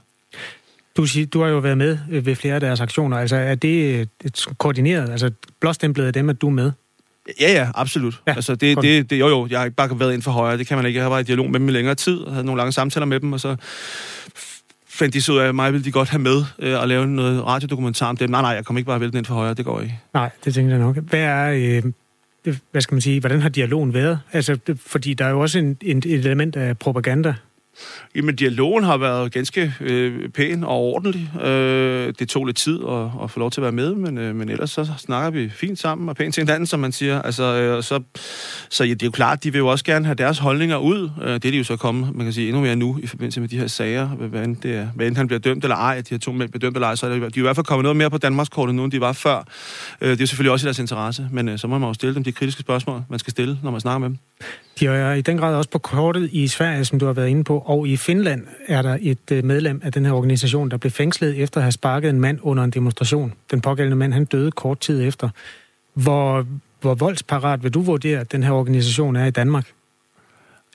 Du, 0.97 1.07
siger, 1.07 1.27
du 1.27 1.43
har 1.43 1.49
jo 1.49 1.59
været 1.59 1.79
med 1.79 1.99
øh, 2.11 2.27
ved 2.27 2.37
flere 2.37 2.55
af 2.55 2.61
deres 2.61 2.81
aktioner. 2.81 3.17
Altså, 3.17 3.37
er 3.37 3.55
det 3.55 3.95
øh, 3.95 4.07
et 4.25 4.47
koordineret? 4.59 5.11
Altså, 5.11 5.31
blåstemplet 5.61 6.05
af 6.05 6.13
dem, 6.13 6.29
at 6.29 6.41
du 6.41 6.47
er 6.47 6.53
med? 6.53 6.73
Ja, 7.41 7.53
ja, 7.53 7.69
absolut. 7.75 8.21
Ja, 8.27 8.35
altså, 8.35 8.55
det, 8.55 8.83
det, 8.83 9.11
det, 9.11 9.21
jo, 9.21 9.29
jo, 9.29 9.47
jeg 9.51 9.59
har 9.59 9.65
ikke 9.65 9.77
bare 9.77 10.01
været 10.01 10.15
ind 10.15 10.23
for 10.23 10.31
højre. 10.31 10.59
Det 10.59 10.67
kan 10.67 10.77
man 10.77 10.87
ikke. 10.87 10.97
Jeg 10.97 11.05
har 11.05 11.11
været 11.11 11.23
i 11.23 11.27
dialog 11.27 11.51
med 11.51 11.61
dem 11.61 11.69
i 11.69 11.73
længere 11.73 11.95
tid, 11.95 12.19
og 12.19 12.33
havde 12.33 12.47
nogle 12.47 12.59
lange 12.59 12.73
samtaler 12.73 13.07
med 13.07 13.21
dem, 13.21 13.33
og 13.33 13.41
så 13.41 13.57
fandt 14.89 15.15
de 15.15 15.23
så 15.23 15.33
ud 15.33 15.39
af, 15.39 15.49
at 15.49 15.55
mig 15.55 15.73
ville 15.73 15.85
de 15.85 15.93
godt 15.93 16.09
have 16.09 16.23
med 16.23 16.45
øh, 16.59 16.81
og 16.81 16.89
lave 16.89 17.07
noget 17.07 17.47
radiodokumentar 17.47 18.09
om 18.09 18.17
dem. 18.17 18.31
Nej, 18.31 18.43
nej, 18.43 18.51
jeg 18.51 18.65
kommer 18.65 18.79
ikke 18.79 18.87
bare 18.87 19.01
vælge 19.01 19.19
ind 19.19 19.27
for 19.27 19.35
højre. 19.35 19.55
Det 19.55 19.65
går 19.65 19.81
ikke. 19.81 20.01
Nej, 20.15 20.31
det 20.45 20.55
tænker 20.55 20.71
jeg 20.71 20.81
nok. 20.81 20.97
Hvad 20.97 21.21
er... 21.21 21.51
Øh, 21.51 21.83
hvad 22.71 22.81
skal 22.81 22.95
man 22.95 23.01
sige, 23.01 23.21
hvordan 23.21 23.41
har 23.41 23.49
dialogen 23.49 23.95
været? 23.95 24.19
Altså, 24.33 24.59
det, 24.67 24.79
fordi 24.87 25.15
der 25.15 25.25
er 25.25 25.31
jo 25.31 25.41
også 25.41 25.59
en, 25.59 25.77
en, 25.83 25.99
et 25.99 26.05
element 26.07 26.57
af 26.57 26.79
propaganda 26.79 27.35
Jamen, 28.15 28.37
dialogen 28.37 28.85
har 28.85 28.97
været 28.97 29.33
ganske 29.33 29.75
øh, 29.81 30.29
pæn 30.29 30.65
og 30.65 30.77
ordentlig. 30.77 31.31
Øh, 31.43 32.15
det 32.19 32.29
tog 32.29 32.45
lidt 32.45 32.57
tid 32.57 32.79
at, 32.89 33.07
at 33.23 33.31
få 33.31 33.41
lov 33.41 33.51
til 33.51 33.61
at 33.61 33.63
være 33.63 33.73
med, 33.73 33.95
men, 33.95 34.19
øh, 34.19 34.37
men 34.37 34.49
ellers 34.49 34.71
så 34.71 34.89
snakker 34.99 35.31
vi 35.31 35.49
fint 35.49 35.79
sammen 35.79 36.09
og 36.09 36.17
pænt 36.17 36.35
til 36.35 36.41
hinanden, 36.41 36.67
som 36.67 36.81
man 36.81 36.93
siger. 36.93 37.23
Altså, 37.23 37.43
øh, 37.43 37.83
så 37.83 38.01
så 38.69 38.85
ja, 38.85 38.91
det 38.91 39.03
er 39.03 39.07
jo 39.07 39.11
klart, 39.11 39.45
de 39.45 39.53
vil 39.53 39.59
jo 39.59 39.67
også 39.67 39.85
gerne 39.85 40.05
have 40.05 40.15
deres 40.15 40.39
holdninger 40.39 40.77
ud. 40.77 41.11
Øh, 41.23 41.35
det 41.35 41.45
er 41.45 41.51
de 41.51 41.59
jo 41.59 41.65
så 41.65 41.77
kommet, 41.77 42.15
man 42.15 42.27
kan 42.27 42.33
sige, 42.33 42.49
endnu 42.49 42.63
mere 42.63 42.77
nu 42.77 42.99
i 43.03 43.07
forbindelse 43.07 43.41
med 43.41 43.49
de 43.49 43.59
her 43.59 43.67
sager, 43.67 44.09
hvad 44.09 44.45
end, 44.45 44.57
det 44.57 44.75
er, 44.75 44.89
hvad 44.95 45.07
end 45.07 45.17
han 45.17 45.27
bliver 45.27 45.41
dømt 45.41 45.65
eller 45.65 45.77
ej, 45.77 45.95
at 45.99 46.09
de 46.09 46.15
her 46.15 46.19
to 46.19 46.33
mænd 46.33 46.51
bliver 46.51 46.61
dømt 46.61 46.77
eller 46.77 46.89
ej, 46.89 46.95
så 46.95 47.07
er 47.07 47.11
de 47.11 47.17
er 47.17 47.21
jo 47.21 47.29
i 47.37 47.41
hvert 47.41 47.57
fald 47.57 47.67
kommet 47.67 47.83
noget 47.83 47.97
mere 47.97 48.11
på 48.11 48.19
Danmarkskortet 48.19 48.75
nu, 48.75 48.85
end 48.85 48.93
de 48.93 49.01
var 49.01 49.13
før. 49.13 49.39
Øh, 50.01 50.11
det 50.11 50.17
er 50.17 50.23
jo 50.23 50.27
selvfølgelig 50.27 50.53
også 50.53 50.65
i 50.65 50.69
deres 50.69 50.79
interesse, 50.79 51.29
men 51.31 51.49
øh, 51.49 51.59
så 51.59 51.67
må 51.67 51.79
man 51.79 51.89
jo 51.89 51.95
stille 51.95 52.15
dem 52.15 52.25
de 52.25 52.33
kritiske 52.33 52.61
spørgsmål, 52.61 53.03
man 53.09 53.19
skal 53.19 53.31
stille, 53.31 53.59
når 53.63 53.71
man 53.71 53.81
snakker 53.81 53.99
med 53.99 54.09
dem. 54.09 54.19
De 54.81 54.87
er 54.87 55.13
i 55.13 55.21
den 55.21 55.39
grad 55.39 55.55
også 55.55 55.71
på 55.71 55.79
kortet 55.79 56.29
i 56.33 56.49
Sverige, 56.49 56.85
som 56.85 56.99
du 56.99 57.07
har 57.07 57.13
været 57.13 57.29
inde 57.29 57.45
på, 57.45 57.62
og 57.71 57.89
i 57.89 57.97
Finland 57.97 58.47
er 58.69 58.83
der 58.83 58.99
et 59.01 59.31
øh, 59.33 59.45
medlem 59.45 59.81
af 59.85 59.93
den 59.93 60.05
her 60.05 60.13
organisation, 60.13 60.71
der 60.71 60.77
blev 60.77 60.91
fængslet 60.91 61.39
efter 61.39 61.61
at 61.61 61.65
have 61.65 61.73
sparket 61.73 62.11
en 62.11 62.21
mand 62.21 62.39
under 62.43 62.65
en 62.65 62.71
demonstration. 62.71 63.33
Den 63.51 63.61
pågældende 63.61 63.97
mand, 63.97 64.13
han 64.13 64.25
døde 64.25 64.51
kort 64.51 64.81
tid 64.81 65.03
efter. 65.03 65.29
Hvor, 65.95 66.47
hvor 66.81 66.95
voldsparat 66.95 67.63
vil 67.63 67.75
du 67.75 67.81
vurdere, 67.81 68.21
at 68.21 68.33
den 68.33 68.43
her 68.43 68.51
organisation 68.51 69.17
er 69.17 69.25
i 69.25 69.31
Danmark? 69.31 69.73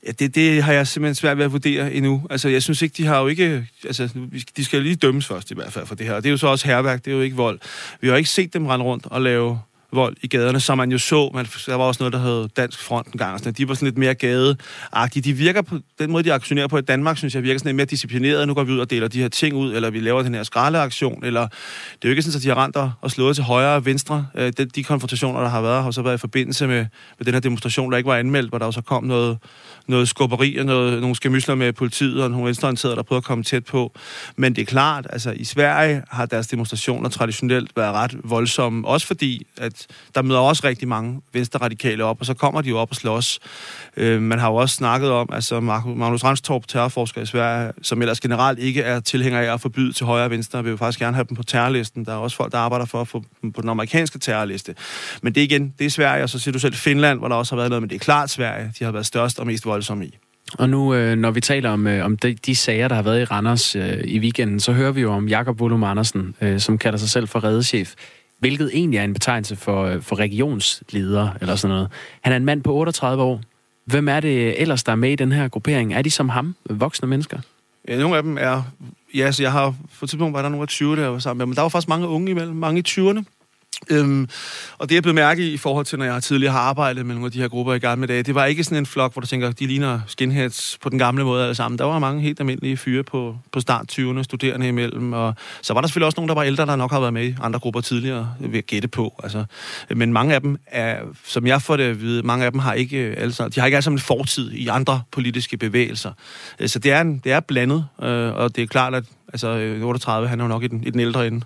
Ja, 0.08 0.12
det, 0.12 0.36
det 0.36 0.64
har 0.64 0.74
jeg 0.74 0.88
simpelthen 0.88 1.16
svært 1.16 1.38
ved 1.38 1.46
at 1.46 1.52
vurdere 1.52 1.94
endnu. 1.94 2.24
Altså, 2.30 2.50
jeg 2.50 2.64
synes 2.64 2.82
ikke, 2.82 2.94
de 2.98 3.06
har 3.06 3.22
jo 3.22 3.28
ikke... 3.28 3.68
Altså, 3.86 4.10
de 4.58 4.66
skal 4.66 4.82
lige 4.82 4.96
dømmes 4.96 5.28
først 5.28 5.52
i 5.52 5.56
hvert 5.56 5.74
fald 5.74 5.86
for 5.86 5.96
det 5.96 6.06
her. 6.06 6.14
Og 6.14 6.24
det 6.24 6.30
er 6.30 6.32
jo 6.32 6.38
så 6.38 6.48
også 6.48 6.68
herværk, 6.68 7.06
det 7.06 7.12
er 7.12 7.16
jo 7.16 7.22
ikke 7.22 7.36
vold. 7.36 7.60
Vi 8.02 8.08
har 8.08 8.16
ikke 8.16 8.30
set 8.30 8.54
dem 8.54 8.66
rende 8.66 8.86
rundt 8.86 9.06
og 9.06 9.22
lave 9.22 9.60
vold 9.94 10.16
i 10.22 10.28
gaderne, 10.28 10.60
som 10.60 10.78
man 10.78 10.92
jo 10.92 10.98
så. 10.98 11.32
Man, 11.34 11.46
der 11.66 11.76
var 11.76 11.84
også 11.84 12.04
noget, 12.04 12.14
der 12.14 12.20
hed 12.20 12.48
Dansk 12.58 12.80
Front 12.80 13.08
en 13.08 13.18
gang. 13.18 13.40
Sådan, 13.40 13.54
de 13.54 13.68
var 13.68 13.74
sådan 13.74 13.86
lidt 13.86 13.98
mere 13.98 14.14
gadeagtige. 14.14 15.24
De 15.24 15.34
virker 15.34 15.62
på 15.62 15.80
den 16.00 16.12
måde, 16.12 16.24
de 16.24 16.34
aktionerer 16.34 16.68
på 16.68 16.78
i 16.78 16.82
Danmark, 16.82 17.18
synes 17.18 17.36
jeg, 17.36 17.44
virker 17.44 17.60
sådan 17.60 17.70
lidt 17.70 17.76
mere 17.76 17.86
disciplineret. 17.86 18.48
Nu 18.48 18.54
går 18.54 18.64
vi 18.64 18.72
ud 18.72 18.80
og 18.80 18.90
deler 18.90 19.08
de 19.08 19.22
her 19.22 19.28
ting 19.28 19.56
ud, 19.56 19.74
eller 19.74 19.90
vi 19.90 20.00
laver 20.00 20.22
den 20.22 20.34
her 20.34 20.44
skraldeaktion, 20.44 21.26
eller 21.26 21.42
det 21.42 22.04
er 22.04 22.08
jo 22.08 22.10
ikke 22.10 22.22
sådan, 22.22 22.38
at 22.38 22.44
de 22.44 22.48
har 22.48 22.64
rent 22.64 22.78
og 23.02 23.12
slået 23.12 23.36
til 23.36 23.44
højre 23.44 23.76
og 23.76 23.86
venstre. 23.86 24.28
Øh, 24.36 24.54
de, 24.58 24.66
de 24.66 24.84
konfrontationer, 24.84 25.42
der 25.42 25.50
har 25.50 25.62
været, 25.62 25.84
har 25.84 25.92
så 25.92 26.02
været 26.02 26.16
i 26.16 26.18
forbindelse 26.18 26.68
med, 26.68 26.86
med 27.18 27.26
den 27.26 27.34
her 27.34 27.42
demonstration, 27.42 27.92
der 27.92 27.98
ikke 27.98 28.08
var 28.08 28.18
anmeldt, 28.18 28.50
hvor 28.50 28.58
der 28.58 28.72
så 28.72 28.82
kom 28.82 29.04
noget, 29.04 29.38
noget 29.88 30.10
skubberi 30.10 30.58
og 30.58 30.66
noget, 30.66 31.02
nogle 31.02 31.16
skemysler 31.16 31.56
med 31.56 31.74
politiet 31.74 32.24
og 32.24 32.32
nogle 32.32 32.46
venstreorienterede, 32.46 32.96
der 32.96 33.04
prøvede 33.04 33.20
at 33.20 33.24
komme 33.24 33.44
tæt 33.44 33.66
på. 33.66 33.94
Men 34.36 34.56
det 34.56 34.62
er 34.62 34.66
klart, 34.66 35.08
altså 35.10 35.32
i 35.32 35.44
Sverige 35.44 36.04
har 36.10 36.26
deres 36.26 36.48
demonstrationer 36.48 37.10
traditionelt 37.10 37.72
været 37.76 37.94
ret 37.94 38.16
voldsomme, 38.24 38.88
også 38.88 39.08
fordi, 39.08 39.48
at 39.58 39.87
der 40.16 40.22
møder 40.22 40.40
også 40.40 40.68
rigtig 40.68 40.88
mange 40.88 41.22
venstreradikale 41.34 42.04
op, 42.04 42.20
og 42.20 42.26
så 42.26 42.34
kommer 42.34 42.62
de 42.62 42.70
jo 42.70 42.78
op 42.78 42.90
og 42.90 42.96
slås. 42.96 43.40
Øh, 43.98 44.22
man 44.22 44.40
har 44.40 44.50
jo 44.50 44.56
også 44.56 44.76
snakket 44.76 45.12
om, 45.12 45.30
altså 45.32 45.60
Magnus 45.60 46.24
Ranstorp, 46.24 46.68
terrorforsker 46.68 47.22
i 47.22 47.26
Sverige, 47.26 47.72
som 47.82 48.02
ellers 48.02 48.20
generelt 48.20 48.60
ikke 48.60 48.82
er 48.82 49.00
tilhænger 49.00 49.40
af 49.40 49.54
at 49.54 49.62
forbyde 49.62 49.94
til 49.94 50.06
højre 50.06 50.26
og 50.26 50.32
venstre, 50.32 50.64
vil 50.64 50.72
jo 50.72 50.78
faktisk 50.78 51.00
gerne 51.00 51.16
have 51.16 51.26
dem 51.30 51.38
på 51.38 51.44
terrorlisten. 51.44 52.06
Der 52.06 52.12
er 52.12 52.18
også 52.18 52.38
folk, 52.38 52.52
der 52.52 52.58
arbejder 52.58 52.86
for 52.86 53.02
at 53.02 53.08
få 53.08 53.24
dem 53.42 53.52
på 53.52 53.62
den 53.62 53.70
amerikanske 53.70 54.20
terrorliste. 54.20 54.76
Men 55.22 55.36
det 55.36 55.42
igen, 55.42 55.74
det 55.80 55.86
er 55.86 55.90
Sverige, 55.90 56.24
og 56.24 56.30
så 56.30 56.40
siger 56.40 56.54
du 56.54 56.60
selv 56.60 56.74
Finland, 56.74 57.20
hvor 57.20 57.28
der 57.28 57.36
også 57.36 57.56
har 57.56 57.58
været 57.58 57.70
noget, 57.70 57.82
men 57.82 57.90
det 57.90 57.96
er 57.96 58.00
klart 58.00 58.30
Sverige, 58.30 58.74
de 58.80 58.84
har 58.84 58.92
været 58.92 59.06
størst 59.06 59.40
og 59.40 59.48
mest 59.48 59.66
voldsomme 59.66 60.06
i. 60.06 60.18
Og 60.54 60.70
nu, 60.70 60.94
øh, 60.94 61.18
når 61.18 61.32
vi 61.32 61.42
taler 61.42 61.70
om, 61.70 61.88
øh, 61.88 62.06
om 62.06 62.18
de, 62.18 62.34
de 62.34 62.56
sager, 62.56 62.88
der 62.88 62.96
har 62.96 63.02
været 63.02 63.22
i 63.22 63.24
Randers 63.24 63.76
øh, 63.76 64.00
i 64.04 64.20
weekenden, 64.20 64.60
så 64.60 64.72
hører 64.74 64.92
vi 64.92 65.02
jo 65.02 65.12
om 65.14 65.28
Jakob 65.28 65.60
Volum 65.60 65.84
Andersen, 65.84 66.36
øh, 66.42 66.60
som 66.60 66.78
kalder 66.78 67.00
sig 67.00 67.10
selv 67.10 67.28
for 67.28 67.44
redeschef 67.44 67.94
hvilket 68.40 68.72
egentlig 68.74 68.98
er 68.98 69.04
en 69.04 69.14
betegnelse 69.14 69.56
for, 69.56 69.86
øh, 69.86 70.02
for 70.02 70.20
regionsleder 70.20 71.30
eller 71.42 71.56
sådan 71.56 71.76
noget. 71.76 71.90
Han 72.22 72.34
er 72.34 72.38
en 72.38 72.46
mand 72.46 72.64
på 72.64 72.74
38 72.74 73.24
år. 73.24 73.42
Hvem 73.86 74.08
er 74.08 74.20
det 74.20 74.62
ellers, 74.62 74.84
der 74.84 74.92
er 74.92 74.96
med 74.96 75.12
i 75.12 75.16
den 75.16 75.32
her 75.32 75.48
gruppering? 75.48 75.94
Er 75.94 76.02
de 76.02 76.12
som 76.12 76.30
ham, 76.30 76.56
voksne 76.70 77.08
mennesker? 77.08 77.40
Ja, 77.88 77.98
nogle 78.00 78.18
af 78.18 78.24
dem 78.24 78.38
er... 78.38 78.64
Ja, 79.16 79.32
så 79.32 79.44
jeg 79.44 79.52
har... 79.52 79.76
For 79.92 80.06
tidspunkt 80.06 80.34
var 80.34 80.42
der 80.42 80.50
nogle 80.50 80.62
af 80.62 80.68
20, 80.68 80.96
der 80.96 81.08
var 81.08 81.20
sammen 81.20 81.38
med, 81.38 81.46
men 81.46 81.56
der 81.56 81.62
var 81.62 81.70
faktisk 81.70 81.90
mange 81.90 82.08
unge 82.08 82.32
imellem, 82.32 82.56
mange 82.56 82.80
i 82.80 82.84
20'erne. 82.88 83.24
Øhm, 83.90 84.30
og 84.78 84.90
det 84.90 84.96
jeg 84.96 85.04
blev 85.04 85.16
mærke 85.16 85.44
i, 85.44 85.54
i 85.54 85.58
forhold 85.58 85.86
til, 85.86 86.00
når 86.00 86.06
jeg 86.06 86.24
tidligere 86.24 86.54
har 86.54 86.60
arbejdet 86.60 87.06
med 87.06 87.16
nogle 87.16 87.26
af 87.26 87.32
de 87.32 87.42
her 87.42 87.48
grupper 87.48 87.74
i 87.74 87.80
gamle 87.80 88.08
dage, 88.08 88.24
det 88.24 88.36
var 88.36 88.46
ikke 88.46 88.64
sådan 88.64 88.78
en 88.78 88.86
flok, 88.86 89.14
hvor 89.14 89.20
du 89.20 89.28
tænker, 89.28 89.52
de 89.52 89.68
ligner 89.68 90.00
skinheads 90.08 90.78
på 90.82 90.90
den 90.90 91.00
gamle 91.00 91.24
måde 91.24 91.44
alle 91.44 91.56
sammen. 91.56 91.80
Der 91.80 91.86
var 91.86 92.00
mange 92.00 92.22
helt 92.22 92.40
almindelige 92.40 92.78
fyre 92.78 93.04
på, 93.04 93.38
på 93.52 93.60
start 93.60 94.00
20'erne, 94.00 94.24
studerende 94.24 94.68
imellem, 94.68 95.14
og 95.14 95.36
så 95.62 95.74
var 95.74 95.82
der 95.82 95.88
selvfølgelig 95.88 96.06
også 96.06 96.20
nogle, 96.20 96.28
der 96.28 96.36
var 96.36 96.44
ældre, 96.44 96.66
der 96.66 96.76
nok 96.76 96.92
har 96.92 97.00
været 97.00 97.14
med 97.14 97.26
i 97.26 97.36
andre 97.42 97.60
grupper 97.60 97.82
tidligere, 97.82 98.34
ved 98.40 98.58
at 98.58 98.66
gætte 98.66 98.88
på. 98.88 99.20
Altså. 99.24 99.46
Men 99.90 100.14
mange 100.14 100.36
af 100.36 100.42
dem 100.42 100.58
er, 100.68 100.98
som 101.26 101.48
jeg 101.48 101.62
får 101.62 101.78
det 101.78 101.84
at 101.84 102.02
vide, 102.02 102.24
mange 102.24 102.46
af 102.46 102.52
dem 102.52 102.60
har 102.60 102.74
ikke, 102.74 102.98
altså, 102.98 103.50
de 103.50 103.60
har 103.60 103.68
ikke 103.68 103.76
alle 103.76 103.84
sammen 103.84 103.98
en 103.98 104.02
fortid 104.02 104.52
i 104.52 104.68
andre 104.68 105.02
politiske 105.12 105.58
bevægelser. 105.58 106.12
Øh, 106.60 106.70
så 106.70 106.80
det 106.80 106.92
er, 106.92 107.02
en, 107.02 107.18
det 107.24 107.32
er 107.32 107.40
blandet, 107.40 107.86
øh, 108.02 108.36
og 108.36 108.56
det 108.56 108.64
er 108.64 108.68
klart, 108.68 108.96
at 108.96 109.04
altså, 109.34 109.48
øh, 109.48 109.84
38, 109.84 110.28
han 110.28 110.40
er 110.40 110.44
jo 110.44 110.48
nok 110.48 110.64
i 110.64 110.68
den, 110.68 110.84
i 110.84 110.90
den 110.90 111.00
ældre 111.00 111.28
ende. 111.28 111.46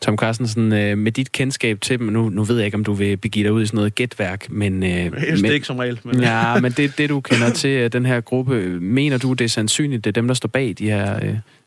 Tom 0.00 0.16
Carstensen, 0.18 0.72
øh, 0.72 0.98
med 0.98 1.12
dit 1.12 1.32
kendskab 1.32 1.80
til 1.80 1.98
dem, 1.98 2.06
nu, 2.06 2.28
nu 2.28 2.44
ved 2.44 2.56
jeg 2.56 2.64
ikke, 2.64 2.74
om 2.74 2.84
du 2.84 2.92
vil 2.92 3.16
begive 3.16 3.44
dig 3.44 3.52
ud 3.52 3.62
i 3.62 3.66
sådan 3.66 3.76
noget 3.76 3.94
gætværk, 3.94 4.50
men... 4.50 4.82
Øh, 4.82 4.90
Helst 4.90 5.42
men, 5.42 5.52
ikke 5.52 5.66
som 5.66 5.76
regel. 5.76 6.00
Men... 6.04 6.20
Ja, 6.20 6.60
men 6.60 6.72
det, 6.72 6.98
det 6.98 7.08
du 7.08 7.20
kender 7.20 7.50
til 7.50 7.70
øh, 7.70 7.92
den 7.92 8.06
her 8.06 8.20
gruppe, 8.20 8.54
mener 8.80 9.18
du, 9.18 9.32
det 9.32 9.44
er 9.44 9.48
sandsynligt, 9.48 10.04
det 10.04 10.10
er 10.10 10.20
dem, 10.20 10.26
der 10.26 10.34
står 10.34 10.48
bag 10.48 10.74
de 10.78 10.84
her, 10.90 11.18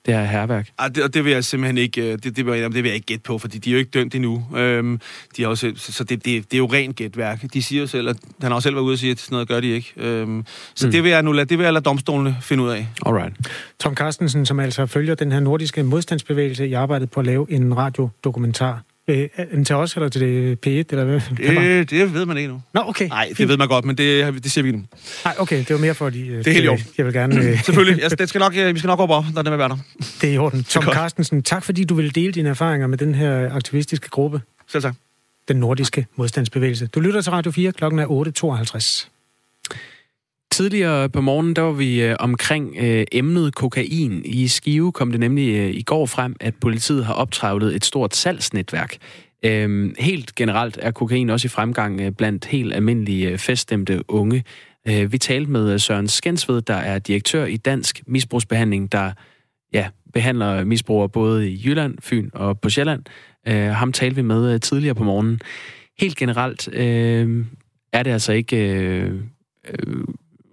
det 0.08 0.16
her 0.16 0.24
herværk? 0.24 0.70
Ah, 0.78 0.95
det, 0.95 1.03
og 1.03 1.14
det 1.14 1.26
vil 1.26 1.32
jeg 1.32 1.43
simpelthen 1.43 1.78
ikke, 1.78 2.12
øh, 2.12 2.18
det, 2.24 2.36
det, 2.38 2.45
vil, 2.45 2.60
jeg, 2.60 2.72
det 2.74 2.84
vil 2.84 2.86
jeg 2.86 2.95
ikke 2.95 3.05
gætte 3.05 3.24
på, 3.24 3.38
fordi 3.38 3.58
de 3.58 3.70
er 3.70 3.72
jo 3.72 3.80
ikke 3.80 3.91
dømt 3.91 4.16
endnu. 4.16 4.45
Øhm, 4.55 4.99
de 5.38 5.43
er 5.43 5.47
også, 5.47 5.72
så 5.76 6.03
det, 6.03 6.26
det, 6.26 6.43
det 6.43 6.53
er 6.53 6.58
jo 6.58 6.66
rent 6.66 6.95
gætværk. 6.95 7.53
De 7.53 7.64
siger 7.64 7.82
jo 7.82 7.88
selv, 7.88 8.10
at 8.10 8.18
han 8.41 8.51
har 8.51 8.55
også 8.55 8.66
selv 8.66 8.76
været 8.76 8.84
ude 8.84 8.93
og 8.93 8.97
sige, 8.97 9.12
at 9.12 9.20
sådan 9.20 9.36
noget 9.36 9.47
gør 9.47 9.60
de 9.60 9.68
ikke. 9.68 9.93
Øhm, 9.97 10.45
så 10.76 10.88
mm. 10.88 10.91
det 10.91 11.03
vil 11.03 11.12
jeg 11.12 11.24
nu 11.24 11.32
lade, 11.32 11.45
det 11.45 11.58
vil 11.58 11.64
jeg 11.64 11.74
lade 11.74 11.84
domstolene 11.84 12.38
finde 12.41 12.64
ud 12.64 12.70
af. 12.70 12.88
Alright. 13.05 13.36
Tom 13.80 13.95
Carstensen, 13.95 14.45
som 14.45 14.60
altså 14.60 14.86
følger 14.86 15.16
den 15.16 15.32
her 15.32 15.39
nordiske 15.39 15.84
modstandsbevægelse 15.84 16.68
i 16.68 16.74
arbejdet 16.74 17.12
på 17.12 17.20
at 17.20 17.26
lave 17.26 17.51
en 17.51 17.78
radiodokumentar 17.78 18.82
Øh, 19.10 19.66
til 19.66 19.76
os, 19.76 19.95
eller 19.95 20.10
til 20.10 20.22
det 20.22 20.55
P1, 20.68 20.70
eller 20.70 21.03
hvad? 21.03 21.22
Det, 21.38 21.89
det 21.89 22.14
ved 22.14 22.26
man 22.26 22.38
ikke 22.38 22.49
nu. 22.49 22.62
Nå, 22.74 22.82
okay. 22.86 23.08
Nej, 23.08 23.34
det 23.38 23.47
ved 23.47 23.58
man 23.58 23.68
godt, 23.68 23.86
men 23.86 23.97
det, 23.97 24.43
det 24.43 24.51
siger 24.51 24.64
vi 24.64 24.72
nu. 24.72 24.84
Nej, 25.26 25.36
okay, 25.38 25.58
det 25.58 25.70
var 25.70 25.78
mere 25.78 25.95
fordi... 25.95 26.28
Øh, 26.28 26.38
det 26.38 26.47
er 26.47 26.51
helt 26.51 26.70
orden. 26.70 26.86
Jeg 26.97 27.05
vil 27.05 27.14
gerne... 27.14 27.36
Øh, 27.36 27.64
Selvfølgelig, 27.66 28.03
jeg, 28.03 28.20
det 28.20 28.30
skal 28.30 28.39
nok, 28.39 28.53
vi 28.53 28.80
skal 28.80 28.88
nok 28.88 28.99
op, 28.99 29.26
når 29.34 29.41
det 29.41 29.51
vil 29.51 29.60
være 29.60 29.70
der. 29.70 29.78
Det 30.22 30.30
er 30.30 30.34
i 30.34 30.38
orden. 30.38 30.64
Tom 30.70 30.84
Carstensen, 30.84 31.43
tak 31.43 31.64
fordi 31.64 31.84
du 31.84 31.95
vil 31.95 32.16
dele 32.16 32.32
dine 32.32 32.49
erfaringer 32.49 32.88
med 32.88 32.97
den 32.97 33.16
her 33.16 33.55
aktivistiske 33.55 34.10
gruppe. 34.10 34.41
Selv 34.68 34.84
tak. 34.84 34.95
Den 35.47 35.58
nordiske 35.58 36.05
modstandsbevægelse. 36.16 36.88
Du 36.88 36.99
lytter 36.99 37.22
til 37.22 37.32
Radio 37.32 37.51
4, 37.51 37.72
klokken 37.72 37.99
er 37.99 38.05
8.52. 39.05 39.16
Tidligere 40.58 41.10
på 41.10 41.22
morgenen, 41.22 41.55
der 41.55 41.62
var 41.62 41.72
vi 41.72 42.01
øh, 42.03 42.16
omkring 42.20 42.76
øh, 42.80 43.05
emnet 43.12 43.55
kokain. 43.55 44.22
I 44.26 44.47
Skive 44.47 44.91
kom 44.91 45.12
det 45.12 45.20
nemlig 45.20 45.55
øh, 45.55 45.70
i 45.70 45.82
går 45.82 46.05
frem, 46.05 46.36
at 46.39 46.55
politiet 46.55 47.05
har 47.05 47.14
optravlet 47.14 47.76
et 47.76 47.86
stort 47.86 48.16
salgsnetværk. 48.16 48.97
Øhm, 49.45 49.95
helt 49.99 50.36
generelt 50.36 50.80
er 50.82 50.91
kokain 50.91 51.30
også 51.30 51.45
i 51.45 51.49
fremgang 51.49 52.01
øh, 52.01 52.12
blandt 52.12 52.45
helt 52.45 52.74
almindelige 52.74 53.30
øh, 53.30 53.38
feststemte 53.38 54.12
unge. 54.12 54.43
Øh, 54.88 55.12
vi 55.12 55.18
talte 55.18 55.51
med 55.51 55.74
øh, 55.74 55.80
Søren 55.80 56.08
Skensved, 56.08 56.62
der 56.62 56.74
er 56.74 56.99
direktør 56.99 57.45
i 57.45 57.58
Dansk 57.58 58.01
Misbrugsbehandling, 58.08 58.91
der 58.91 59.12
ja, 59.74 59.88
behandler 60.14 60.64
misbrugere 60.64 61.10
både 61.10 61.51
i 61.51 61.62
Jylland, 61.66 61.97
Fyn 62.01 62.30
og 62.34 62.60
på 62.60 62.70
Sjælland. 62.70 63.03
Øh, 63.47 63.70
ham 63.70 63.93
talte 63.93 64.16
vi 64.16 64.22
med 64.22 64.53
øh, 64.53 64.60
tidligere 64.60 64.95
på 64.95 65.03
morgenen. 65.03 65.39
Helt 65.99 66.18
generelt 66.18 66.74
øh, 66.74 67.45
er 67.93 68.03
det 68.03 68.12
altså 68.12 68.34
ikke... 68.34 68.58
Øh, 68.58 69.14
øh, 69.70 70.03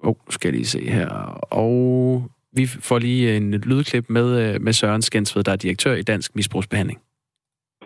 oh, 0.04 0.16
skal 0.30 0.48
jeg 0.48 0.54
lige 0.54 0.74
se 0.76 0.82
her. 0.96 1.08
Og 1.64 1.74
vi 2.58 2.64
får 2.88 2.98
lige 2.98 3.36
en 3.36 3.50
lydklip 3.70 4.06
med, 4.08 4.28
øh, 4.42 4.60
med 4.60 4.72
Søren 4.72 5.02
Skensved, 5.02 5.44
der 5.44 5.52
er 5.52 5.64
direktør 5.64 5.94
i 5.94 6.02
Dansk 6.02 6.36
Misbrugsbehandling. 6.36 6.98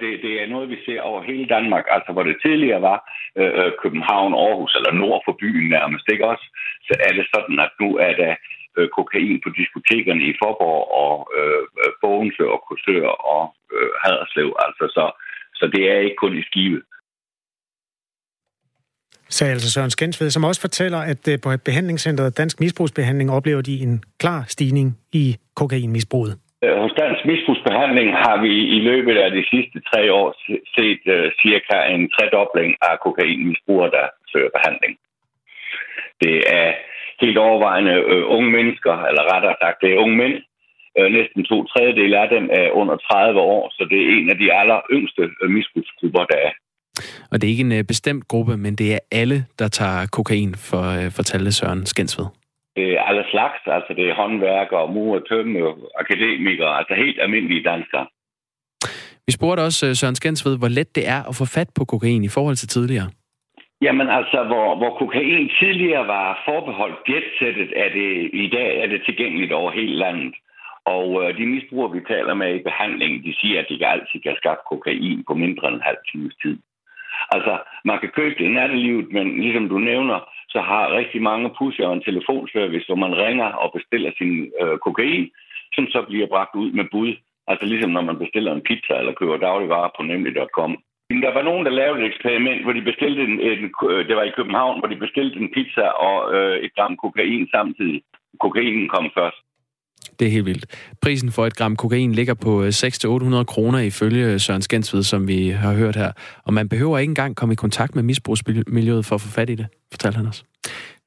Det, 0.01 0.13
det 0.25 0.35
er 0.43 0.47
noget, 0.55 0.69
vi 0.69 0.79
ser 0.87 1.01
over 1.01 1.23
hele 1.23 1.47
Danmark, 1.47 1.85
altså 1.91 2.13
hvor 2.13 2.23
det 2.23 2.37
tidligere 2.45 2.83
var 2.83 2.99
øh, 3.39 3.53
øh, 3.61 3.73
København, 3.83 4.33
Aarhus 4.35 4.75
eller 4.79 4.93
nord 4.93 5.23
for 5.27 5.37
byen 5.41 5.69
nærmest, 5.77 6.05
ikke 6.13 6.27
også? 6.33 6.47
Så 6.87 6.93
er 7.07 7.13
det 7.19 7.27
sådan, 7.35 7.59
at 7.67 7.73
nu 7.81 7.89
er 7.97 8.15
der 8.23 8.35
øh, 8.77 8.89
kokain 8.97 9.41
på 9.45 9.49
diskotekerne 9.59 10.25
i 10.31 10.39
Forborg 10.41 10.83
og 11.05 11.15
øh 11.39 11.63
Bogense 12.03 12.45
og 12.55 12.59
Korsør 12.67 13.07
og 13.35 13.45
øh, 13.75 13.91
Haderslev, 14.03 14.49
altså 14.67 14.85
så, 14.97 15.05
så 15.59 15.65
det 15.75 15.83
er 15.93 15.99
ikke 15.99 16.23
kun 16.25 16.39
i 16.39 16.43
Skive 16.49 16.83
sagde 19.29 19.53
altså 19.53 19.71
Søren 19.71 19.91
Skensved, 19.91 20.31
som 20.31 20.45
også 20.45 20.61
fortæller, 20.61 20.99
at 20.99 21.29
øh, 21.29 21.39
på 21.43 21.49
behandlingscenteret 21.65 22.39
Dansk 22.39 22.61
Misbrugsbehandling 22.61 23.31
oplever 23.31 23.63
de 23.63 23.75
en 23.87 24.03
klar 24.21 24.45
stigning 24.49 24.99
i 25.13 25.37
kokainmisbruget. 25.57 26.35
Øh, 26.65 26.77
hos 26.83 26.93
Dansk 27.03 27.23
Misbrugsbehandling 27.31 28.09
har 28.25 28.37
vi 28.45 28.53
i 28.77 28.79
løbet 28.91 29.17
af 29.25 29.31
de 29.31 29.45
sidste 29.53 29.79
tre 29.91 30.13
år 30.13 30.29
set 30.77 31.03
uh, 31.17 31.27
cirka 31.43 31.77
en 31.95 32.11
tredobling 32.15 32.71
af 32.83 32.95
kokainmisbrugere, 33.05 33.91
der 33.97 34.07
søger 34.33 34.51
behandling. 34.57 34.95
Det 36.23 36.37
er 36.61 36.69
helt 37.21 37.39
overvejende 37.39 37.97
uh, 38.13 38.25
unge 38.37 38.51
mennesker, 38.51 38.95
eller 39.09 39.33
rettere 39.33 39.57
sagt, 39.63 39.83
det 39.83 39.91
er 39.91 40.03
unge 40.05 40.17
mænd. 40.17 40.37
Uh, 40.99 41.09
næsten 41.19 41.45
to 41.45 41.59
tredjedel 41.65 42.15
af 42.15 42.29
dem 42.29 42.45
er 42.61 42.69
under 42.81 42.97
30 42.97 43.41
år, 43.41 43.65
så 43.77 43.83
det 43.91 43.99
er 44.01 44.09
en 44.19 44.31
af 44.31 44.39
de 44.43 44.53
aller 44.61 44.81
yngste 44.97 45.23
misbrugsgrupper, 45.57 46.25
der. 46.35 46.49
Og 47.31 47.41
det 47.41 47.45
er 47.47 47.53
ikke 47.55 47.69
en 47.71 47.79
uh, 47.79 47.85
bestemt 47.93 48.29
gruppe, 48.29 48.57
men 48.57 48.75
det 48.77 48.95
er 48.95 48.99
alle, 49.13 49.39
der 49.59 49.69
tager 49.69 50.07
kokain, 50.13 50.55
for, 50.55 50.83
uh, 50.99 51.13
fortalte 51.19 51.53
Søren 51.53 51.87
Skensved. 51.87 52.27
Det 52.77 52.87
er 52.97 53.03
alle 53.03 53.25
slags, 53.31 53.61
altså 53.67 53.93
det 53.97 54.05
er 54.11 54.15
håndværkere, 54.15 54.93
murer, 54.95 55.21
tømme, 55.31 55.59
akademikere, 56.03 56.79
altså 56.79 56.95
helt 56.95 57.19
almindelige 57.21 57.63
danskere. 57.63 58.07
Vi 59.27 59.33
spurgte 59.33 59.61
også 59.61 59.87
uh, 59.87 59.93
Søren 59.93 60.15
Skensved, 60.15 60.59
hvor 60.59 60.69
let 60.69 60.95
det 60.95 61.09
er 61.09 61.21
at 61.29 61.35
få 61.41 61.45
fat 61.45 61.71
på 61.77 61.85
kokain 61.85 62.25
i 62.25 62.35
forhold 62.37 62.57
til 62.57 62.69
tidligere. 62.69 63.09
Jamen 63.83 64.09
altså, 64.09 64.45
hvor, 64.51 64.77
hvor 64.77 64.93
kokain 64.99 65.51
tidligere 65.61 66.07
var 66.07 66.43
forbeholdt 66.49 67.01
jetsættet, 67.09 67.71
er 67.77 67.89
det 67.99 68.11
i 68.33 68.49
dag 68.57 68.71
er 68.83 68.87
det 68.87 69.01
tilgængeligt 69.05 69.53
over 69.53 69.71
hele 69.71 69.97
landet. 70.05 70.35
Og 70.85 71.09
øh, 71.23 71.39
de 71.39 71.47
misbrugere, 71.47 71.93
vi 71.93 72.01
taler 72.09 72.35
med 72.35 72.51
i 72.55 72.67
behandlingen, 72.69 73.25
de 73.27 73.35
siger, 73.41 73.61
at 73.61 73.67
de 73.69 73.87
altid 73.87 74.21
kan 74.21 74.37
skaffe 74.41 74.63
kokain 74.71 75.25
på 75.29 75.35
mindre 75.35 75.69
end 75.69 75.77
en 75.77 75.89
halv 75.91 76.03
times 76.13 76.35
tid. 76.43 76.57
Altså, 77.35 77.59
man 77.85 77.99
kan 78.01 78.09
købe 78.09 78.35
det 78.39 78.45
i 78.45 78.57
nattelivet, 78.59 79.13
men 79.13 79.41
ligesom 79.41 79.69
du 79.69 79.79
nævner, 79.79 80.19
så 80.49 80.61
har 80.61 80.97
rigtig 80.99 81.23
mange 81.23 81.51
pusher 81.59 81.89
en 81.91 82.03
telefonservice, 82.03 82.87
hvor 82.87 82.97
man 83.05 83.15
ringer 83.25 83.45
og 83.63 83.73
bestiller 83.77 84.11
sin 84.19 84.53
øh, 84.61 84.79
kokain, 84.79 85.31
som 85.75 85.87
så 85.87 86.03
bliver 86.09 86.27
bragt 86.27 86.55
ud 86.55 86.71
med 86.73 86.85
bud. 86.93 87.13
Altså 87.51 87.67
ligesom 87.67 87.91
når 87.91 88.01
man 88.01 88.19
bestiller 88.19 88.53
en 88.53 88.67
pizza 88.69 88.95
eller 88.99 89.13
køber 89.13 89.37
dagligvarer 89.37 89.91
på 89.97 90.03
nemlig.com. 90.03 90.73
Der 91.27 91.33
var 91.35 91.43
nogen, 91.43 91.67
der 91.67 91.73
lavede 91.73 92.01
et 92.01 92.07
eksperiment, 92.07 92.63
hvor 92.63 92.73
de 92.73 92.83
bestilte 92.83 93.23
en, 93.23 93.41
en, 93.41 93.73
øh, 93.91 94.09
det 94.09 94.17
var 94.17 94.23
i 94.23 94.37
København, 94.37 94.79
hvor 94.79 94.89
de 94.89 94.97
bestilte 94.97 95.37
en 95.41 95.53
pizza 95.55 95.87
og 96.07 96.35
øh, 96.35 96.57
et 96.65 96.75
gram 96.75 96.97
kokain 96.97 97.49
samtidig. 97.55 98.03
Kokainen 98.41 98.89
kom 98.89 99.11
først. 99.19 99.41
Det 100.19 100.27
er 100.27 100.31
helt 100.31 100.47
vildt. 100.47 100.67
Prisen 101.03 101.33
for 101.33 101.47
et 101.47 101.57
gram 101.57 101.77
kokain 101.77 102.13
ligger 102.13 102.35
på 102.35 102.67
600-800 102.67 102.69
øh, 102.69 103.45
kroner 103.45 103.79
ifølge 103.79 104.39
Søren 104.39 104.63
Skensved, 104.63 105.03
som 105.03 105.29
vi 105.29 105.49
har 105.49 105.73
hørt 105.73 105.97
her. 105.97 106.13
Og 106.45 106.55
man 106.55 106.69
behøver 106.69 106.99
ikke 106.99 107.11
engang 107.11 107.37
komme 107.37 107.53
i 107.53 107.57
kontakt 107.57 107.95
med 107.95 108.03
misbrugsmiljøet 108.03 109.07
for 109.07 109.15
at 109.15 109.21
få 109.21 109.29
fat 109.29 109.51
i 109.51 109.55
det, 109.55 109.67
fortalte 109.93 110.17
han 110.17 110.27
os. 110.27 110.45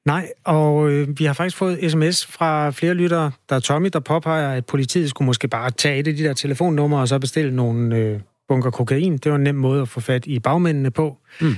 Nej, 0.06 0.28
og 0.44 0.90
øh, 0.90 1.18
vi 1.18 1.24
har 1.24 1.32
faktisk 1.32 1.56
fået 1.56 1.90
sms 1.90 2.26
fra 2.26 2.70
flere 2.70 2.94
lyttere. 2.94 3.32
Der 3.48 3.56
er 3.56 3.60
Tommy, 3.60 3.88
der 3.92 4.00
påpeger, 4.00 4.52
at 4.52 4.66
politiet 4.66 5.10
skulle 5.10 5.26
måske 5.26 5.48
bare 5.48 5.70
tage 5.70 5.98
et 5.98 6.08
af 6.08 6.16
de 6.16 6.22
der 6.22 6.32
telefonnumre 6.32 7.00
og 7.00 7.08
så 7.08 7.18
bestille 7.18 7.56
nogle 7.56 7.96
øh, 7.96 8.20
bunker 8.48 8.70
kokain. 8.70 9.18
Det 9.18 9.32
var 9.32 9.36
en 9.36 9.44
nem 9.44 9.54
måde 9.54 9.82
at 9.82 9.88
få 9.88 10.00
fat 10.00 10.26
i 10.26 10.38
bagmændene 10.38 10.90
på. 10.90 11.16
Mm. 11.40 11.54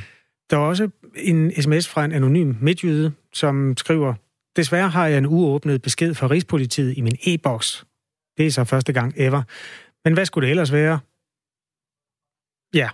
Der 0.51 0.57
er 0.57 0.61
også 0.61 0.89
en 1.16 1.62
sms 1.62 1.89
fra 1.89 2.05
en 2.05 2.12
anonym 2.12 2.55
midtjyde, 2.61 3.12
som 3.32 3.76
skriver, 3.76 4.14
Desværre 4.57 4.88
har 4.88 5.07
jeg 5.07 5.18
en 5.18 5.26
uåbnet 5.26 5.82
besked 5.82 6.14
fra 6.14 6.26
Rigspolitiet 6.26 6.96
i 6.96 7.00
min 7.00 7.16
e-boks. 7.26 7.84
Det 8.36 8.46
er 8.46 8.50
så 8.50 8.64
første 8.64 8.92
gang 8.92 9.14
ever. 9.16 9.42
Men 10.05 10.14
hvad 10.14 10.26
skulle 10.26 10.46
det 10.46 10.50
ellers 10.50 10.72
være? 10.72 10.98
Ja, 12.74 12.88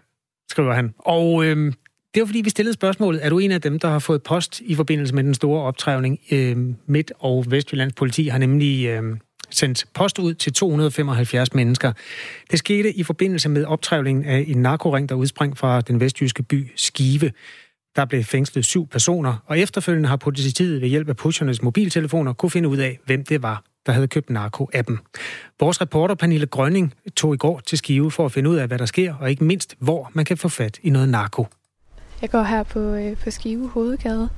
skriver 0.50 0.74
han. 0.74 0.94
Og 0.98 1.44
øhm, 1.44 1.74
Det 2.14 2.20
var 2.20 2.26
fordi, 2.26 2.40
vi 2.40 2.50
stillede 2.50 2.74
spørgsmålet, 2.74 3.24
er 3.24 3.30
du 3.30 3.38
en 3.38 3.50
af 3.50 3.60
dem, 3.60 3.78
der 3.78 3.88
har 3.88 3.98
fået 3.98 4.22
post 4.22 4.60
i 4.60 4.74
forbindelse 4.74 5.14
med 5.14 5.24
den 5.24 5.34
store 5.34 5.62
optrævning? 5.62 6.20
Øhm, 6.30 6.76
Midt- 6.86 7.12
og 7.18 7.44
Vestjyllands 7.48 7.92
politi 7.92 8.28
har 8.28 8.38
nemlig 8.38 8.86
øhm, 8.86 9.20
sendt 9.50 9.84
post 9.94 10.18
ud 10.18 10.34
til 10.34 10.52
275 10.52 11.54
mennesker. 11.54 11.92
Det 12.50 12.58
skete 12.58 12.92
i 12.92 13.02
forbindelse 13.02 13.48
med 13.48 13.64
optrævlingen 13.64 14.24
af 14.24 14.44
en 14.48 14.62
narkoring, 14.62 15.08
der 15.08 15.14
udsprang 15.14 15.58
fra 15.58 15.80
den 15.80 16.00
vestjyske 16.00 16.42
by 16.42 16.72
Skive. 16.76 17.32
Der 17.96 18.04
blev 18.04 18.24
fængslet 18.24 18.64
syv 18.64 18.86
personer, 18.86 19.36
og 19.46 19.58
efterfølgende 19.58 20.08
har 20.08 20.16
politiet 20.16 20.80
ved 20.80 20.88
hjælp 20.88 21.08
af 21.08 21.16
pushernes 21.16 21.62
mobiltelefoner 21.62 22.32
kunne 22.32 22.50
finde 22.50 22.68
ud 22.68 22.78
af, 22.78 22.98
hvem 23.06 23.24
det 23.24 23.42
var, 23.42 23.62
der 23.86 23.92
havde 23.92 24.08
købt 24.08 24.30
narko 24.30 24.68
af 24.72 24.84
dem. 24.84 24.98
Vores 25.60 25.80
reporter 25.80 26.14
Pernille 26.14 26.46
Grønning 26.46 26.94
tog 27.16 27.34
i 27.34 27.36
går 27.36 27.60
til 27.66 27.78
Skive 27.78 28.10
for 28.10 28.24
at 28.24 28.32
finde 28.32 28.50
ud 28.50 28.56
af, 28.56 28.66
hvad 28.66 28.78
der 28.78 28.86
sker, 28.86 29.14
og 29.14 29.30
ikke 29.30 29.44
mindst, 29.44 29.76
hvor 29.78 30.10
man 30.12 30.24
kan 30.24 30.36
få 30.36 30.48
fat 30.48 30.78
i 30.82 30.90
noget 30.90 31.08
narko. 31.08 31.46
Jeg 32.22 32.30
går 32.30 32.42
her 32.42 32.62
på, 32.62 32.80
øh, 32.80 33.16
på 33.16 33.30
Skive 33.30 33.68
Hovedgade, 33.68 34.28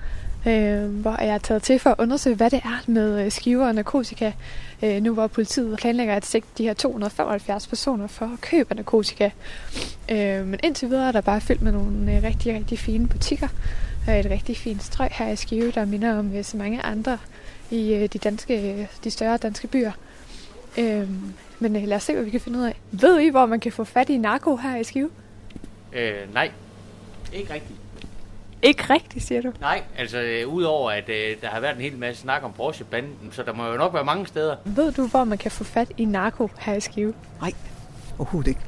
øh, 0.46 1.00
hvor 1.00 1.22
jeg 1.22 1.34
er 1.34 1.38
taget 1.38 1.62
til 1.62 1.78
for 1.78 1.90
at 1.90 1.96
undersøge, 1.98 2.36
hvad 2.36 2.50
det 2.50 2.60
er 2.64 2.82
med 2.86 3.24
øh, 3.24 3.30
skiver 3.30 3.66
og 3.66 3.74
narkotika. 3.74 4.32
Øh, 4.82 5.02
nu 5.02 5.14
hvor 5.14 5.26
politiet 5.26 5.78
planlægger 5.78 6.14
at 6.14 6.26
sigte 6.26 6.48
de 6.58 6.62
her 6.62 6.74
275 6.74 7.66
personer 7.66 8.06
for 8.06 8.26
at 8.26 8.40
købe 8.40 8.74
narkotika. 8.74 9.30
Øh, 10.10 10.46
men 10.46 10.60
indtil 10.62 10.90
videre 10.90 11.08
er 11.08 11.12
der 11.12 11.20
bare 11.20 11.40
fyldt 11.40 11.62
med 11.62 11.72
nogle 11.72 12.16
øh, 12.16 12.22
rigtig, 12.22 12.54
rigtig 12.54 12.78
fine 12.78 13.08
butikker. 13.08 13.48
Og 14.06 14.18
et 14.18 14.26
rigtig 14.30 14.56
fint 14.56 14.82
strøg 14.82 15.08
her 15.12 15.28
i 15.28 15.36
Skive, 15.36 15.70
der 15.70 15.84
minder 15.84 16.18
om 16.18 16.36
øh, 16.36 16.44
så 16.44 16.56
mange 16.56 16.82
andre 16.82 17.18
i 17.70 17.94
øh, 17.94 18.08
de, 18.12 18.18
danske, 18.18 18.88
de 19.04 19.10
større 19.10 19.36
danske 19.36 19.66
byer. 19.66 19.92
Øh, 20.78 21.08
men 21.58 21.76
øh, 21.76 21.82
lad 21.82 21.96
os 21.96 22.02
se, 22.02 22.12
hvad 22.12 22.24
vi 22.24 22.30
kan 22.30 22.40
finde 22.40 22.58
ud 22.58 22.64
af. 22.64 22.80
Ved 22.90 23.20
I, 23.20 23.28
hvor 23.28 23.46
man 23.46 23.60
kan 23.60 23.72
få 23.72 23.84
fat 23.84 24.08
i 24.08 24.16
narko 24.16 24.56
her 24.56 24.76
i 24.76 24.84
Skive? 24.84 25.10
Øh, 25.92 26.34
nej, 26.34 26.50
ikke 27.32 27.54
rigtigt. 27.54 27.81
Ikke 28.62 28.92
rigtigt, 28.94 29.24
siger 29.24 29.42
du? 29.42 29.52
Nej, 29.60 29.82
altså 29.98 30.20
øh, 30.20 30.48
udover 30.48 30.90
at 30.90 31.08
øh, 31.08 31.36
der 31.40 31.48
har 31.48 31.60
været 31.60 31.74
en 31.76 31.80
hel 31.80 31.98
masse 31.98 32.22
snak 32.22 32.42
om 32.42 32.52
Porsche-banden, 32.52 33.32
så 33.32 33.42
der 33.42 33.52
må 33.52 33.66
jo 33.66 33.76
nok 33.76 33.94
være 33.94 34.04
mange 34.04 34.26
steder. 34.26 34.56
Ved 34.64 34.92
du, 34.92 35.06
hvor 35.06 35.24
man 35.24 35.38
kan 35.38 35.50
få 35.50 35.64
fat 35.64 35.92
i 35.96 36.04
narko 36.04 36.50
her 36.58 36.74
i 36.74 36.80
Skive? 36.80 37.14
Nej, 37.40 37.52
overhovedet 38.18 38.48
ikke. 38.48 38.60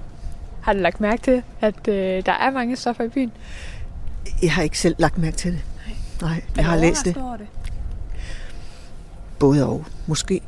Har 0.62 0.72
du 0.72 0.78
lagt 0.78 1.00
mærke 1.00 1.22
til, 1.22 1.42
at 1.60 1.88
øh, 1.88 2.26
der 2.26 2.32
er 2.32 2.50
mange 2.50 2.76
stoffer 2.76 3.04
i 3.04 3.08
byen? 3.08 3.32
Jeg 4.42 4.52
har 4.52 4.62
ikke 4.62 4.78
selv 4.78 4.94
lagt 4.98 5.18
mærke 5.18 5.36
til 5.36 5.52
det. 5.52 5.62
Nej, 6.20 6.30
Nej 6.30 6.42
jeg 6.56 6.64
har 6.64 6.76
læst 6.76 7.04
det. 7.04 7.14
Det. 7.14 7.46
Både 9.38 9.66
og, 9.68 9.84
måske. 10.06 10.40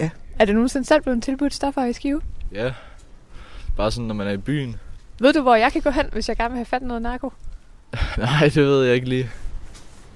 Ja. 0.00 0.10
Er 0.38 0.44
det 0.44 0.54
nogensinde 0.54 0.86
selv 0.86 1.02
blevet 1.02 1.22
tilbudt 1.22 1.54
stoffer 1.54 1.84
i 1.84 1.92
Skive? 1.92 2.20
Ja, 2.52 2.72
bare 3.76 3.90
sådan, 3.90 4.06
når 4.06 4.14
man 4.14 4.26
er 4.26 4.32
i 4.32 4.36
byen. 4.36 4.76
Ved 5.20 5.32
du, 5.32 5.42
hvor 5.42 5.54
jeg 5.54 5.72
kan 5.72 5.82
gå 5.82 5.90
hen, 5.90 6.06
hvis 6.12 6.28
jeg 6.28 6.36
gerne 6.36 6.50
vil 6.50 6.58
have 6.58 6.64
fat 6.64 6.82
i 6.82 6.84
noget 6.84 7.02
narko? 7.02 7.32
Nej, 8.18 8.40
det 8.54 8.56
ved 8.56 8.84
jeg 8.84 8.94
ikke 8.94 9.08
lige. 9.08 9.30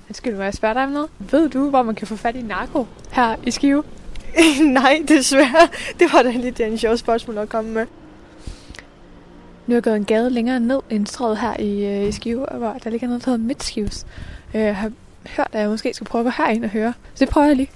Undskyld, 0.08 0.36
må 0.36 0.42
jeg 0.42 0.54
spørge 0.54 0.74
dig 0.74 0.84
om 0.84 0.90
noget? 0.90 1.10
Ved 1.18 1.48
du, 1.48 1.70
hvor 1.70 1.82
man 1.82 1.94
kan 1.94 2.06
få 2.06 2.16
fat 2.16 2.36
i 2.36 2.42
narko 2.42 2.86
her 3.10 3.36
i 3.46 3.50
Skive? 3.50 3.84
Nej, 4.62 5.02
desværre. 5.08 5.68
Det 5.98 6.12
var 6.12 6.22
da 6.22 6.30
lidt 6.30 6.60
en 6.60 6.78
sjov 6.78 6.96
spørgsmål 6.96 7.38
at 7.38 7.48
komme 7.48 7.70
med. 7.70 7.86
Nu 9.66 9.74
er 9.74 9.76
jeg 9.76 9.82
gået 9.82 9.96
en 9.96 10.04
gade 10.04 10.30
længere 10.30 10.60
ned 10.60 10.80
end 10.90 11.06
strøget 11.06 11.38
her 11.38 11.60
i, 11.60 11.84
øh, 11.84 12.08
i 12.08 12.12
Skive, 12.12 12.46
hvor 12.52 12.72
der 12.84 12.90
ligger 12.90 13.06
noget, 13.06 13.24
der 13.24 13.30
hedder 13.30 13.44
Midtskives. 13.44 14.06
Øh, 14.54 14.60
jeg 14.60 14.76
har 14.76 14.92
hørt, 15.36 15.48
at 15.52 15.60
jeg 15.60 15.68
måske 15.68 15.94
skal 15.94 16.06
prøve 16.06 16.20
at 16.20 16.24
gå 16.24 16.42
herind 16.44 16.64
og 16.64 16.70
høre. 16.70 16.92
Så 17.14 17.24
det 17.24 17.32
prøver 17.32 17.46
jeg 17.46 17.56
lige. 17.56 17.70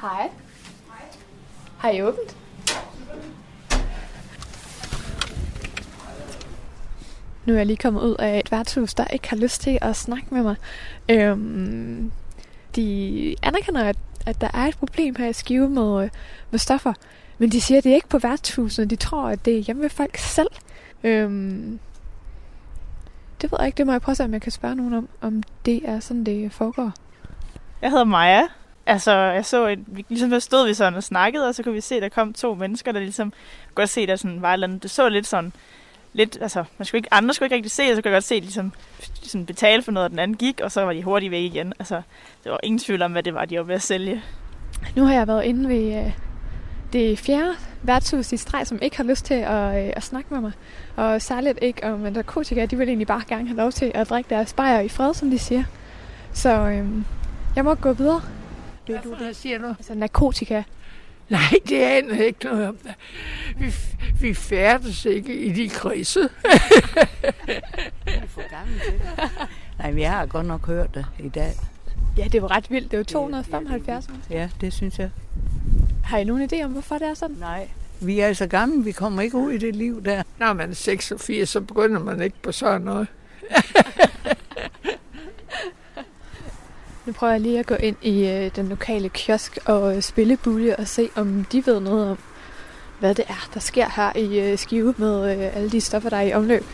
Hej. 0.00 0.30
Har 1.78 1.90
I 1.90 2.02
åbent? 2.02 2.36
Nu 7.46 7.52
er 7.52 7.56
jeg 7.56 7.66
lige 7.66 7.76
kommet 7.76 8.00
ud 8.00 8.16
af 8.18 8.38
et 8.38 8.52
værtshus, 8.52 8.94
der 8.94 9.04
ikke 9.04 9.28
har 9.28 9.36
lyst 9.36 9.60
til 9.60 9.78
at 9.82 9.96
snakke 9.96 10.26
med 10.30 10.42
mig. 10.42 10.56
Øhm, 11.08 12.12
de 12.76 13.36
anerkender, 13.42 13.84
at, 13.84 13.96
at 14.26 14.40
der 14.40 14.48
er 14.54 14.66
et 14.66 14.76
problem 14.78 15.16
her 15.16 15.28
i 15.28 15.32
Skive 15.32 15.68
med, 15.68 16.04
øh, 16.04 16.10
med 16.50 16.58
stoffer. 16.58 16.92
Men 17.38 17.52
de 17.52 17.60
siger, 17.60 17.78
at 17.78 17.84
det 17.84 17.90
er 17.90 17.94
ikke 17.94 18.08
på 18.08 18.18
værtshusene. 18.18 18.86
De 18.86 18.96
tror, 18.96 19.28
at 19.28 19.44
det 19.44 19.54
er 19.54 19.58
hjemme 19.58 19.82
ved 19.82 19.90
folk 19.90 20.16
selv. 20.16 20.48
Øhm, 21.04 21.78
det 23.42 23.52
ved 23.52 23.58
jeg 23.58 23.66
ikke. 23.66 23.76
Det 23.76 23.86
må 23.86 23.92
jeg 23.92 24.02
prøve 24.02 24.12
at 24.12 24.16
se, 24.16 24.24
om 24.24 24.32
jeg 24.32 24.42
kan 24.42 24.52
spørge 24.52 24.74
nogen 24.74 24.94
om, 24.94 25.08
om 25.20 25.42
det 25.66 25.80
er 25.84 26.00
sådan, 26.00 26.24
det 26.24 26.52
foregår. 26.52 26.92
Jeg 27.82 27.90
hedder 27.90 28.04
Maja. 28.04 28.42
Altså, 28.86 29.12
jeg 29.12 29.44
så 29.44 29.66
en, 29.66 29.84
vi 29.86 30.04
ligesom 30.08 30.40
stod 30.40 30.66
vi 30.66 30.74
sådan 30.74 30.94
og 30.94 31.02
snakkede, 31.02 31.48
og 31.48 31.54
så 31.54 31.62
kunne 31.62 31.74
vi 31.74 31.80
se, 31.80 31.94
at 31.94 32.02
der 32.02 32.08
kom 32.08 32.32
to 32.32 32.54
mennesker, 32.54 32.92
der 32.92 33.00
ligesom 33.00 33.30
kunne 33.30 33.74
godt 33.74 33.88
se, 33.88 34.06
der 34.06 34.16
sådan 34.16 34.42
var 34.42 34.48
et 34.48 34.52
eller 34.52 34.66
andet. 34.66 34.82
Det 34.82 34.90
så 34.90 35.08
lidt 35.08 35.26
sådan, 35.26 35.52
lidt, 36.14 36.38
altså, 36.40 36.64
man 36.78 36.86
skulle 36.86 36.98
ikke, 36.98 37.14
andre 37.14 37.34
skulle 37.34 37.46
ikke 37.46 37.56
rigtig 37.56 37.70
se 37.70 37.82
det, 37.82 37.96
så 37.96 38.02
kunne 38.02 38.10
jeg 38.10 38.16
godt 38.16 38.24
se, 38.24 38.34
at 38.34 38.42
ligesom, 38.42 38.72
ligesom 39.20 39.46
betale 39.46 39.82
for 39.82 39.92
noget, 39.92 40.04
og 40.04 40.10
den 40.10 40.18
anden 40.18 40.36
gik, 40.36 40.60
og 40.60 40.72
så 40.72 40.82
var 40.82 40.92
de 40.92 41.02
hurtigt 41.02 41.30
væk 41.30 41.42
igen. 41.42 41.72
Altså, 41.78 42.02
det 42.44 42.52
var 42.52 42.60
ingen 42.62 42.78
tvivl 42.78 43.02
om, 43.02 43.12
hvad 43.12 43.22
det 43.22 43.34
var, 43.34 43.44
de 43.44 43.58
var 43.58 43.64
ved 43.64 43.74
at 43.74 43.82
sælge. 43.82 44.22
Nu 44.96 45.04
har 45.04 45.14
jeg 45.14 45.26
været 45.26 45.44
inde 45.44 45.68
ved 45.68 46.04
øh, 46.04 46.12
det 46.92 47.18
fjerde 47.18 47.54
værtshus 47.82 48.32
i 48.32 48.36
streg, 48.36 48.66
som 48.66 48.78
ikke 48.82 48.96
har 48.96 49.04
lyst 49.04 49.24
til 49.24 49.34
at, 49.34 49.86
øh, 49.86 49.92
at 49.96 50.02
snakke 50.02 50.34
med 50.34 50.40
mig. 50.40 50.52
Og 50.96 51.22
særligt 51.22 51.58
ikke 51.62 51.84
om 51.92 52.00
narkotika. 52.00 52.66
De 52.66 52.76
vil 52.78 52.88
egentlig 52.88 53.06
bare 53.06 53.22
gerne 53.28 53.46
have 53.46 53.56
lov 53.56 53.72
til 53.72 53.92
at 53.94 54.10
drikke 54.10 54.30
deres 54.30 54.52
bajer 54.52 54.80
i 54.80 54.88
fred, 54.88 55.14
som 55.14 55.30
de 55.30 55.38
siger. 55.38 55.64
Så 56.32 56.50
øh, 56.50 56.88
jeg 57.56 57.64
må 57.64 57.74
gå 57.74 57.92
videre. 57.92 58.22
Det 58.86 59.00
du, 59.04 59.14
der 59.18 59.32
siger 59.32 59.58
noget? 59.58 59.76
Altså 59.78 59.94
narkotika. 59.94 60.62
Nej, 61.28 61.54
det 61.68 61.76
aner 61.82 62.14
jeg 62.14 62.26
ikke 62.26 62.44
noget 62.44 62.68
om. 62.68 62.78
Vi, 63.58 63.74
vi 64.20 64.34
færdes 64.34 65.04
ikke 65.04 65.36
i 65.38 65.52
de 65.52 65.68
kredse. 65.68 66.28
Nej, 69.78 69.90
vi 69.90 70.02
har 70.02 70.26
godt 70.26 70.46
nok 70.46 70.66
hørt 70.66 70.94
det 70.94 71.06
i 71.18 71.28
dag. 71.28 71.52
Ja, 72.16 72.28
det 72.32 72.42
var 72.42 72.50
ret 72.50 72.70
vildt. 72.70 72.90
Det 72.90 72.98
var 72.98 73.04
275 73.04 74.08
mennesker. 74.08 74.34
Ja, 74.34 74.48
det 74.60 74.72
synes 74.72 74.98
jeg. 74.98 75.10
Har 76.04 76.18
I 76.18 76.24
nogen 76.24 76.48
idé 76.52 76.64
om, 76.64 76.70
hvorfor 76.70 76.98
det 76.98 77.08
er 77.08 77.14
sådan? 77.14 77.36
Nej. 77.40 77.68
Vi 78.00 78.20
er 78.20 78.32
så 78.32 78.46
gamle, 78.46 78.84
vi 78.84 78.92
kommer 78.92 79.22
ikke 79.22 79.36
ud 79.36 79.52
i 79.52 79.58
det 79.58 79.76
liv 79.76 80.04
der. 80.04 80.22
Når 80.38 80.52
man 80.52 80.70
er 80.70 80.74
86, 80.74 81.48
så 81.48 81.60
begynder 81.60 82.00
man 82.00 82.22
ikke 82.22 82.36
på 82.42 82.52
sådan 82.52 82.80
noget. 82.80 83.08
Nu 87.06 87.12
prøver 87.12 87.32
jeg 87.32 87.40
lige 87.40 87.58
at 87.58 87.66
gå 87.66 87.74
ind 87.74 87.96
i 88.02 88.28
øh, 88.28 88.50
den 88.56 88.68
lokale 88.68 89.08
kiosk 89.08 89.58
og 89.64 89.96
øh, 89.96 90.02
spillebulje 90.02 90.76
og 90.76 90.88
se, 90.88 91.08
om 91.14 91.44
de 91.44 91.66
ved 91.66 91.80
noget 91.80 92.10
om, 92.10 92.18
hvad 93.00 93.14
det 93.14 93.24
er, 93.28 93.48
der 93.54 93.60
sker 93.60 93.88
her 93.96 94.16
i 94.16 94.40
øh, 94.40 94.58
Skive 94.58 94.94
med 94.98 95.36
øh, 95.36 95.56
alle 95.56 95.70
de 95.70 95.80
stoffer, 95.80 96.10
der 96.10 96.16
er 96.16 96.22
i 96.22 96.32
omløb. 96.32 96.64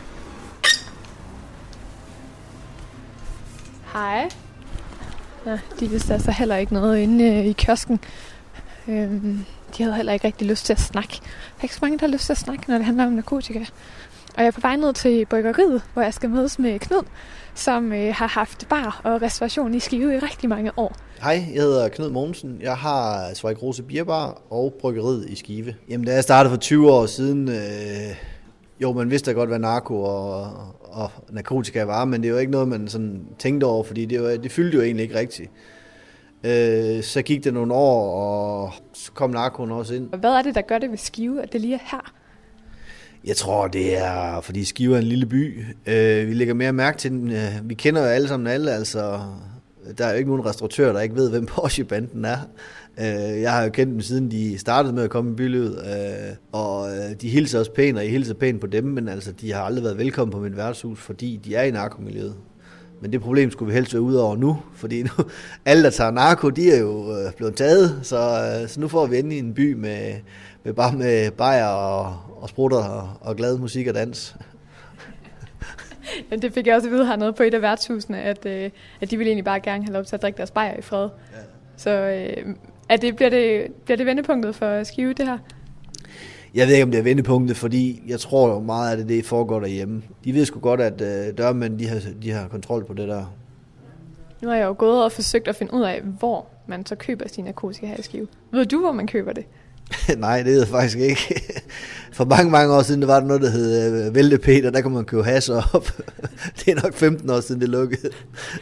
Hej. 3.92 4.28
Ja, 5.46 5.58
de 5.80 5.88
vidste 5.90 6.12
altså 6.12 6.30
heller 6.30 6.56
ikke 6.56 6.74
noget 6.74 6.98
inde 6.98 7.24
øh, 7.24 7.46
i 7.46 7.52
kiosken. 7.52 8.00
Øhm, 8.88 9.44
de 9.76 9.82
havde 9.82 9.96
heller 9.96 10.12
ikke 10.12 10.26
rigtig 10.26 10.46
lyst 10.46 10.66
til 10.66 10.72
at 10.72 10.80
snakke. 10.80 11.18
Der 11.22 11.58
er 11.58 11.62
ikke 11.62 11.74
så 11.74 11.80
mange, 11.82 11.98
der 11.98 12.06
har 12.06 12.12
lyst 12.12 12.26
til 12.26 12.32
at 12.32 12.38
snakke, 12.38 12.64
når 12.68 12.76
det 12.76 12.84
handler 12.84 13.06
om 13.06 13.12
narkotika. 13.12 13.64
Og 14.34 14.42
jeg 14.42 14.46
er 14.46 14.50
på 14.50 14.60
vej 14.60 14.76
ned 14.76 14.92
til 14.92 15.26
bryggeriet, 15.26 15.82
hvor 15.92 16.02
jeg 16.02 16.14
skal 16.14 16.30
mødes 16.30 16.58
med 16.58 16.78
Knud, 16.78 17.04
som 17.60 17.92
øh, 17.92 18.14
har 18.14 18.26
haft 18.26 18.68
bar 18.68 19.00
og 19.04 19.22
restauration 19.22 19.74
i 19.74 19.80
Skive 19.80 20.14
i 20.14 20.18
rigtig 20.18 20.48
mange 20.48 20.72
år. 20.76 20.96
Hej, 21.22 21.44
jeg 21.54 21.62
hedder 21.62 21.88
Knud 21.88 22.10
Mogensen. 22.10 22.58
Jeg 22.60 22.76
har 22.76 23.30
Zweig 23.34 23.62
Rose 23.62 23.82
Bierbar 23.82 24.42
og 24.50 24.74
bryggeriet 24.80 25.28
i 25.28 25.36
Skive. 25.36 25.74
Jamen, 25.88 26.06
da 26.06 26.14
jeg 26.14 26.22
startede 26.22 26.52
for 26.52 26.60
20 26.60 26.92
år 26.92 27.06
siden, 27.06 27.48
øh, 27.48 28.16
jo, 28.80 28.92
man 28.92 29.10
vidste 29.10 29.30
da 29.30 29.34
godt, 29.34 29.48
hvad 29.48 29.58
narko 29.58 30.02
og, 30.02 30.52
og 30.82 31.10
narkotika 31.30 31.84
var, 31.84 32.04
men 32.04 32.22
det 32.22 32.28
er 32.28 32.32
jo 32.32 32.38
ikke 32.38 32.52
noget, 32.52 32.68
man 32.68 32.88
sådan 32.88 33.26
tænkte 33.38 33.64
over, 33.64 33.84
fordi 33.84 34.04
det, 34.04 34.22
var, 34.22 34.28
det 34.28 34.52
fyldte 34.52 34.76
jo 34.76 34.82
egentlig 34.82 35.02
ikke 35.02 35.18
rigtigt. 35.18 35.50
Øh, 36.44 37.02
så 37.02 37.22
gik 37.22 37.44
det 37.44 37.54
nogle 37.54 37.74
år, 37.74 38.14
og 38.14 38.72
så 38.92 39.12
kom 39.12 39.30
narkoen 39.30 39.70
også 39.70 39.94
ind. 39.94 40.08
Hvad 40.14 40.30
er 40.30 40.42
det, 40.42 40.54
der 40.54 40.62
gør 40.62 40.78
det 40.78 40.90
ved 40.90 40.98
Skive, 40.98 41.42
at 41.42 41.52
det 41.52 41.60
lige 41.60 41.74
er 41.74 41.90
her? 41.90 42.12
Jeg 43.24 43.36
tror, 43.36 43.68
det 43.68 43.98
er, 43.98 44.40
fordi 44.40 44.64
Skive 44.64 44.94
er 44.94 44.98
en 44.98 45.04
lille 45.04 45.26
by. 45.26 45.64
Øh, 45.86 46.28
vi 46.28 46.34
lægger 46.34 46.54
mere 46.54 46.72
mærke 46.72 46.98
til 46.98 47.10
den. 47.10 47.30
Øh, 47.30 47.60
vi 47.64 47.74
kender 47.74 48.02
jo 48.02 48.06
alle 48.06 48.28
sammen 48.28 48.46
alle, 48.46 48.72
altså. 48.72 49.20
Der 49.98 50.06
er 50.06 50.10
jo 50.10 50.16
ikke 50.16 50.30
nogen 50.30 50.46
restauratør, 50.46 50.92
der 50.92 51.00
ikke 51.00 51.14
ved, 51.14 51.30
hvem 51.30 51.46
Porsche-banden 51.54 52.24
er. 52.24 52.38
Øh, 52.98 53.40
jeg 53.40 53.52
har 53.52 53.64
jo 53.64 53.70
kendt 53.70 53.92
dem, 53.92 54.00
siden 54.00 54.30
de 54.30 54.58
startede 54.58 54.94
med 54.94 55.02
at 55.02 55.10
komme 55.10 55.30
i 55.30 55.34
bylivet. 55.34 55.78
Øh, 55.86 56.36
og 56.52 56.90
øh, 56.90 57.14
de 57.20 57.28
hilser 57.28 57.58
også 57.58 57.72
pænt, 57.72 57.98
og 57.98 58.04
jeg 58.04 58.10
hilser 58.10 58.34
pænt 58.34 58.60
på 58.60 58.66
dem, 58.66 58.84
men 58.84 59.08
altså, 59.08 59.32
de 59.32 59.52
har 59.52 59.62
aldrig 59.62 59.84
været 59.84 59.98
velkommen 59.98 60.32
på 60.32 60.38
mit 60.38 60.56
værtshus, 60.56 60.98
fordi 60.98 61.40
de 61.44 61.54
er 61.54 61.62
i 61.62 61.70
narkomiljøet. 61.70 62.34
Men 63.00 63.12
det 63.12 63.20
problem 63.20 63.50
skulle 63.50 63.68
vi 63.68 63.74
helst 63.74 63.94
være 63.94 64.02
ude 64.02 64.22
over 64.22 64.36
nu, 64.36 64.58
fordi 64.74 65.02
nu, 65.02 65.10
alle, 65.64 65.82
der 65.82 65.90
tager 65.90 66.10
narko, 66.10 66.50
de 66.50 66.72
er 66.72 66.80
jo 66.80 67.10
øh, 67.10 67.32
blevet 67.36 67.54
taget, 67.54 68.00
så, 68.02 68.16
øh, 68.16 68.68
så 68.68 68.80
nu 68.80 68.88
får 68.88 69.06
vi 69.06 69.18
endelig 69.18 69.38
en 69.38 69.54
by 69.54 69.72
med, 69.72 69.98
med 70.08 70.14
bare 70.76 70.92
med 70.92 71.30
bajer 71.30 71.66
og, 71.66 72.16
og 72.36 72.48
sprutter 72.48 72.78
og, 72.78 73.08
og 73.20 73.36
glad 73.36 73.58
musik 73.58 73.86
og 73.86 73.94
dans. 73.94 74.36
Ja, 76.30 76.36
det 76.36 76.52
fik 76.52 76.66
jeg 76.66 76.76
også 76.76 76.88
at 76.88 76.92
vide 76.92 77.06
hernede 77.06 77.32
på 77.32 77.42
et 77.42 77.54
af 77.54 77.62
værtshusene, 77.62 78.22
at, 78.22 78.46
øh, 78.46 78.70
at 79.00 79.10
de 79.10 79.16
ville 79.16 79.28
egentlig 79.28 79.44
bare 79.44 79.60
gerne 79.60 79.84
have 79.84 79.92
lov 79.92 80.04
til 80.04 80.16
at 80.16 80.22
drikke 80.22 80.36
deres 80.36 80.50
bajer 80.50 80.76
i 80.78 80.82
fred. 80.82 81.02
Ja. 81.02 81.38
Så 81.76 81.90
øh, 81.90 82.54
er 82.88 82.96
det, 82.96 83.16
bliver, 83.16 83.30
det, 83.30 83.66
bliver 83.84 83.96
det 83.96 84.06
vendepunktet 84.06 84.54
for 84.54 84.84
Skive, 84.84 85.12
det 85.12 85.26
her? 85.26 85.38
Jeg 86.54 86.66
ved 86.66 86.74
ikke, 86.74 86.84
om 86.84 86.90
det 86.90 86.98
er 86.98 87.02
vendepunktet, 87.02 87.56
fordi 87.56 88.02
jeg 88.06 88.20
tror 88.20 88.48
jo 88.48 88.60
meget, 88.60 88.92
at 88.92 88.98
det, 88.98 89.08
det 89.08 89.24
foregår 89.24 89.60
derhjemme. 89.60 90.02
De 90.24 90.34
ved 90.34 90.44
sgu 90.44 90.60
godt, 90.60 90.80
at 90.80 91.00
øh, 91.00 91.38
dørmænd, 91.38 91.78
de 91.78 91.88
har, 91.88 92.00
de 92.22 92.30
har 92.30 92.48
kontrol 92.48 92.84
på 92.84 92.94
det 92.94 93.08
der. 93.08 93.24
Nu 94.42 94.48
har 94.48 94.56
jeg 94.56 94.64
jo 94.64 94.74
gået 94.78 95.04
og 95.04 95.12
forsøgt 95.12 95.48
at 95.48 95.56
finde 95.56 95.74
ud 95.74 95.82
af, 95.82 96.00
hvor 96.02 96.46
man 96.66 96.86
så 96.86 96.94
køber 96.94 97.28
sin 97.28 97.44
narkotika 97.44 97.86
her 97.86 97.96
i 97.96 98.02
Skive. 98.02 98.28
Ved 98.50 98.66
du, 98.66 98.80
hvor 98.80 98.92
man 98.92 99.06
køber 99.06 99.32
det? 99.32 99.44
Nej, 100.18 100.36
det 100.36 100.46
ved 100.46 100.58
jeg 100.58 100.68
faktisk 100.68 100.98
ikke. 100.98 101.42
For 102.12 102.24
mange, 102.24 102.50
mange 102.50 102.74
år 102.74 102.82
siden, 102.82 103.00
der 103.00 103.06
var 103.06 103.20
der 103.20 103.26
noget, 103.26 103.42
der 103.42 103.50
hed 103.50 104.06
øh, 104.06 104.14
Vælte 104.14 104.38
Peter, 104.38 104.70
der 104.70 104.80
kunne 104.80 104.94
man 104.94 105.04
købe 105.04 105.24
has 105.24 105.48
op. 105.48 105.90
det 106.58 106.68
er 106.68 106.82
nok 106.82 106.94
15 106.94 107.30
år 107.30 107.40
siden, 107.40 107.60
det 107.60 107.68
lukkede. 107.68 108.10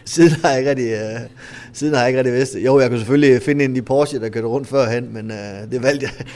Siden 0.04 0.30
har 0.30 0.48
jeg 0.50 0.58
ikke 0.58 0.70
rigtig, 0.70 0.92
øh, 0.92 1.20
siden 1.72 1.94
har 1.94 2.00
jeg 2.00 2.08
ikke 2.08 2.18
rigtig 2.18 2.34
vidst 2.34 2.54
det. 2.54 2.64
Jo, 2.64 2.80
jeg 2.80 2.88
kunne 2.88 2.98
selvfølgelig 2.98 3.42
finde 3.42 3.64
en 3.64 3.76
i 3.76 3.80
Porsche, 3.80 4.20
der 4.20 4.28
kørte 4.28 4.46
rundt 4.46 4.68
førhen, 4.68 5.14
men 5.14 5.30
øh, 5.30 5.70
det 5.70 5.82
valgte 5.82 6.06
jeg. 6.06 6.26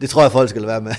Det 0.00 0.10
tror 0.10 0.22
jeg, 0.22 0.32
folk 0.32 0.48
skal 0.48 0.66
være 0.66 0.80
med. 0.80 0.92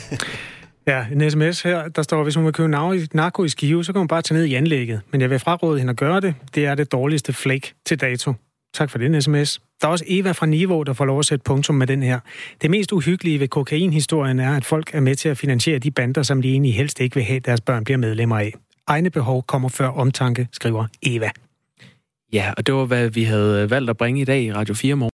Ja, 0.87 1.05
en 1.11 1.31
sms 1.31 1.61
her, 1.61 1.87
der 1.87 2.01
står, 2.01 2.23
hvis 2.23 2.35
hun 2.35 2.45
vil 2.45 2.53
købe 2.53 2.69
narko 2.69 3.43
i 3.43 3.49
skive, 3.49 3.83
så 3.83 3.93
kan 3.93 3.99
hun 3.99 4.07
bare 4.07 4.21
tage 4.21 4.37
ned 4.37 4.45
i 4.45 4.53
anlægget. 4.53 5.01
Men 5.11 5.21
jeg 5.21 5.29
vil 5.29 5.39
fraråde 5.39 5.79
hende 5.79 5.91
at 5.91 5.97
gøre 5.97 6.21
det. 6.21 6.35
Det 6.55 6.65
er 6.65 6.75
det 6.75 6.91
dårligste 6.91 7.33
flake 7.33 7.73
til 7.85 8.01
dato. 8.01 8.33
Tak 8.73 8.89
for 8.89 8.97
den 8.97 9.21
sms. 9.21 9.61
Der 9.81 9.87
er 9.87 9.91
også 9.91 10.05
Eva 10.07 10.31
fra 10.31 10.45
Niveau, 10.45 10.83
der 10.83 10.93
får 10.93 11.05
lov 11.05 11.19
at 11.19 11.25
sætte 11.25 11.43
punktum 11.43 11.75
med 11.75 11.87
den 11.87 12.03
her. 12.03 12.19
Det 12.61 12.71
mest 12.71 12.91
uhyggelige 12.91 13.39
ved 13.39 13.47
kokainhistorien 13.47 14.39
er, 14.39 14.55
at 14.55 14.65
folk 14.65 14.89
er 14.93 14.99
med 14.99 15.15
til 15.15 15.29
at 15.29 15.37
finansiere 15.37 15.79
de 15.79 15.91
bander, 15.91 16.23
som 16.23 16.41
de 16.41 16.51
egentlig 16.51 16.75
helst 16.75 16.99
ikke 16.99 17.15
vil 17.15 17.23
have, 17.23 17.39
deres 17.39 17.61
børn 17.61 17.83
bliver 17.83 17.97
medlemmer 17.97 18.39
af. 18.39 18.53
Egne 18.87 19.09
behov 19.09 19.43
kommer 19.47 19.69
før 19.69 19.87
omtanke, 19.87 20.47
skriver 20.51 20.85
Eva. 21.03 21.29
Ja, 22.33 22.53
og 22.57 22.67
det 22.67 22.73
var, 22.75 22.85
hvad 22.85 23.09
vi 23.09 23.23
havde 23.23 23.69
valgt 23.69 23.89
at 23.89 23.97
bringe 23.97 24.21
i 24.21 24.25
dag 24.25 24.43
i 24.43 24.53
Radio 24.53 24.73
4 24.73 24.95
morgen. 24.95 25.09